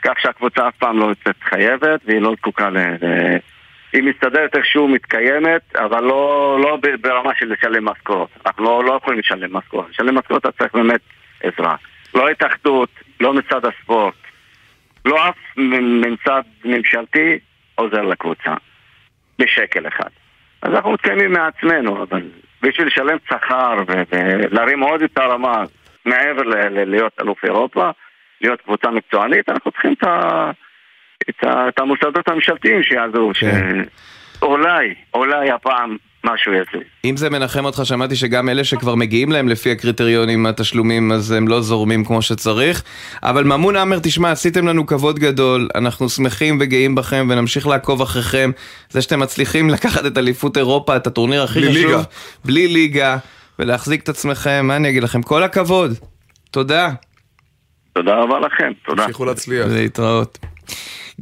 כך 0.01 0.19
שהקבוצה 0.19 0.67
אף 0.67 0.75
פעם 0.75 0.99
לא 0.99 1.05
יוצאת 1.05 1.35
חייבת 1.43 2.01
והיא 2.05 2.21
לא 2.21 2.33
זקוקה 2.37 2.69
ל... 2.69 2.77
היא 3.93 4.03
מסתדרת 4.03 4.55
איכשהו 4.55 4.87
מתקיימת 4.87 5.75
אבל 5.75 6.03
לא, 6.03 6.57
לא 6.61 6.77
ברמה 7.01 7.31
של 7.35 7.53
לשלם 7.53 7.85
משכורות. 7.85 8.29
אנחנו 8.45 8.63
לא, 8.63 8.83
לא 8.85 8.99
יכולים 9.01 9.19
לשלם 9.19 9.57
משכורות. 9.57 9.89
לשלם 9.89 10.17
משכורות 10.17 10.45
אתה 10.45 10.51
צריך 10.51 10.73
באמת 10.73 11.01
עזרה. 11.43 11.75
לא 12.15 12.29
התאחדות, 12.29 12.89
לא 13.19 13.33
מצד 13.33 13.61
הספורט. 13.65 14.15
לא 15.05 15.29
אף 15.29 15.35
מצד 16.01 16.41
ממשלתי 16.65 17.39
עוזר 17.75 18.01
לקבוצה 18.01 18.53
בשקל 19.39 19.87
אחד 19.87 20.09
אז 20.61 20.73
אנחנו 20.73 20.91
מתקיימים 20.91 21.31
מעצמנו, 21.31 22.03
אבל 22.03 22.21
בשביל 22.61 22.87
לשלם 22.87 23.17
שכר 23.29 23.75
ולהרים 23.87 24.79
עוד 24.79 25.01
את 25.01 25.17
הרמה 25.17 25.63
מעבר 26.05 26.41
להיות 26.71 27.13
אלוף 27.21 27.45
אירופה, 27.45 27.89
להיות 28.41 28.61
קבוצה 28.61 28.91
מקצוענית, 28.91 29.49
אנחנו 29.49 29.71
צריכים 29.71 29.93
את, 29.93 30.03
ה, 30.03 30.51
את, 31.29 31.43
ה, 31.43 31.67
את 31.69 31.79
המוסדות 31.79 32.27
הממשלתיים 32.27 32.83
שיעזרו, 32.83 33.31
כן. 33.39 33.83
שאולי, 34.39 34.93
אולי 35.13 35.51
הפעם 35.51 35.97
משהו 36.23 36.53
יצא. 36.53 36.77
אם 37.05 37.17
זה 37.17 37.29
מנחם 37.29 37.65
אותך, 37.65 37.81
שמעתי 37.83 38.15
שגם 38.15 38.49
אלה 38.49 38.63
שכבר 38.63 38.95
מגיעים 38.95 39.31
להם 39.31 39.49
לפי 39.49 39.71
הקריטריונים, 39.71 40.45
התשלומים, 40.45 41.11
אז 41.11 41.31
הם 41.31 41.47
לא 41.47 41.61
זורמים 41.61 42.05
כמו 42.05 42.21
שצריך. 42.21 42.83
אבל 43.23 43.43
ממון 43.43 43.75
עמר, 43.75 43.99
תשמע, 44.03 44.31
עשיתם 44.31 44.67
לנו 44.67 44.85
כבוד 44.85 45.19
גדול, 45.19 45.67
אנחנו 45.75 46.09
שמחים 46.09 46.57
וגאים 46.61 46.95
בכם 46.95 47.27
ונמשיך 47.29 47.67
לעקוב 47.67 48.01
אחריכם. 48.01 48.51
זה 48.89 49.01
שאתם 49.01 49.19
מצליחים 49.19 49.69
לקחת 49.69 50.05
את 50.05 50.17
אליפות 50.17 50.57
אירופה, 50.57 50.95
את 50.95 51.07
הטורניר 51.07 51.43
הכי 51.43 51.59
חשוב. 51.61 51.73
בלי 51.73 51.83
ליגה. 51.83 52.01
בלי 52.45 52.67
ליגה. 52.67 53.17
ולהחזיק 53.59 54.03
את 54.03 54.09
עצמכם, 54.09 54.65
מה 54.67 54.75
אני 54.75 54.89
אגיד 54.89 55.03
לכם? 55.03 55.21
כל 55.21 55.43
הכבוד. 55.43 55.93
תודה. 56.51 56.89
תודה 57.93 58.15
רבה 58.15 58.39
לכם, 58.39 58.71
תודה. 58.85 59.03
תמשיכו 59.03 59.25
להצליח. 59.25 59.67
להתראות. 59.69 60.37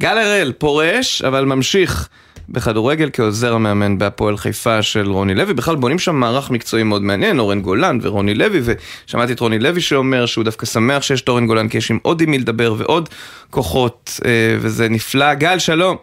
גל 0.00 0.18
הראל 0.18 0.52
פורש, 0.58 1.22
אבל 1.22 1.44
ממשיך 1.44 2.08
בכדורגל 2.50 3.10
כעוזר 3.12 3.54
המאמן 3.54 3.98
בהפועל 3.98 4.36
חיפה 4.36 4.82
של 4.82 5.10
רוני 5.10 5.34
לוי. 5.34 5.54
בכלל 5.54 5.76
בונים 5.76 5.98
שם 5.98 6.16
מערך 6.16 6.50
מקצועי 6.50 6.82
מאוד 6.82 7.02
מעניין, 7.02 7.38
אורן 7.38 7.60
גולן 7.60 7.98
ורוני 8.02 8.34
לוי, 8.34 8.60
ושמעתי 8.64 9.32
את 9.32 9.40
רוני 9.40 9.58
לוי 9.58 9.80
שאומר 9.80 10.26
שהוא 10.26 10.44
דווקא 10.44 10.66
שמח 10.66 11.02
שיש 11.02 11.22
את 11.22 11.28
אורן 11.28 11.46
גולן, 11.46 11.68
כי 11.68 11.78
יש 11.78 11.90
עם 11.90 11.98
עוד 12.02 12.20
עם 12.20 12.30
מי 12.30 12.38
לדבר 12.38 12.74
ועוד 12.78 13.08
כוחות, 13.50 14.20
אה, 14.24 14.56
וזה 14.60 14.88
נפלא. 14.88 15.34
גל, 15.34 15.58
שלום. 15.58 15.96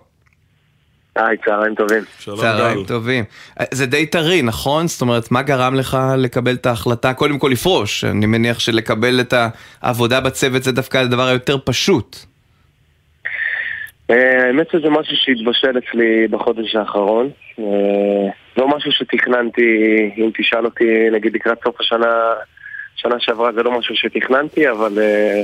היי, 1.16 1.38
צהריים 1.46 1.76
טובים. 1.76 2.04
שלום 2.20 2.40
צהריים 2.40 2.84
טובים. 2.84 3.24
אה, 3.60 3.66
זה 3.72 3.86
די 3.86 4.06
טרי, 4.06 4.42
נכון? 4.42 4.88
זאת 4.88 5.02
אומרת, 5.02 5.32
מה 5.32 5.42
גרם 5.42 5.76
לך 5.76 5.98
לקבל 6.18 6.54
את 6.56 6.66
ההחלטה, 6.66 7.14
קודם 7.14 7.40
כל 7.40 7.50
לפרוש? 7.52 8.04
אני 8.04 8.26
מניח 8.26 8.60
שלקבל 8.60 9.20
את 9.20 9.34
העבודה 9.82 10.22
בצוות 10.22 10.64
זה 10.64 10.72
דווקא 10.72 10.98
הדבר 10.98 11.28
היותר 11.28 11.58
פשוט. 11.66 12.26
אה, 14.10 14.48
האמת 14.48 14.70
שזה 14.72 14.90
משהו 14.90 15.16
שהתבשל 15.18 15.78
אצלי 15.78 16.28
בחודש 16.28 16.76
האחרון. 16.76 17.30
אה, 17.60 18.32
לא 18.58 18.68
משהו 18.68 18.92
שתכננתי, 18.92 19.62
אם 20.18 20.30
תשאל 20.38 20.66
אותי, 20.66 21.10
נגיד 21.12 21.34
לקראת 21.34 21.58
סוף 21.64 21.82
השנה, 21.82 22.34
שנה 22.96 23.16
שעברה 23.20 23.52
זה 23.52 23.64
לא 23.64 23.80
משהו 23.80 23.96
שתכננתי, 23.96 24.70
אבל 24.70 25.00
אה, 25.00 25.42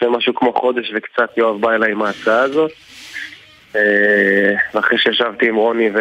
זה 0.00 0.08
משהו 0.08 0.34
כמו 0.34 0.52
חודש 0.52 0.92
וקצת 0.94 1.38
יואב 1.38 1.60
בא 1.60 1.70
אליי 1.70 1.92
עם 1.92 2.02
ההצעה 2.02 2.40
הזאת. 2.40 2.70
ואחרי 4.74 4.98
שישבתי 4.98 5.48
עם 5.48 5.56
רוני 5.56 5.90
ו... 5.94 5.98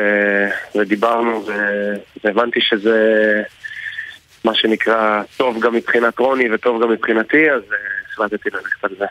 ודיברנו 0.75 1.45
והבנתי 2.23 2.61
שזה 2.61 3.41
מה 4.45 4.55
שנקרא 4.55 5.21
טוב 5.37 5.59
גם 5.59 5.75
מבחינת 5.75 6.19
רוני 6.19 6.53
וטוב 6.53 6.83
גם 6.83 6.91
מבחינתי, 6.91 7.51
אז 7.51 7.61
החלטתי 8.07 8.49
ללכת 8.53 8.83
על 8.83 8.95
זה. 8.97 9.05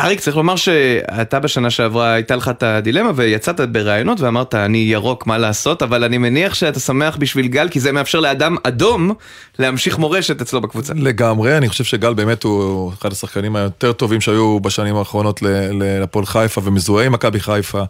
אריק, 0.00 0.20
צריך 0.20 0.36
לומר 0.36 0.56
שאתה 0.56 1.40
בשנה 1.40 1.70
שעברה, 1.70 2.12
הייתה 2.12 2.36
לך 2.36 2.48
את 2.48 2.62
הדילמה 2.62 3.10
ויצאת 3.14 3.60
בראיונות 3.60 4.20
ואמרת, 4.20 4.54
אני 4.54 4.78
ירוק, 4.78 5.26
מה 5.26 5.38
לעשות? 5.38 5.82
אבל 5.82 6.04
אני 6.04 6.18
מניח 6.18 6.54
שאתה 6.54 6.80
שמח 6.80 7.16
בשביל 7.16 7.46
גל, 7.46 7.68
כי 7.68 7.80
זה 7.80 7.92
מאפשר 7.92 8.20
לאדם 8.20 8.56
אדום 8.62 9.12
להמשיך 9.58 9.98
מורשת 9.98 10.40
אצלו 10.40 10.60
בקבוצה. 10.60 10.92
לגמרי, 10.96 11.56
אני 11.56 11.68
חושב 11.68 11.84
שגל 11.84 12.14
באמת 12.14 12.42
הוא 12.42 12.92
אחד 12.92 13.12
השחקנים 13.12 13.56
היותר 13.56 13.92
טובים 13.92 14.20
שהיו 14.20 14.60
בשנים 14.60 14.96
האחרונות 14.96 15.40
לפועל 15.72 16.26
חיפה 16.26 16.60
ומזוהה 16.64 17.06
עם 17.06 17.12
מכבי 17.12 17.40
חיפה. 17.40 17.82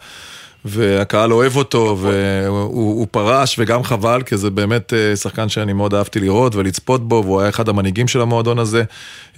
והקהל 0.67 1.33
אוהב 1.33 1.57
אותו, 1.57 1.99
והוא 2.01 3.07
פרש, 3.11 3.57
וגם 3.59 3.85
חבל, 3.85 4.23
כי 4.23 4.37
זה 4.37 4.51
באמת 4.51 4.93
אה, 4.95 5.17
שחקן 5.17 5.49
שאני 5.49 5.73
מאוד 5.73 5.95
אהבתי 5.95 6.21
לראות 6.21 6.55
ולצפות 6.55 7.09
בו, 7.09 7.23
והוא 7.25 7.41
היה 7.41 7.49
אחד 7.49 7.69
המנהיגים 7.69 8.09
של 8.09 8.21
המועדון 8.21 8.59
הזה. 8.59 8.85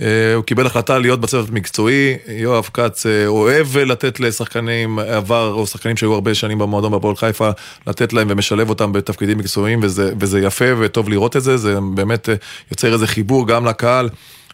אה, 0.00 0.34
הוא 0.34 0.44
קיבל 0.44 0.66
החלטה 0.66 0.98
להיות 0.98 1.20
בצוות 1.20 1.50
מקצועי, 1.50 2.16
יואב 2.28 2.68
כץ 2.74 3.06
אה, 3.06 3.26
אוהב 3.26 3.78
לתת 3.78 4.20
לשחקנים 4.20 4.98
עבר, 4.98 5.52
או 5.52 5.66
שחקנים 5.66 5.96
שהיו 5.96 6.14
הרבה 6.14 6.34
שנים 6.34 6.58
במועדון 6.58 6.92
בפועל 6.92 7.16
חיפה, 7.16 7.50
לתת 7.86 8.12
להם 8.12 8.26
ומשלב 8.30 8.68
אותם 8.68 8.92
בתפקידים 8.92 9.38
מקצועיים, 9.38 9.80
וזה, 9.82 10.12
וזה 10.20 10.40
יפה 10.40 10.64
וטוב 10.78 11.08
לראות 11.08 11.36
את 11.36 11.42
זה, 11.42 11.56
זה 11.56 11.78
באמת 11.94 12.28
יוצר 12.70 12.92
איזה 12.92 13.06
חיבור 13.06 13.48
גם 13.48 13.66
לקהל. 13.66 14.08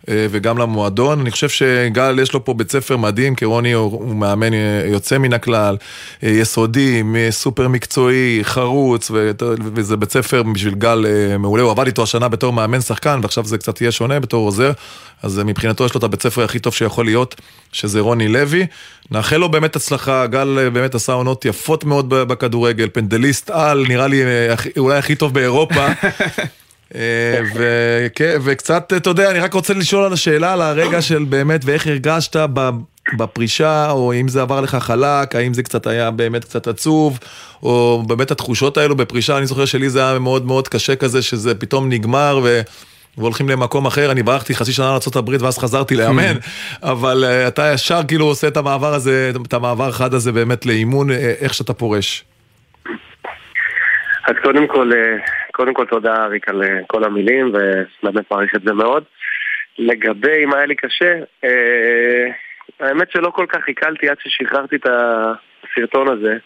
אה, 0.08 0.26
וגם 0.30 0.58
למועדון. 0.58 1.20
אני 1.20 1.30
חושב 1.30 1.48
שגל 1.48 2.18
יש 2.22 2.32
לו 2.32 2.44
פה 2.44 2.54
בית 2.54 2.70
ספר 2.70 2.96
מדהים, 2.96 3.34
כי 3.34 3.44
רוני 3.44 3.72
הוא 3.72 4.16
מאמן 4.16 4.54
אה, 4.54 4.58
יוצא 4.86 5.18
מן 5.18 5.32
הכלל, 5.32 5.76
אה, 6.22 6.28
יסודי, 6.28 7.02
סופר 7.30 7.68
מקצועי, 7.68 8.40
חרוץ, 8.42 9.10
וזה 9.74 9.96
בית 9.96 10.12
ספר 10.12 10.42
בשביל 10.42 10.74
גל 10.74 11.06
מעולה. 11.38 11.62
הוא 11.62 11.70
עבד 11.70 11.86
איתו 11.86 12.02
השנה 12.02 12.28
בתור 12.28 12.52
מאמן 12.52 12.80
שחקן, 12.80 13.20
ועכשיו 13.22 13.44
זה 13.44 13.58
קצת 13.58 13.80
יהיה 13.80 13.92
שונה 13.92 14.20
בתור 14.20 14.46
עוזר. 14.46 14.72
אז 15.22 15.38
מבחינתו 15.44 15.84
יש 15.84 15.94
לו 15.94 15.98
את 15.98 16.04
הבית 16.04 16.22
ספר 16.22 16.44
הכי 16.44 16.58
טוב 16.58 16.74
שיכול 16.74 17.04
להיות, 17.04 17.34
שזה 17.72 18.00
רוני 18.00 18.28
לוי. 18.28 18.66
נאחל 19.10 19.36
לו 19.36 19.48
באמת 19.48 19.76
הצלחה, 19.76 20.26
גל 20.26 20.68
באמת 20.72 20.94
עשה 20.94 21.12
עונות 21.12 21.44
יפות 21.44 21.84
מאוד 21.84 22.08
בכדורגל, 22.08 22.88
פנדליסט 22.92 23.50
על, 23.50 23.84
נראה 23.88 24.06
לי 24.06 24.22
אולי 24.78 24.98
הכי 24.98 25.14
טוב 25.14 25.34
באירופה. 25.34 25.86
אה, 26.94 27.40
וקצת, 28.44 28.92
אתה 28.96 29.10
יודע, 29.10 29.30
אני 29.30 29.38
רק 29.38 29.54
רוצה 29.54 29.74
לשאול 29.74 30.04
על 30.04 30.12
השאלה, 30.12 30.52
על 30.52 30.62
הרגע 30.62 31.02
של 31.02 31.24
באמת, 31.24 31.60
ואיך 31.64 31.86
הרגשת 31.86 32.36
בפרישה, 33.16 33.90
או 33.90 34.12
אם 34.14 34.28
זה 34.28 34.42
עבר 34.42 34.60
לך 34.60 34.74
חלק, 34.74 35.36
האם 35.36 35.54
זה 35.54 35.62
קצת 35.62 35.86
היה 35.86 36.10
באמת 36.10 36.44
קצת 36.44 36.66
עצוב, 36.66 37.18
או 37.62 38.02
באמת 38.06 38.30
התחושות 38.30 38.76
האלו 38.76 38.96
בפרישה, 38.96 39.38
אני 39.38 39.46
זוכר 39.46 39.64
שלי 39.64 39.90
זה 39.90 40.08
היה 40.08 40.18
מאוד 40.18 40.46
מאוד 40.46 40.68
קשה 40.68 40.96
כזה, 40.96 41.22
שזה 41.22 41.54
פתאום 41.54 41.88
נגמר, 41.88 42.40
ו... 42.44 42.60
והולכים 43.18 43.48
למקום 43.48 43.86
אחר, 43.86 44.12
אני 44.12 44.22
ברחתי 44.22 44.54
חצי 44.54 44.72
שנה 44.72 44.86
לארה"ב 44.86 45.42
ואז 45.42 45.58
חזרתי 45.58 45.96
לאמן, 45.96 46.34
אבל 46.82 47.24
uh, 47.24 47.48
אתה 47.48 47.72
ישר 47.74 48.00
כאילו 48.08 48.26
עושה 48.26 48.48
את 48.48 48.56
המעבר 48.56 48.94
הזה, 48.94 49.32
את 49.46 49.52
המעבר 49.52 49.88
החד 49.88 50.14
הזה 50.14 50.32
באמת 50.32 50.66
לאימון, 50.66 51.10
אה, 51.10 51.34
איך 51.40 51.54
שאתה 51.54 51.74
פורש. 51.74 52.24
אז 54.26 54.34
קודם 54.42 54.66
כל, 54.68 54.90
קודם 55.56 55.74
כל 55.74 55.86
תודה 55.86 56.14
אריק 56.24 56.48
על 56.48 56.62
אה, 56.62 56.80
כל 56.86 57.04
המילים, 57.04 57.52
ובאמת 57.52 58.30
מעריך 58.30 58.54
את 58.54 58.62
זה 58.64 58.72
מאוד. 58.72 59.04
לגבי 59.78 60.44
מה 60.46 60.56
היה 60.56 60.66
לי 60.66 60.74
קשה, 60.74 61.14
אה, 61.44 62.26
האמת 62.80 63.10
שלא 63.10 63.30
כל 63.30 63.46
כך 63.48 63.68
עיכלתי 63.68 64.08
עד 64.08 64.16
ששחררתי 64.20 64.76
את 64.76 64.86
הסרטון 64.86 66.08
הזה. 66.08 66.36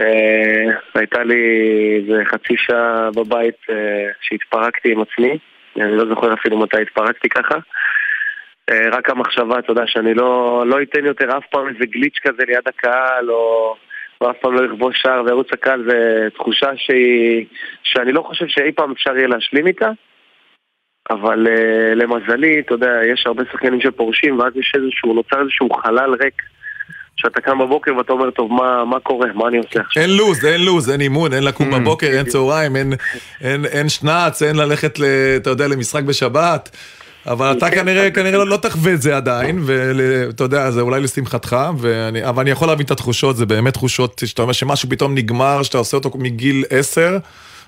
אה, 0.00 0.78
הייתה 0.94 1.24
לי 1.24 1.42
איזה 2.00 2.24
חצי 2.24 2.54
שעה 2.56 3.10
בבית 3.16 3.56
אה, 3.70 4.08
שהתפרקתי 4.20 4.92
עם 4.92 5.00
עצמי, 5.00 5.38
אני 5.76 5.96
לא 5.96 6.04
זוכר 6.08 6.34
אפילו 6.34 6.58
מתי 6.58 6.82
התפרקתי 6.82 7.28
ככה. 7.28 7.58
אה, 8.70 8.88
רק 8.92 9.10
המחשבה, 9.10 9.58
אתה 9.58 9.70
יודע, 9.70 9.82
שאני 9.86 10.14
לא, 10.14 10.62
לא 10.66 10.82
אתן 10.82 11.04
יותר 11.04 11.38
אף 11.38 11.44
פעם 11.50 11.68
איזה 11.68 11.86
גליץ' 11.86 12.18
כזה 12.22 12.42
ליד 12.46 12.68
הקהל, 12.68 13.30
או... 13.30 13.76
ואף 14.20 14.36
פעם 14.40 14.54
לא 14.54 14.66
יכבוש 14.66 14.96
שער 15.02 15.22
וירוץ 15.24 15.48
הקהל 15.52 15.84
זה 15.88 16.28
תחושה 16.34 16.70
שהיא, 16.76 17.46
שאני 17.82 18.12
לא 18.12 18.22
חושב 18.22 18.46
שאי 18.48 18.72
פעם 18.72 18.92
אפשר 18.92 19.16
יהיה 19.16 19.28
להשלים 19.28 19.66
איתה 19.66 19.90
אבל 21.10 21.46
uh, 21.46 21.94
למזלי, 21.94 22.60
אתה 22.60 22.74
יודע, 22.74 22.92
יש 23.12 23.26
הרבה 23.26 23.42
שחקנים 23.52 23.80
שפורשים 23.80 24.38
ואז 24.38 24.52
יש 24.56 24.72
איזשהו, 24.74 25.14
נוצר 25.14 25.40
איזשהו 25.42 25.70
חלל 25.70 26.14
ריק 26.22 26.42
שאתה 27.16 27.40
קם 27.40 27.58
בבוקר 27.58 27.96
ואתה 27.96 28.12
אומר, 28.12 28.30
טוב, 28.30 28.52
מה, 28.52 28.84
מה 28.84 29.00
קורה? 29.00 29.28
מה 29.34 29.48
אני 29.48 29.58
עושה 29.58 29.80
עכשיו? 29.80 30.02
אין 30.02 30.10
לו"ז, 30.10 30.44
אין 30.44 30.64
לו"ז, 30.64 30.90
אין 30.90 31.00
אימון, 31.00 31.32
אין 31.32 31.44
לקום 31.44 31.74
mm. 31.74 31.78
בבוקר, 31.78 32.06
אין 32.06 32.26
צהריים, 32.26 32.76
אין, 32.76 32.92
אין, 33.40 33.64
אין 33.64 33.88
שנץ, 33.88 34.42
אין 34.42 34.56
ללכת, 34.56 34.98
אתה 35.36 35.50
יודע, 35.50 35.68
למשחק 35.68 36.02
בשבת. 36.02 36.76
אבל 37.26 37.52
אתה 37.58 37.70
כנראה, 37.70 38.10
כנראה 38.10 38.38
לא, 38.38 38.46
לא 38.46 38.56
תחווה 38.56 38.92
את 38.92 39.02
זה 39.02 39.16
עדיין, 39.16 39.58
ואתה 39.66 40.44
יודע, 40.44 40.70
זה 40.70 40.80
אולי 40.80 41.00
לשמחתך, 41.00 41.56
ואני, 41.78 42.24
אבל 42.28 42.40
אני 42.40 42.50
יכול 42.50 42.68
להבין 42.68 42.86
את 42.86 42.90
התחושות, 42.90 43.36
זה 43.36 43.46
באמת 43.46 43.74
תחושות 43.74 44.22
שאתה 44.24 44.42
אומר 44.42 44.52
שמשהו 44.52 44.88
פתאום 44.90 45.14
נגמר, 45.14 45.62
שאתה 45.62 45.78
עושה 45.78 45.96
אותו 45.96 46.10
מגיל 46.18 46.64
10 46.70 47.18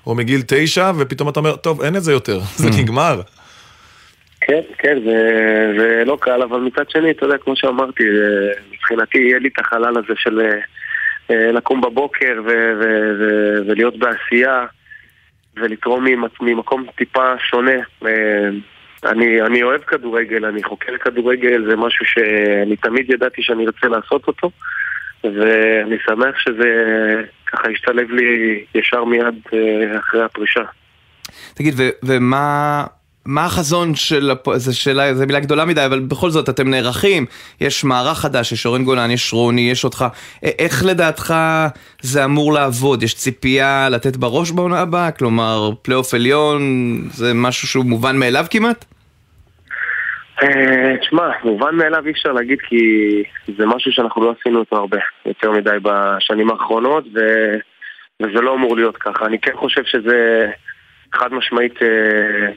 או 0.07 0.15
מגיל 0.15 0.41
9, 0.47 0.91
ופתאום 0.97 1.29
אתה 1.29 1.39
אומר, 1.39 1.55
טוב, 1.55 1.81
אין 1.81 1.95
את 1.95 2.03
זה 2.03 2.11
יותר, 2.11 2.39
זה 2.55 2.67
mm. 2.69 2.81
נגמר. 2.81 3.21
כן, 4.41 4.61
כן, 4.77 4.97
זה, 5.05 5.17
זה 5.77 6.03
לא 6.05 6.17
קל, 6.21 6.41
אבל 6.41 6.59
מצד 6.59 6.89
שני, 6.89 7.11
אתה 7.11 7.25
יודע, 7.25 7.37
כמו 7.37 7.55
שאמרתי, 7.55 8.03
מבחינתי 8.73 9.17
יהיה 9.17 9.39
לי 9.39 9.49
את 9.53 9.59
החלל 9.59 9.97
הזה 9.97 10.13
של 10.15 10.41
אה, 11.31 11.51
לקום 11.51 11.81
בבוקר 11.81 12.41
ו- 12.45 12.73
ו- 12.79 13.11
ו- 13.19 13.67
ולהיות 13.67 13.99
בעשייה 13.99 14.65
ולתרום 15.57 16.05
ממקום 16.41 16.85
טיפה 16.97 17.33
שונה. 17.49 17.79
אני, 19.05 19.41
אני 19.41 19.63
אוהב 19.63 19.81
כדורגל, 19.81 20.45
אני 20.45 20.63
חוקר 20.63 20.97
כדורגל, 20.97 21.65
זה 21.69 21.75
משהו 21.75 22.05
שאני 22.05 22.75
תמיד 22.75 23.09
ידעתי 23.09 23.41
שאני 23.43 23.67
רוצה 23.67 23.87
לעשות 23.87 24.27
אותו 24.27 24.51
ואני 25.23 25.95
שמח 26.05 26.37
שזה 26.37 26.65
ככה 27.45 27.69
השתלב 27.69 28.11
לי 28.11 28.63
ישר 28.75 29.03
מיד 29.03 29.35
אה, 29.53 29.99
אחרי 29.99 30.23
הפרישה. 30.23 30.63
תגיד, 31.53 31.73
ו- 31.77 31.89
ומה... 32.05 32.85
מה 33.29 33.45
החזון 33.45 33.95
של, 33.95 34.31
זו 34.55 34.79
שאלה, 34.79 35.13
זו 35.13 35.25
מילה 35.27 35.39
גדולה 35.39 35.65
מדי, 35.65 35.85
אבל 35.85 35.99
בכל 35.99 36.29
זאת 36.29 36.49
אתם 36.49 36.69
נערכים, 36.69 37.25
יש 37.61 37.83
מערך 37.83 38.17
חדש, 38.17 38.51
יש 38.51 38.65
אורן 38.65 38.83
גולן, 38.83 39.11
יש 39.11 39.33
רוני, 39.33 39.71
יש 39.71 39.83
אותך, 39.83 40.05
איך 40.43 40.85
לדעתך 40.85 41.33
זה 42.01 42.25
אמור 42.25 42.53
לעבוד? 42.53 43.03
יש 43.03 43.13
ציפייה 43.15 43.89
לתת 43.89 44.17
בראש 44.17 44.51
בעונה 44.51 44.79
הבאה? 44.79 45.11
כלומר, 45.11 45.69
פלייאוף 45.81 46.13
עליון 46.13 46.61
זה 47.11 47.33
משהו 47.33 47.67
שהוא 47.67 47.85
מובן 47.85 48.17
מאליו 48.17 48.45
כמעט? 48.49 48.85
אה, 50.43 50.97
תשמע, 51.01 51.29
מובן 51.43 51.75
מאליו 51.75 52.05
אי 52.05 52.11
אפשר 52.11 52.31
להגיד 52.31 52.59
כי 52.69 52.77
זה 53.57 53.65
משהו 53.65 53.91
שאנחנו 53.91 54.23
לא 54.23 54.33
עשינו 54.39 54.59
אותו 54.59 54.75
הרבה, 54.75 54.97
יותר 55.25 55.51
מדי 55.51 55.77
בשנים 55.81 56.51
האחרונות 56.51 57.03
ו... 57.15 57.19
וזה 58.21 58.41
לא 58.41 58.53
אמור 58.53 58.75
להיות 58.75 58.97
ככה. 58.97 59.25
אני 59.25 59.39
כן 59.39 59.55
חושב 59.55 59.83
שזה 59.83 60.47
חד 61.13 61.33
משמעית 61.33 61.81
אה, 61.81 62.51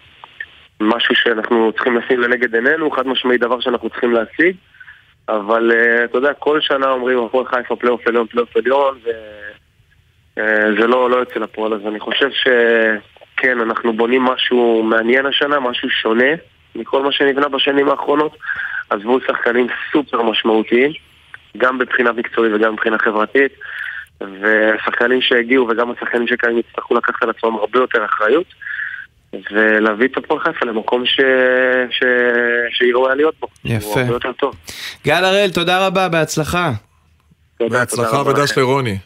משהו 0.82 1.14
שאנחנו 1.14 1.72
צריכים 1.72 1.96
לשים 1.96 2.20
לנגד 2.20 2.54
עינינו, 2.54 2.90
חד 2.90 3.06
משמעית 3.06 3.40
דבר 3.40 3.60
שאנחנו 3.60 3.90
צריכים 3.90 4.12
להשיג, 4.12 4.56
אבל 5.28 5.70
אה, 5.70 6.04
אתה 6.04 6.18
יודע, 6.18 6.32
כל 6.32 6.60
שנה 6.60 6.90
אומרים 6.90 7.18
הפועל 7.18 7.46
חיפה 7.46 7.76
פלייאוף 7.76 8.06
עליון, 8.06 8.26
פלייאוף 8.26 8.56
עליון, 8.56 8.98
וזה 9.02 10.84
אה, 10.84 10.86
לא, 10.86 11.10
לא 11.10 11.16
יוצא 11.16 11.40
לפועל, 11.40 11.74
אז 11.74 11.80
אני 11.86 12.00
חושב 12.00 12.30
ש... 12.30 12.48
כן, 13.36 13.60
אנחנו 13.60 13.92
בונים 13.92 14.22
משהו 14.22 14.82
מעניין 14.82 15.26
השנה, 15.26 15.60
משהו 15.60 15.90
שונה 15.90 16.30
מכל 16.74 17.02
מה 17.02 17.12
שנבנה 17.12 17.48
בשנים 17.48 17.88
האחרונות. 17.88 18.36
עזבו 18.90 19.20
שחקנים 19.20 19.66
סופר 19.92 20.22
משמעותיים, 20.22 20.92
גם 21.56 21.78
מבחינה 21.78 22.12
מקצועית 22.12 22.52
וגם 22.54 22.72
מבחינה 22.72 22.98
חברתית, 22.98 23.52
והשחקנים 24.20 25.20
שהגיעו 25.22 25.68
וגם 25.68 25.90
השחקנים 25.90 26.26
שקיימים 26.26 26.58
יצטרכו 26.58 26.94
לקחת 26.94 27.22
על 27.22 27.30
עצמם 27.30 27.54
הרבה 27.54 27.78
יותר 27.78 28.04
אחריות. 28.04 28.46
ולהביא 29.52 30.08
את 30.08 30.16
הפועל 30.16 30.40
חיפה 30.40 30.66
למקום 30.66 31.06
ש... 31.06 31.20
ש... 31.90 32.02
שהיא 32.70 32.94
ראויה 32.94 33.14
להיות 33.14 33.34
בו. 33.40 33.46
יפה. 33.64 33.86
הוא 33.86 34.00
הרבה 34.00 34.12
יותר 34.12 34.32
טוב. 34.32 34.54
גל 35.04 35.24
הראל, 35.24 35.50
תודה 35.50 35.86
רבה, 35.86 36.08
בהצלחה. 36.08 36.72
תודה, 37.58 37.78
בהצלחה 37.78 38.22
ודש. 38.28 38.58
לרוני. 38.58 38.98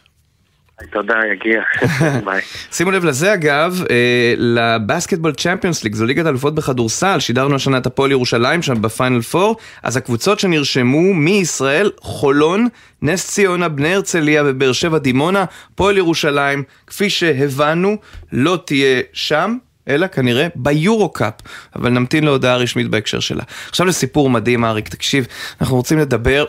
תודה, 0.91 1.15
יגיע. 1.33 1.61
ביי. 2.25 2.41
שימו 2.71 2.91
לב 2.91 3.05
לזה 3.05 3.33
אגב, 3.33 3.83
אה, 3.89 4.33
לבסקטבול 4.37 5.33
צ'מפיונס 5.33 5.83
ליג, 5.83 5.95
זו 5.95 6.05
ליגת 6.05 6.25
אלופות 6.25 6.55
בכדורסל, 6.55 7.19
שידרנו 7.19 7.55
השנה 7.55 7.77
את 7.77 7.85
הפועל 7.85 8.11
ירושלים 8.11 8.61
שם 8.61 8.81
בפיינל 8.81 9.21
פור, 9.21 9.55
אז 9.83 9.97
הקבוצות 9.97 10.39
שנרשמו 10.39 11.13
מישראל, 11.13 11.91
חולון, 11.99 12.67
נס 13.01 13.27
ציונה, 13.27 13.69
בני 13.69 13.93
הרצליה 13.93 14.43
ובאר 14.45 14.71
שבע 14.71 14.97
דימונה, 14.97 15.45
פועל 15.75 15.97
ירושלים, 15.97 16.63
כפי 16.87 17.09
שהבנו, 17.09 17.97
לא 18.31 18.59
תהיה 18.65 19.01
שם. 19.13 19.57
אלא 19.87 20.07
כנראה 20.07 20.47
ביורו-קאפ, 20.55 21.33
אבל 21.75 21.89
נמתין 21.89 22.23
להודעה 22.23 22.57
רשמית 22.57 22.87
בהקשר 22.87 23.19
שלה. 23.19 23.43
עכשיו 23.69 23.85
לסיפור 23.85 24.29
מדהים, 24.29 24.65
אריק, 24.65 24.89
תקשיב, 24.89 25.27
אנחנו 25.61 25.75
רוצים 25.75 25.99
לדבר 25.99 26.45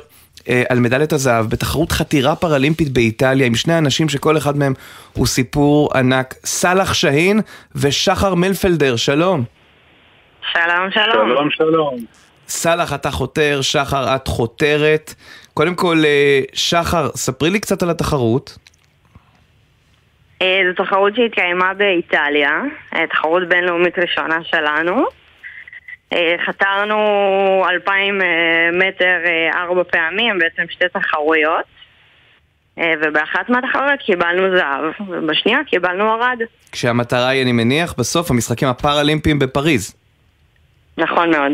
אה, 0.49 0.63
על 0.69 0.81
מדליית 0.81 1.13
הזהב 1.13 1.47
בתחרות 1.47 1.93
חתירה 1.93 2.37
פראלימפית 2.37 2.89
באיטליה 2.89 3.47
עם 3.47 3.55
שני 3.55 3.79
אנשים 3.79 4.09
שכל 4.09 4.37
אחד 4.37 4.57
מהם 4.57 4.75
הוא 5.13 5.27
סיפור 5.27 5.91
ענק, 5.95 6.35
סאלח 6.45 6.95
שהין 6.95 7.41
ושחר 7.75 8.35
מלפלדר, 8.35 8.97
שלום. 8.97 9.45
שלום, 10.53 10.91
שלום. 10.91 11.29
שלום, 11.29 11.51
שלום. 11.51 11.99
סאלח, 12.49 12.93
אתה 12.93 13.11
חותר, 13.11 13.61
שחר, 13.63 14.17
את 14.17 14.29
חותרת. 14.29 15.15
קודם 15.55 15.75
כל, 15.75 16.03
אה, 16.05 16.41
שחר, 16.53 17.09
ספרי 17.15 17.51
לי 17.51 17.61
קצת 17.61 17.83
על 17.83 17.91
התחרות. 17.91 18.59
אה, 20.43 20.61
זו 20.69 20.85
תחרות 20.85 21.17
שהתקיימה 21.17 21.75
באיטליה, 21.75 22.63
אה, 22.95 23.07
תחרות 23.07 23.49
בינלאומית 23.49 23.99
ראשונה 23.99 24.39
שלנו. 24.45 25.05
אה, 26.13 26.37
חתרנו 26.47 26.97
2,000 27.71 28.23
אה, 28.23 28.27
מטר 28.73 29.17
ארבע 29.55 29.83
פעמים, 29.91 30.39
בעצם 30.39 30.63
שתי 30.71 30.85
תחרויות. 30.93 31.65
ובאחת 33.03 33.49
מהתחרויות 33.49 34.01
קיבלנו 34.07 34.57
זהב, 34.57 35.09
ובשנייה 35.09 35.59
קיבלנו 35.67 36.15
ארד. 36.15 36.39
כשהמטרה 36.73 37.29
היא, 37.29 37.43
אני 37.43 37.53
מניח, 37.53 37.95
בסוף 37.99 38.31
המשחקים 38.31 38.69
הפראלימפיים 38.69 39.39
בפריז. 39.39 39.95
נכון 40.99 41.31
מאוד. 41.31 41.53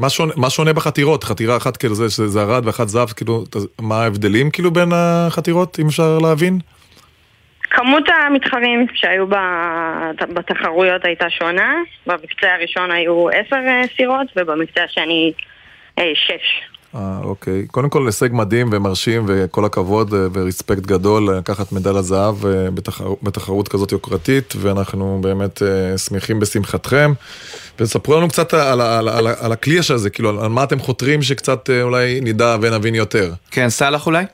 מה 0.00 0.10
שונה, 0.10 0.32
מה 0.36 0.50
שונה 0.50 0.72
בחתירות? 0.72 1.24
חתירה 1.24 1.56
אחת 1.56 1.76
כאילו 1.76 1.94
זה 1.94 2.10
שזה 2.10 2.42
ארד 2.42 2.66
ואחת 2.66 2.88
זהב, 2.88 3.08
כאילו, 3.08 3.44
מה 3.80 4.02
ההבדלים 4.02 4.50
כאילו 4.50 4.70
בין 4.70 4.88
החתירות, 4.94 5.78
אם 5.80 5.86
אפשר 5.86 6.18
להבין? 6.18 6.58
כמות 7.70 8.04
המתחרים 8.08 8.86
שהיו 8.94 9.26
בתחרויות 10.34 11.04
הייתה 11.04 11.30
שונה. 11.30 11.74
במקצה 12.06 12.54
הראשון 12.58 12.90
היו 12.90 13.28
עשר 13.28 13.56
אה, 13.56 13.82
סירות, 13.96 14.26
ובמקצה 14.36 14.84
השני 14.84 15.32
אה, 15.98 16.04
שש. 16.14 16.62
אה, 16.94 17.18
אוקיי. 17.22 17.66
קודם 17.66 17.90
כל 17.90 18.06
הישג 18.06 18.28
מדהים 18.32 18.68
ומרשים 18.72 19.24
וכל 19.28 19.64
הכבוד 19.64 20.14
אה, 20.14 20.18
ורספקט 20.32 20.82
גדול 20.86 21.28
לקחת 21.38 21.72
מדליית 21.72 22.04
זהב 22.04 22.46
אה, 22.46 22.70
בתחר... 22.70 23.04
בתחרות 23.22 23.68
כזאת 23.68 23.92
יוקרתית 23.92 24.54
ואנחנו 24.56 25.18
באמת 25.22 25.62
אה, 25.62 25.98
שמחים 25.98 26.40
בשמחתכם. 26.40 27.12
וספרו 27.80 28.16
לנו 28.16 28.28
קצת 28.28 28.54
על, 28.54 28.80
על, 28.80 29.08
על, 29.08 29.26
ה- 29.26 29.34
על 29.40 29.52
הכלי 29.52 29.78
הזה, 29.94 30.10
כאילו 30.10 30.42
על 30.44 30.48
מה 30.48 30.64
אתם 30.64 30.78
חותרים 30.78 31.22
שקצת 31.22 31.70
אולי 31.82 32.20
נדע 32.22 32.56
ונבין 32.62 32.94
יותר. 32.94 33.32
כן, 33.50 33.68
סאלח 33.68 34.06
אולי? 34.06 34.24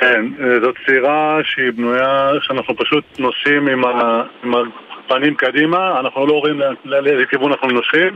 כן, 0.00 0.24
אה, 0.40 0.60
זאת 0.60 0.74
סירה 0.86 1.38
שהיא 1.44 1.70
בנויה, 1.70 2.30
שאנחנו 2.40 2.76
פשוט 2.76 3.04
נוסעים 3.18 3.68
עם, 3.68 3.84
ה, 3.84 4.22
עם 4.44 4.54
הפנים 5.06 5.34
קדימה, 5.34 6.00
אנחנו 6.00 6.26
לא 6.26 6.32
רואים 6.32 6.60
לאיזה 6.84 7.26
כיוון 7.26 7.52
אנחנו 7.52 7.68
נוסעים. 7.68 8.14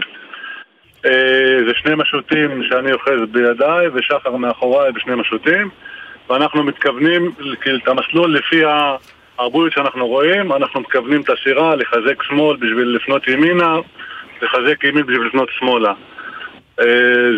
אה, 1.06 1.58
זה 1.66 1.74
שני 1.74 1.94
משוטים 1.94 2.62
שאני 2.62 2.92
אוחז 2.92 3.20
בידיי 3.30 3.88
ושחר 3.94 4.36
מאחוריי 4.36 4.92
בשני 4.92 5.14
משוטים 5.14 5.68
ואנחנו 6.30 6.62
מתכוונים 6.62 7.32
כאילו, 7.60 7.78
את 7.78 7.88
המסלול 7.88 8.34
לפי 8.34 8.62
הערבולת 8.64 9.72
שאנחנו 9.72 10.06
רואים, 10.06 10.52
אנחנו 10.52 10.80
מתכוונים 10.80 11.20
את 11.20 11.30
הסירה 11.30 11.76
לחזק 11.76 12.22
שמאל 12.22 12.56
בשביל 12.56 12.88
לפנות 12.88 13.28
ימינה, 13.28 13.76
לחזק 14.42 14.84
ימין 14.84 15.06
בשביל 15.06 15.26
לפנות 15.26 15.48
שמאלה. 15.58 15.92
אה, 16.80 16.84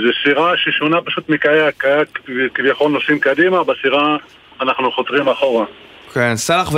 זו 0.07 0.13
סירה 0.23 0.57
ששונה 0.57 1.01
פשוט 1.01 1.29
מקייק, 1.29 1.75
קייק 1.79 2.19
כביכול 2.55 2.93
נוסעים 2.93 3.19
קדימה, 3.19 3.65
בסירה 3.65 4.17
אנחנו 4.61 4.93
חותרים 4.93 5.29
אחורה. 5.29 5.67
כן, 6.15 6.37
סאלח, 6.37 6.71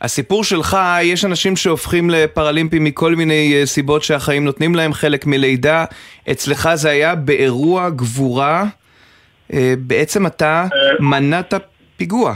והסיפור 0.00 0.44
שלך, 0.44 0.76
יש 1.02 1.24
אנשים 1.24 1.56
שהופכים 1.56 2.10
לפראלימפים 2.10 2.84
מכל 2.84 3.14
מיני 3.14 3.54
אה, 3.54 3.66
סיבות 3.66 4.02
שהחיים 4.02 4.44
נותנים 4.44 4.74
להם, 4.74 4.92
חלק 4.92 5.26
מלידה. 5.26 5.84
אצלך 6.30 6.68
זה 6.74 6.90
היה 6.90 7.14
באירוע 7.14 7.90
גבורה. 7.90 8.64
אה, 9.52 9.74
בעצם 9.78 10.26
אתה 10.26 10.64
מנעת 11.00 11.54
פיגוע, 11.96 12.34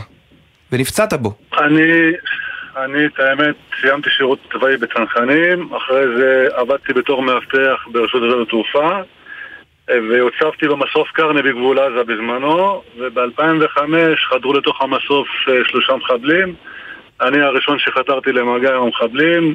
ונפצעת 0.73 1.13
בו. 1.13 1.35
אני, 1.59 1.83
אני 2.77 3.07
את 3.07 3.21
האמת, 3.21 3.55
סיימתי 3.81 4.11
שירות 4.11 4.39
צבאי 4.53 4.77
בצנחנים, 4.77 5.69
אחרי 5.77 6.05
זה 6.17 6.49
עבדתי 6.55 6.93
בתור 6.93 7.23
מאבטח 7.23 7.87
ברשות 7.93 8.23
שדות 8.23 8.47
התעופה 8.47 9.01
והוצבתי 10.09 10.69
במסוף 10.69 11.11
קרני 11.11 11.43
בגבול 11.43 11.79
עזה 11.79 12.05
בזמנו 12.05 12.83
וב-2005 12.99 13.81
חדרו 14.17 14.53
לתוך 14.53 14.83
המסוף 14.83 15.29
אה, 15.49 15.55
שלושה 15.69 15.97
מחבלים. 15.97 16.55
אני 17.21 17.41
הראשון 17.41 17.79
שחתרתי 17.79 18.33
למגע 18.33 18.75
עם 18.75 18.83
המחבלים. 18.83 19.55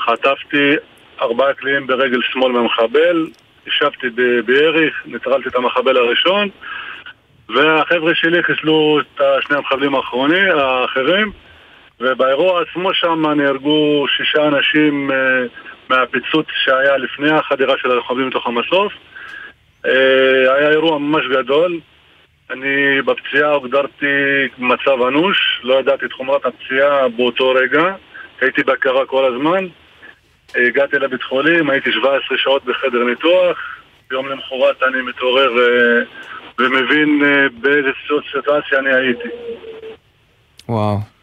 חטפתי 0.00 0.74
ארבעה 1.20 1.54
קליעים 1.54 1.86
ברגל 1.86 2.20
שמאל 2.32 2.52
מהמחבל 2.52 3.26
ישבתי 3.66 4.06
בירי, 4.46 4.90
נטרלתי 5.06 5.48
את 5.48 5.54
המחבל 5.54 5.96
הראשון 5.96 6.48
והחבר'ה 7.48 8.14
שלי 8.14 8.42
חיסלו 8.42 9.00
את 9.00 9.20
שני 9.40 9.56
המחבלים 9.56 9.94
האחרונים, 9.94 10.58
האחרים 10.58 11.32
ובאירוע 12.00 12.62
עצמו 12.62 12.94
שם 12.94 13.26
נהרגו 13.36 14.06
שישה 14.16 14.48
אנשים 14.48 15.10
אה, 15.10 15.16
מהפיצוץ 15.90 16.46
שהיה 16.64 16.96
לפני 16.96 17.30
החדירה 17.30 17.74
של 17.78 17.90
המחבלים 17.90 18.28
לתוך 18.28 18.46
המסוף 18.46 18.92
היה 20.56 20.70
אירוע 20.70 20.98
ממש 20.98 21.24
גדול. 21.26 21.80
אני 22.50 23.02
בפציעה 23.02 23.50
הוגדרתי 23.50 24.06
מצב 24.58 25.02
אנוש, 25.08 25.60
לא 25.62 25.74
ידעתי 25.74 26.04
את 26.04 26.12
חומרת 26.12 26.46
הפציעה 26.46 27.08
באותו 27.08 27.50
רגע. 27.50 27.94
הייתי 28.40 28.62
בהכרה 28.62 29.06
כל 29.06 29.34
הזמן. 29.34 29.66
הגעתי 30.54 30.98
לבית 30.98 31.22
חולים, 31.22 31.70
הייתי 31.70 31.92
17 31.92 32.38
שעות 32.38 32.64
בחדר 32.64 33.04
ניתוח. 33.04 33.78
יום 34.12 34.28
למחרת 34.28 34.82
אני 34.82 35.02
מתעורר 35.02 35.50
אה, 35.58 36.02
ומבין 36.58 37.24
אה, 37.24 37.48
באיזה 37.60 37.88
סיטואציה 38.32 38.78
אני 38.78 38.94
הייתי. 38.94 39.28
וואו. 40.68 41.17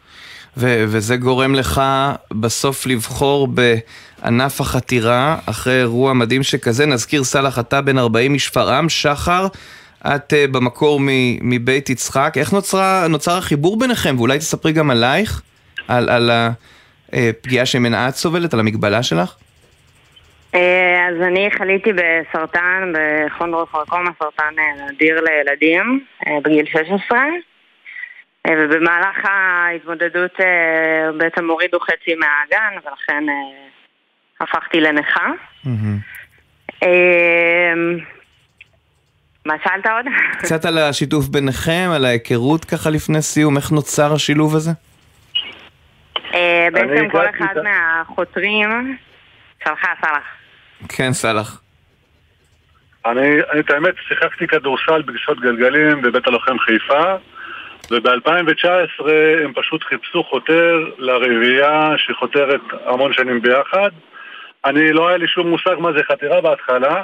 ו- 0.56 0.84
וזה 0.88 1.16
גורם 1.16 1.54
לך 1.54 1.82
בסוף 2.32 2.86
לבחור 2.86 3.48
בענף 3.48 4.60
החתירה, 4.60 5.36
אחרי 5.46 5.78
אירוע 5.80 6.12
מדהים 6.12 6.42
שכזה. 6.42 6.86
נזכיר, 6.86 7.24
סאלח, 7.24 7.58
אתה 7.58 7.80
בן 7.80 7.98
40 7.98 8.32
משפרעם, 8.32 8.88
שחר, 8.88 9.46
את 10.06 10.32
uh, 10.32 10.52
במקור 10.52 11.00
מ- 11.00 11.50
מבית 11.50 11.90
יצחק. 11.90 12.34
איך 12.36 12.52
נוצרה, 12.52 13.06
נוצר 13.08 13.38
החיבור 13.38 13.78
ביניכם? 13.78 14.14
ואולי 14.18 14.38
תספרי 14.38 14.72
גם 14.72 14.90
עלייך, 14.90 15.42
על, 15.88 16.08
על 16.08 16.30
הפגיעה 17.12 17.66
שממנה 17.66 18.08
את 18.08 18.14
סובלת, 18.14 18.54
על 18.54 18.60
המגבלה 18.60 19.02
שלך? 19.02 19.34
אה, 20.54 21.08
אז 21.08 21.22
אני 21.22 21.48
חליתי 21.58 21.90
בסרטן, 21.92 22.92
בכונדרופרקומה, 22.94 24.10
סרטן 24.18 24.54
אה, 24.58 24.92
נדיר 24.92 25.20
לילדים, 25.20 26.04
אה, 26.26 26.32
בגיל 26.44 26.66
16. 26.66 27.18
אה, 28.46 28.52
ובמהלך 28.58 29.24
ההתמודדות 29.24 30.40
אה, 30.40 31.12
בעצם 31.18 31.50
הורידו 31.50 31.80
חצי 31.80 32.14
מהאגן, 32.14 32.74
ולכן 32.84 33.28
אה, 33.28 33.34
הפכתי 34.40 34.80
לנכה. 34.80 35.26
מה 39.46 39.54
שאלת 39.64 39.86
עוד? 39.86 40.06
קצת 40.42 40.64
על 40.64 40.78
השיתוף 40.78 41.28
ביניכם, 41.28 41.90
על 41.94 42.04
ההיכרות 42.04 42.64
ככה 42.64 42.90
לפני 42.90 43.22
סיום, 43.22 43.56
איך 43.56 43.72
נוצר 43.72 44.12
השילוב 44.12 44.56
הזה? 44.56 44.70
בעצם 46.72 47.08
כל 47.10 47.26
אחד 47.30 47.54
מהחותרים 47.62 48.96
שלך 49.64 49.80
סלח. 50.00 50.24
כן, 50.88 51.12
סאלח. 51.12 51.60
אני, 53.06 53.28
אני 53.52 53.60
את 53.60 53.70
האמת, 53.70 53.94
שיחקתי 54.08 54.46
כדורסל 54.46 55.02
בכיסאות 55.02 55.40
גלגלים 55.40 56.02
בבית 56.02 56.26
הלוחם 56.26 56.58
חיפה 56.58 57.16
וב-2019 57.90 59.10
הם 59.44 59.52
פשוט 59.54 59.84
חיפשו 59.84 60.24
חותר 60.24 60.84
לרביעייה 60.98 61.90
שחותרת 61.96 62.60
המון 62.84 63.12
שנים 63.12 63.42
ביחד. 63.42 63.90
אני, 64.64 64.92
לא 64.92 65.08
היה 65.08 65.16
לי 65.16 65.28
שום 65.28 65.48
מושג 65.48 65.74
מה 65.78 65.92
זה 65.92 66.04
חתירה 66.04 66.40
בהתחלה. 66.40 67.02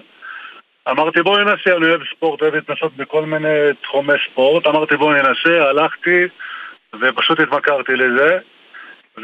אמרתי 0.91 1.23
בואו 1.23 1.39
ננסה, 1.39 1.77
אני 1.77 1.87
אוהב 1.87 2.01
ספורט, 2.17 2.43
אוהב 2.43 2.55
להתנסות 2.55 2.97
בכל 2.97 3.25
מיני 3.25 3.59
תחומי 3.83 4.13
ספורט. 4.31 4.67
אמרתי 4.67 4.97
בואו 4.97 5.13
ננסה, 5.13 5.69
הלכתי 5.69 6.25
ופשוט 7.01 7.41
התמכרתי 7.41 7.93
לזה. 7.93 8.39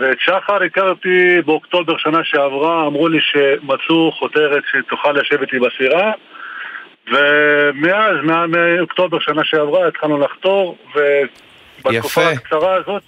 ואת 0.00 0.20
שחר 0.20 0.62
הכרתי 0.62 1.42
באוקטובר 1.46 1.96
שנה 1.96 2.24
שעברה, 2.24 2.86
אמרו 2.86 3.08
לי 3.08 3.18
שמצאו 3.20 4.12
חותרת 4.12 4.62
שתוכל 4.72 5.12
לשבת 5.12 5.42
איתי 5.42 5.58
בסירה. 5.58 6.12
ומאז, 7.12 8.16
מאוקטובר 8.48 9.18
שנה 9.18 9.44
שעברה, 9.44 9.88
התחלנו 9.88 10.18
לחתור, 10.18 10.76
יפה. 11.90 12.28
הקצרה 12.28 12.74
הזאת 12.74 13.02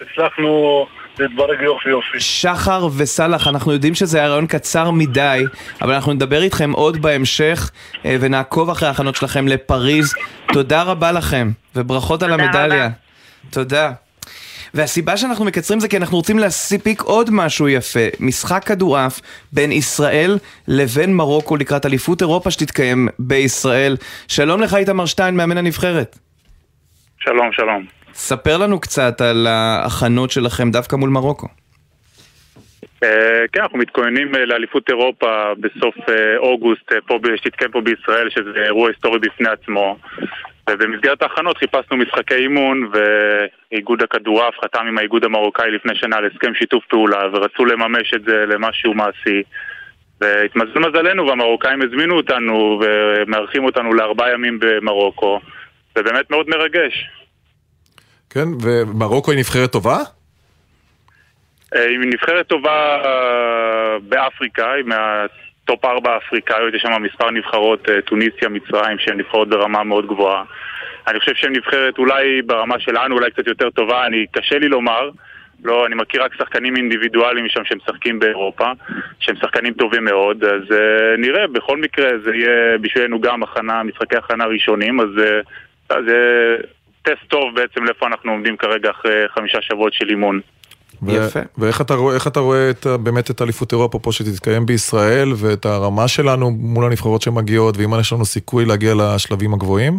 הצלחנו 0.00 0.86
להתברג 1.18 1.60
יופי 1.62 1.88
יופי. 1.88 2.20
שחר 2.20 2.88
וסאלח, 2.96 3.48
אנחנו 3.48 3.72
יודעים 3.72 3.94
שזה 3.94 4.18
היה 4.18 4.28
רעיון 4.28 4.46
קצר 4.46 4.90
מדי, 4.90 5.44
אבל 5.82 5.94
אנחנו 5.94 6.12
נדבר 6.12 6.42
איתכם 6.42 6.72
עוד 6.72 7.02
בהמשך, 7.02 7.70
אה, 8.04 8.16
ונעקוב 8.20 8.70
אחרי 8.70 8.88
ההכנות 8.88 9.14
שלכם 9.14 9.48
לפריז. 9.48 10.14
תודה 10.52 10.82
רבה 10.82 11.12
לכם, 11.12 11.50
וברכות 11.76 12.22
על 12.22 12.32
המדליה. 12.32 12.88
תודה. 13.50 13.92
והסיבה 14.74 15.16
שאנחנו 15.16 15.44
מקצרים 15.44 15.80
זה 15.80 15.88
כי 15.88 15.96
אנחנו 15.96 16.16
רוצים 16.16 16.38
להסיפיק 16.38 17.02
עוד 17.02 17.30
משהו 17.32 17.68
יפה. 17.68 18.00
משחק 18.20 18.64
כדורעף 18.64 19.20
בין 19.52 19.72
ישראל 19.72 20.38
לבין 20.68 21.14
מרוקו 21.14 21.56
לקראת 21.56 21.86
אליפות 21.86 22.20
אירופה 22.20 22.50
שתתקיים 22.50 23.08
בישראל. 23.18 23.96
שלום 24.28 24.60
לך 24.60 24.74
איתמר 24.74 25.06
שטיין, 25.06 25.36
מאמן 25.36 25.58
הנבחרת. 25.58 26.18
שלום, 27.24 27.52
שלום. 27.52 27.84
ספר 28.12 28.56
לנו 28.56 28.80
קצת 28.80 29.20
על 29.20 29.46
ההכנות 29.46 30.30
שלכם 30.30 30.70
דווקא 30.70 30.96
מול 30.96 31.10
מרוקו. 31.10 31.46
אה, 33.02 33.44
כן, 33.52 33.60
אנחנו 33.60 33.78
מתכוננים 33.78 34.34
אה, 34.34 34.46
לאליפות 34.46 34.88
אירופה 34.88 35.52
בסוף 35.60 35.94
אה, 36.08 36.36
אוגוסט, 36.36 36.92
שתתקיים 37.36 37.70
פה 37.70 37.80
בישראל, 37.80 38.30
שזה 38.30 38.64
אירוע 38.64 38.88
היסטורי 38.88 39.18
בפני 39.18 39.48
עצמו. 39.48 39.96
ובמסגרת 40.70 41.22
ההכנות 41.22 41.58
חיפשנו 41.58 41.96
משחקי 41.96 42.34
אימון 42.34 42.90
ואיגוד 42.92 44.02
הכדורעף 44.02 44.54
חתם 44.64 44.86
עם 44.86 44.98
האיגוד 44.98 45.24
המרוקאי 45.24 45.70
לפני 45.70 45.94
שנה 45.94 46.16
על 46.16 46.24
הסכם 46.26 46.54
שיתוף 46.54 46.84
פעולה 46.88 47.28
ורצו 47.32 47.64
לממש 47.64 48.14
את 48.14 48.22
זה 48.24 48.44
למשהו 48.46 48.94
מעשי 48.94 49.42
והתמזל 50.20 50.78
מזלנו 50.78 51.26
והמרוקאים 51.26 51.82
הזמינו 51.82 52.16
אותנו 52.16 52.80
ומארחים 52.80 53.64
אותנו 53.64 53.94
לארבעה 53.94 54.32
ימים 54.32 54.58
במרוקו 54.60 55.40
ובאמת 55.98 56.30
מאוד 56.30 56.48
מרגש. 56.48 57.10
כן, 58.30 58.48
ומרוקו 58.62 59.30
היא 59.30 59.38
נבחרת 59.38 59.72
טובה? 59.72 59.98
אה, 61.74 61.84
היא 61.84 61.98
נבחרת 61.98 62.46
טובה 62.46 63.00
אה, 63.04 63.98
באפריקה, 64.08 64.72
היא 64.72 64.84
מה... 64.84 65.26
טופ 65.64 65.84
ארבע 65.84 66.16
אפריקאיות, 66.16 66.74
יש 66.74 66.82
שם 66.82 67.02
מספר 67.02 67.30
נבחרות, 67.30 67.88
אה, 67.88 68.02
טוניסיה, 68.02 68.48
מצרים, 68.48 68.98
שהן 68.98 69.20
נבחרות 69.20 69.48
ברמה 69.48 69.84
מאוד 69.84 70.06
גבוהה. 70.06 70.44
אני 71.06 71.20
חושב 71.20 71.34
שהן 71.34 71.52
נבחרת 71.56 71.98
אולי 71.98 72.42
ברמה 72.42 72.80
שלנו, 72.80 73.14
אולי 73.16 73.30
קצת 73.30 73.46
יותר 73.46 73.70
טובה, 73.70 74.06
אני, 74.06 74.26
קשה 74.32 74.58
לי 74.58 74.68
לומר. 74.68 75.10
לא, 75.64 75.86
אני 75.86 75.94
מכיר 75.94 76.24
רק 76.24 76.34
שחקנים 76.34 76.76
אינדיבידואליים 76.76 77.48
שם 77.48 77.64
שמשחקים 77.64 78.18
באירופה, 78.18 78.72
שהם 79.20 79.36
שחקנים 79.36 79.72
טובים 79.72 80.04
מאוד, 80.04 80.44
אז 80.44 80.62
uh, 80.70 81.18
נראה, 81.18 81.46
בכל 81.46 81.76
מקרה 81.76 82.08
זה 82.24 82.34
יהיה 82.34 82.78
בשבילנו 82.78 83.20
גם 83.20 83.42
הכנה, 83.42 83.82
משחקי 83.82 84.16
הכנה 84.16 84.44
ראשונים, 84.44 85.00
אז 85.00 85.08
uh, 85.16 85.48
זה 85.88 86.56
טסט 87.02 87.28
טוב 87.28 87.54
בעצם 87.54 87.84
לאיפה 87.84 88.06
אנחנו 88.06 88.30
עומדים 88.30 88.56
כרגע 88.56 88.90
אחרי 88.90 89.28
חמישה 89.34 89.58
שבועות 89.62 89.92
של 89.92 90.08
אימון. 90.08 90.40
יפה. 91.08 91.40
ואיך 91.58 91.80
אתה 91.80 91.94
רואה, 91.94 92.16
אתה 92.26 92.40
רואה 92.40 92.70
את, 92.70 92.86
באמת 92.86 93.30
את 93.30 93.42
אליפות 93.42 93.72
אירופה 93.72 93.98
פה 93.98 94.12
שתתקיים 94.12 94.66
בישראל, 94.66 95.28
ואת 95.36 95.66
הרמה 95.66 96.08
שלנו 96.08 96.50
מול 96.50 96.84
הנבחרות 96.84 97.22
שמגיעות, 97.22 97.76
ואם 97.76 98.00
יש 98.00 98.12
לנו 98.12 98.24
סיכוי 98.24 98.64
להגיע 98.64 98.94
לשלבים 98.94 99.54
הגבוהים? 99.54 99.98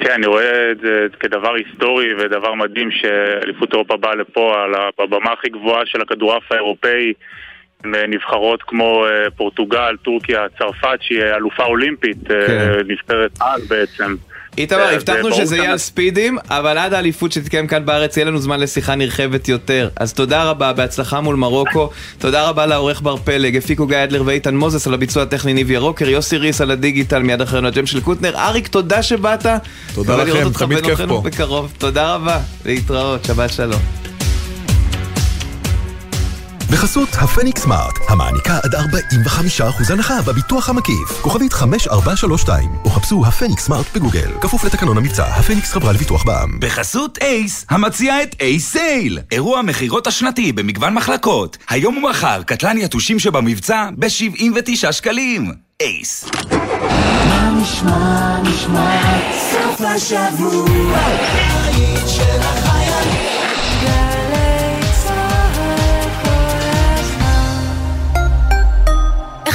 כן, 0.00 0.12
אני 0.14 0.26
רואה 0.26 0.70
את 0.70 0.80
זה 0.80 1.06
כדבר 1.20 1.54
היסטורי 1.54 2.14
ודבר 2.14 2.54
מדהים 2.54 2.90
שאליפות 2.90 3.72
אירופה 3.72 3.96
באה 3.96 4.14
לפה 4.14 4.54
על 4.64 4.74
הבמה 4.98 5.32
הכי 5.32 5.48
גבוהה 5.48 5.86
של 5.86 6.00
הכדורעף 6.00 6.52
האירופאי 6.52 7.12
עם 7.84 7.94
נבחרות 7.94 8.62
כמו 8.62 9.06
אה, 9.06 9.30
פורטוגל, 9.30 9.96
טורקיה, 10.02 10.46
צרפת 10.58 10.98
שהיא 11.00 11.22
אלופה 11.22 11.64
אולימפית, 11.64 12.30
אה, 12.30 12.46
כן. 12.46 12.72
נבחרת 12.88 13.30
על 13.40 13.60
בעצם. 13.68 14.14
איתמר, 14.58 14.94
הבטחנו 14.94 15.34
שזה 15.34 15.56
יהיה 15.56 15.72
על 15.72 15.78
ספידים, 15.78 16.38
אבל 16.50 16.78
עד 16.78 16.94
האליפות 16.94 17.32
שתתקיים 17.32 17.66
כאן 17.66 17.86
בארץ 17.86 18.16
יהיה 18.16 18.26
לנו 18.26 18.38
זמן 18.38 18.60
לשיחה 18.60 18.94
נרחבת 18.94 19.48
יותר. 19.48 19.88
אז 19.96 20.12
תודה 20.12 20.44
רבה, 20.44 20.72
בהצלחה 20.72 21.20
מול 21.20 21.36
מרוקו. 21.36 21.90
תודה 22.18 22.48
רבה 22.48 22.66
לעורך 22.66 23.00
בר 23.00 23.16
פלג, 23.16 23.56
הפיקו 23.56 23.86
גיא 23.86 24.04
אדלר 24.04 24.22
ואיתן 24.26 24.56
מוזס 24.56 24.86
על 24.86 24.94
הביצוע 24.94 25.22
הטכני 25.22 25.54
ניב 25.54 25.70
ירוקר, 25.70 26.08
יוסי 26.08 26.36
ריס 26.36 26.60
על 26.60 26.70
הדיגיטל 26.70 27.22
מיד 27.22 27.40
אחרינו 27.40 27.68
הג'ם 27.68 27.86
של 27.86 28.00
קוטנר. 28.00 28.36
אריק, 28.36 28.68
תודה 28.68 29.02
שבאת. 29.02 29.46
תודה 29.94 30.24
לכם, 30.24 30.52
תמיד 30.52 30.84
כיף 30.84 31.00
פה. 31.08 31.22
בקרוב. 31.24 31.72
תודה 31.78 32.14
רבה, 32.14 32.40
להתראות, 32.64 33.24
שבת 33.24 33.52
שלום. 33.52 34.11
בחסות 36.72 37.08
הפניקס 37.12 37.62
סמארט, 37.62 37.98
המעניקה 38.08 38.58
עד 38.62 38.74
45% 38.74 39.92
הנחה 39.92 40.22
בביטוח 40.22 40.68
המקיף. 40.68 41.20
כוכבית 41.22 41.52
5432, 41.52 42.70
או 42.84 42.90
חפשו 42.90 43.26
הפניקס 43.26 43.62
סמארט 43.64 43.86
בגוגל. 43.94 44.30
כפוף 44.40 44.64
לתקנון 44.64 44.96
המבצע, 44.96 45.24
הפניקס 45.24 45.72
חברה 45.72 45.92
לביטוח 45.92 46.24
בע"מ. 46.24 46.60
בחסות 46.60 47.18
אייס, 47.22 47.66
המציע 47.70 48.22
את 48.22 48.36
אייס 48.40 48.72
סייל. 48.72 49.18
אירוע 49.30 49.58
המכירות 49.58 50.06
השנתי 50.06 50.52
במגוון 50.52 50.94
מחלקות. 50.94 51.56
היום 51.68 51.96
ומחר, 51.96 52.42
קטלן 52.42 52.78
יתושים 52.78 53.18
שבמבצע 53.18 53.88
ב-79 53.98 54.92
שקלים. 54.92 55.52
אייס. 55.80 56.24
מה 57.28 57.50
נשמע, 57.62 58.38
נשמע, 58.42 59.02
סוף 59.50 59.80
השבוע, 59.80 60.98
של 62.06 62.40
החיילים. 62.40 62.71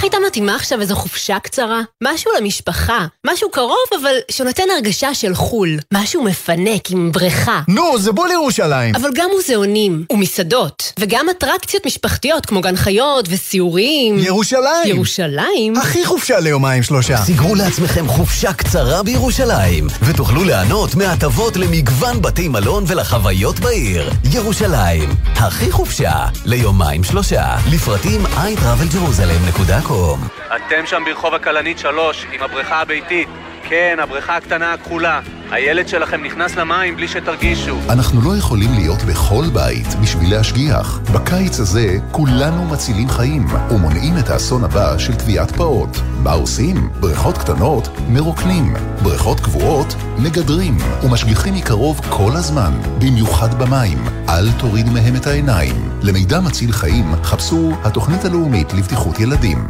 הייתה 0.07 0.17
מתאימה 0.27 0.55
עכשיו 0.55 0.81
איזו 0.81 0.95
חופשה 0.95 1.39
קצרה? 1.39 1.81
משהו 2.03 2.31
למשפחה, 2.39 3.05
משהו 3.27 3.49
קרוב 3.51 3.87
אבל 4.01 4.15
שנותן 4.31 4.63
הרגשה 4.75 5.13
של 5.13 5.35
חו"ל. 5.35 5.77
משהו 5.93 6.23
מפנק 6.23 6.91
עם 6.91 7.11
בריכה. 7.11 7.61
נו, 7.67 7.99
זה 7.99 8.11
בול 8.11 8.31
ירושלים. 8.31 8.95
אבל 8.95 9.09
גם 9.15 9.29
מוזיאונים, 9.33 10.05
ומסעדות, 10.11 10.93
וגם 10.99 11.29
אטרקציות 11.29 11.85
משפחתיות 11.85 12.45
כמו 12.45 12.61
גן 12.61 12.75
חיות 12.75 13.25
וסיורים. 13.29 14.17
ירושלים! 14.19 14.85
ירושלים? 14.85 15.77
הכי 15.77 16.05
חופשה 16.05 16.39
ליומיים 16.39 16.83
שלושה. 16.83 17.17
סגרו 17.17 17.55
לעצמכם 17.55 18.07
חופשה 18.07 18.53
קצרה 18.53 19.03
בירושלים, 19.03 19.87
ותוכלו 20.01 20.43
ליהנות 20.43 20.95
מהטבות 20.95 21.57
למגוון 21.57 22.21
בתי 22.21 22.47
מלון 22.47 22.83
ולחוויות 22.87 23.59
בעיר. 23.59 24.11
ירושלים, 24.33 25.09
הכי 25.35 25.71
חופשה 25.71 26.13
ליומיים 26.45 27.03
שלושה. 27.03 27.55
לפרטים 27.71 28.25
iTravelJerusalem.com 28.25 29.96
מקום. 29.97 30.19
אתם 30.55 30.85
שם 30.85 31.03
ברחוב 31.05 31.33
הכלנית 31.33 31.79
3, 31.79 32.25
עם 32.31 32.43
הבריכה 32.43 32.81
הביתית. 32.81 33.29
כן, 33.63 33.97
הבריכה 34.01 34.35
הקטנה 34.35 34.73
הכחולה. 34.73 35.21
הילד 35.51 35.87
שלכם 35.87 36.23
נכנס 36.23 36.55
למים 36.55 36.95
בלי 36.95 37.07
שתרגישו. 37.07 37.77
אנחנו 37.89 38.21
לא 38.21 38.37
יכולים 38.37 38.69
להיות 38.73 39.03
בכל 39.03 39.45
בית 39.53 39.87
בשביל 40.01 40.31
להשגיח. 40.35 40.99
בקיץ 41.13 41.59
הזה 41.59 41.97
כולנו 42.11 42.65
מצילים 42.65 43.09
חיים 43.09 43.45
ומונעים 43.69 44.17
את 44.17 44.29
האסון 44.29 44.63
הבא 44.63 44.97
של 44.97 45.15
טביעת 45.15 45.51
פעוט. 45.51 45.97
מה 46.23 46.31
עושים? 46.31 46.89
בריכות 46.99 47.37
קטנות 47.37 47.89
מרוקנים, 48.09 48.73
בריכות 49.03 49.39
קבועות 49.39 49.95
מגדרים 50.17 50.77
ומשגיחים 51.03 51.53
מקרוב 51.53 52.01
כל 52.09 52.31
הזמן, 52.35 52.71
במיוחד 52.99 53.63
במים. 53.63 53.97
אל 54.29 54.51
תוריד 54.51 54.89
מהם 54.89 55.15
את 55.15 55.27
העיניים. 55.27 55.75
למידע 56.01 56.39
מציל 56.39 56.71
חיים 56.71 57.15
חפשו 57.23 57.71
התוכנית 57.83 58.25
הלאומית 58.25 58.73
לבטיחות 58.73 59.19
ילדים. 59.19 59.69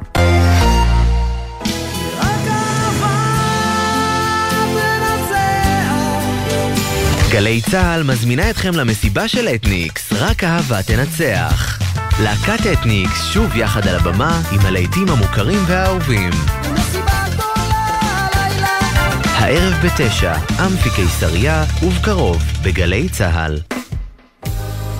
גלי 7.31 7.61
צה"ל 7.61 8.03
מזמינה 8.03 8.49
אתכם 8.49 8.73
למסיבה 8.73 9.27
של 9.27 9.47
אתניקס, 9.47 10.13
רק 10.13 10.43
אהבה 10.43 10.83
תנצח. 10.83 11.79
להקת 12.23 12.67
אתניקס 12.73 13.25
שוב 13.33 13.55
יחד 13.55 13.87
על 13.87 13.95
הבמה 13.95 14.41
עם 14.51 14.59
הלהיטים 14.59 15.09
המוכרים 15.09 15.59
והאהובים. 15.67 16.29
הערב 19.23 19.73
בתשע, 19.85 20.35
אמפי 20.65 20.89
קיסריה, 20.95 21.65
ובקרוב, 21.83 22.43
בגלי 22.63 23.09
צה"ל. 23.09 23.59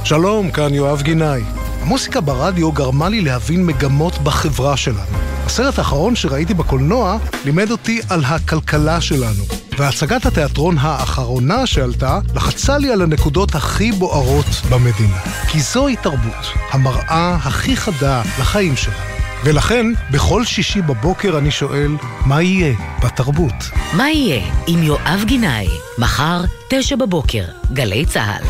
שלום, 0.04 0.52
כאן 0.52 0.74
יואב 0.74 1.02
גינאי. 1.02 1.42
המוסיקה 1.82 2.22
ברדיו 2.22 2.72
גרמה 2.72 3.10
לי 3.10 3.22
להבין 3.22 3.66
מגמות 3.66 4.18
בחברה 4.18 4.78
שלנו. 4.78 5.18
הסרט 5.46 5.80
האחרון 5.80 6.16
שראיתי 6.16 6.54
בקולנוע 6.54 7.18
לימד 7.46 7.72
אותי 7.72 8.02
על 8.10 8.24
הכלכלה 8.24 9.02
שלנו. 9.02 9.67
והצגת 9.78 10.26
התיאטרון 10.26 10.76
האחרונה 10.80 11.68
שעלתה 11.68 12.20
לחצה 12.36 12.78
לי 12.78 12.92
על 12.92 13.02
הנקודות 13.02 13.56
הכי 13.56 13.92
בוערות 13.92 14.46
במדינה. 14.70 15.20
כי 15.48 15.60
זוהי 15.62 15.96
תרבות, 15.96 16.46
המראה 16.72 17.36
הכי 17.36 17.78
חדה 17.78 18.22
לחיים 18.40 18.76
שלנו. 18.76 18.98
ולכן, 19.44 19.86
בכל 20.12 20.46
שישי 20.46 20.82
בבוקר 20.82 21.38
אני 21.38 21.52
שואל, 21.52 21.92
מה 22.26 22.42
יהיה 22.42 22.76
בתרבות? 23.04 23.70
מה 23.94 24.10
יהיה 24.10 24.46
עם 24.68 24.84
יואב 24.84 25.24
גינאי? 25.26 25.68
מחר, 25.98 26.42
תשע 26.70 26.96
בבוקר, 26.96 27.44
גלי 27.74 28.06
צה"ל. 28.06 28.44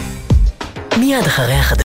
מיד 0.99 1.25
אחרי 1.25 1.53
החדשות. 1.53 1.75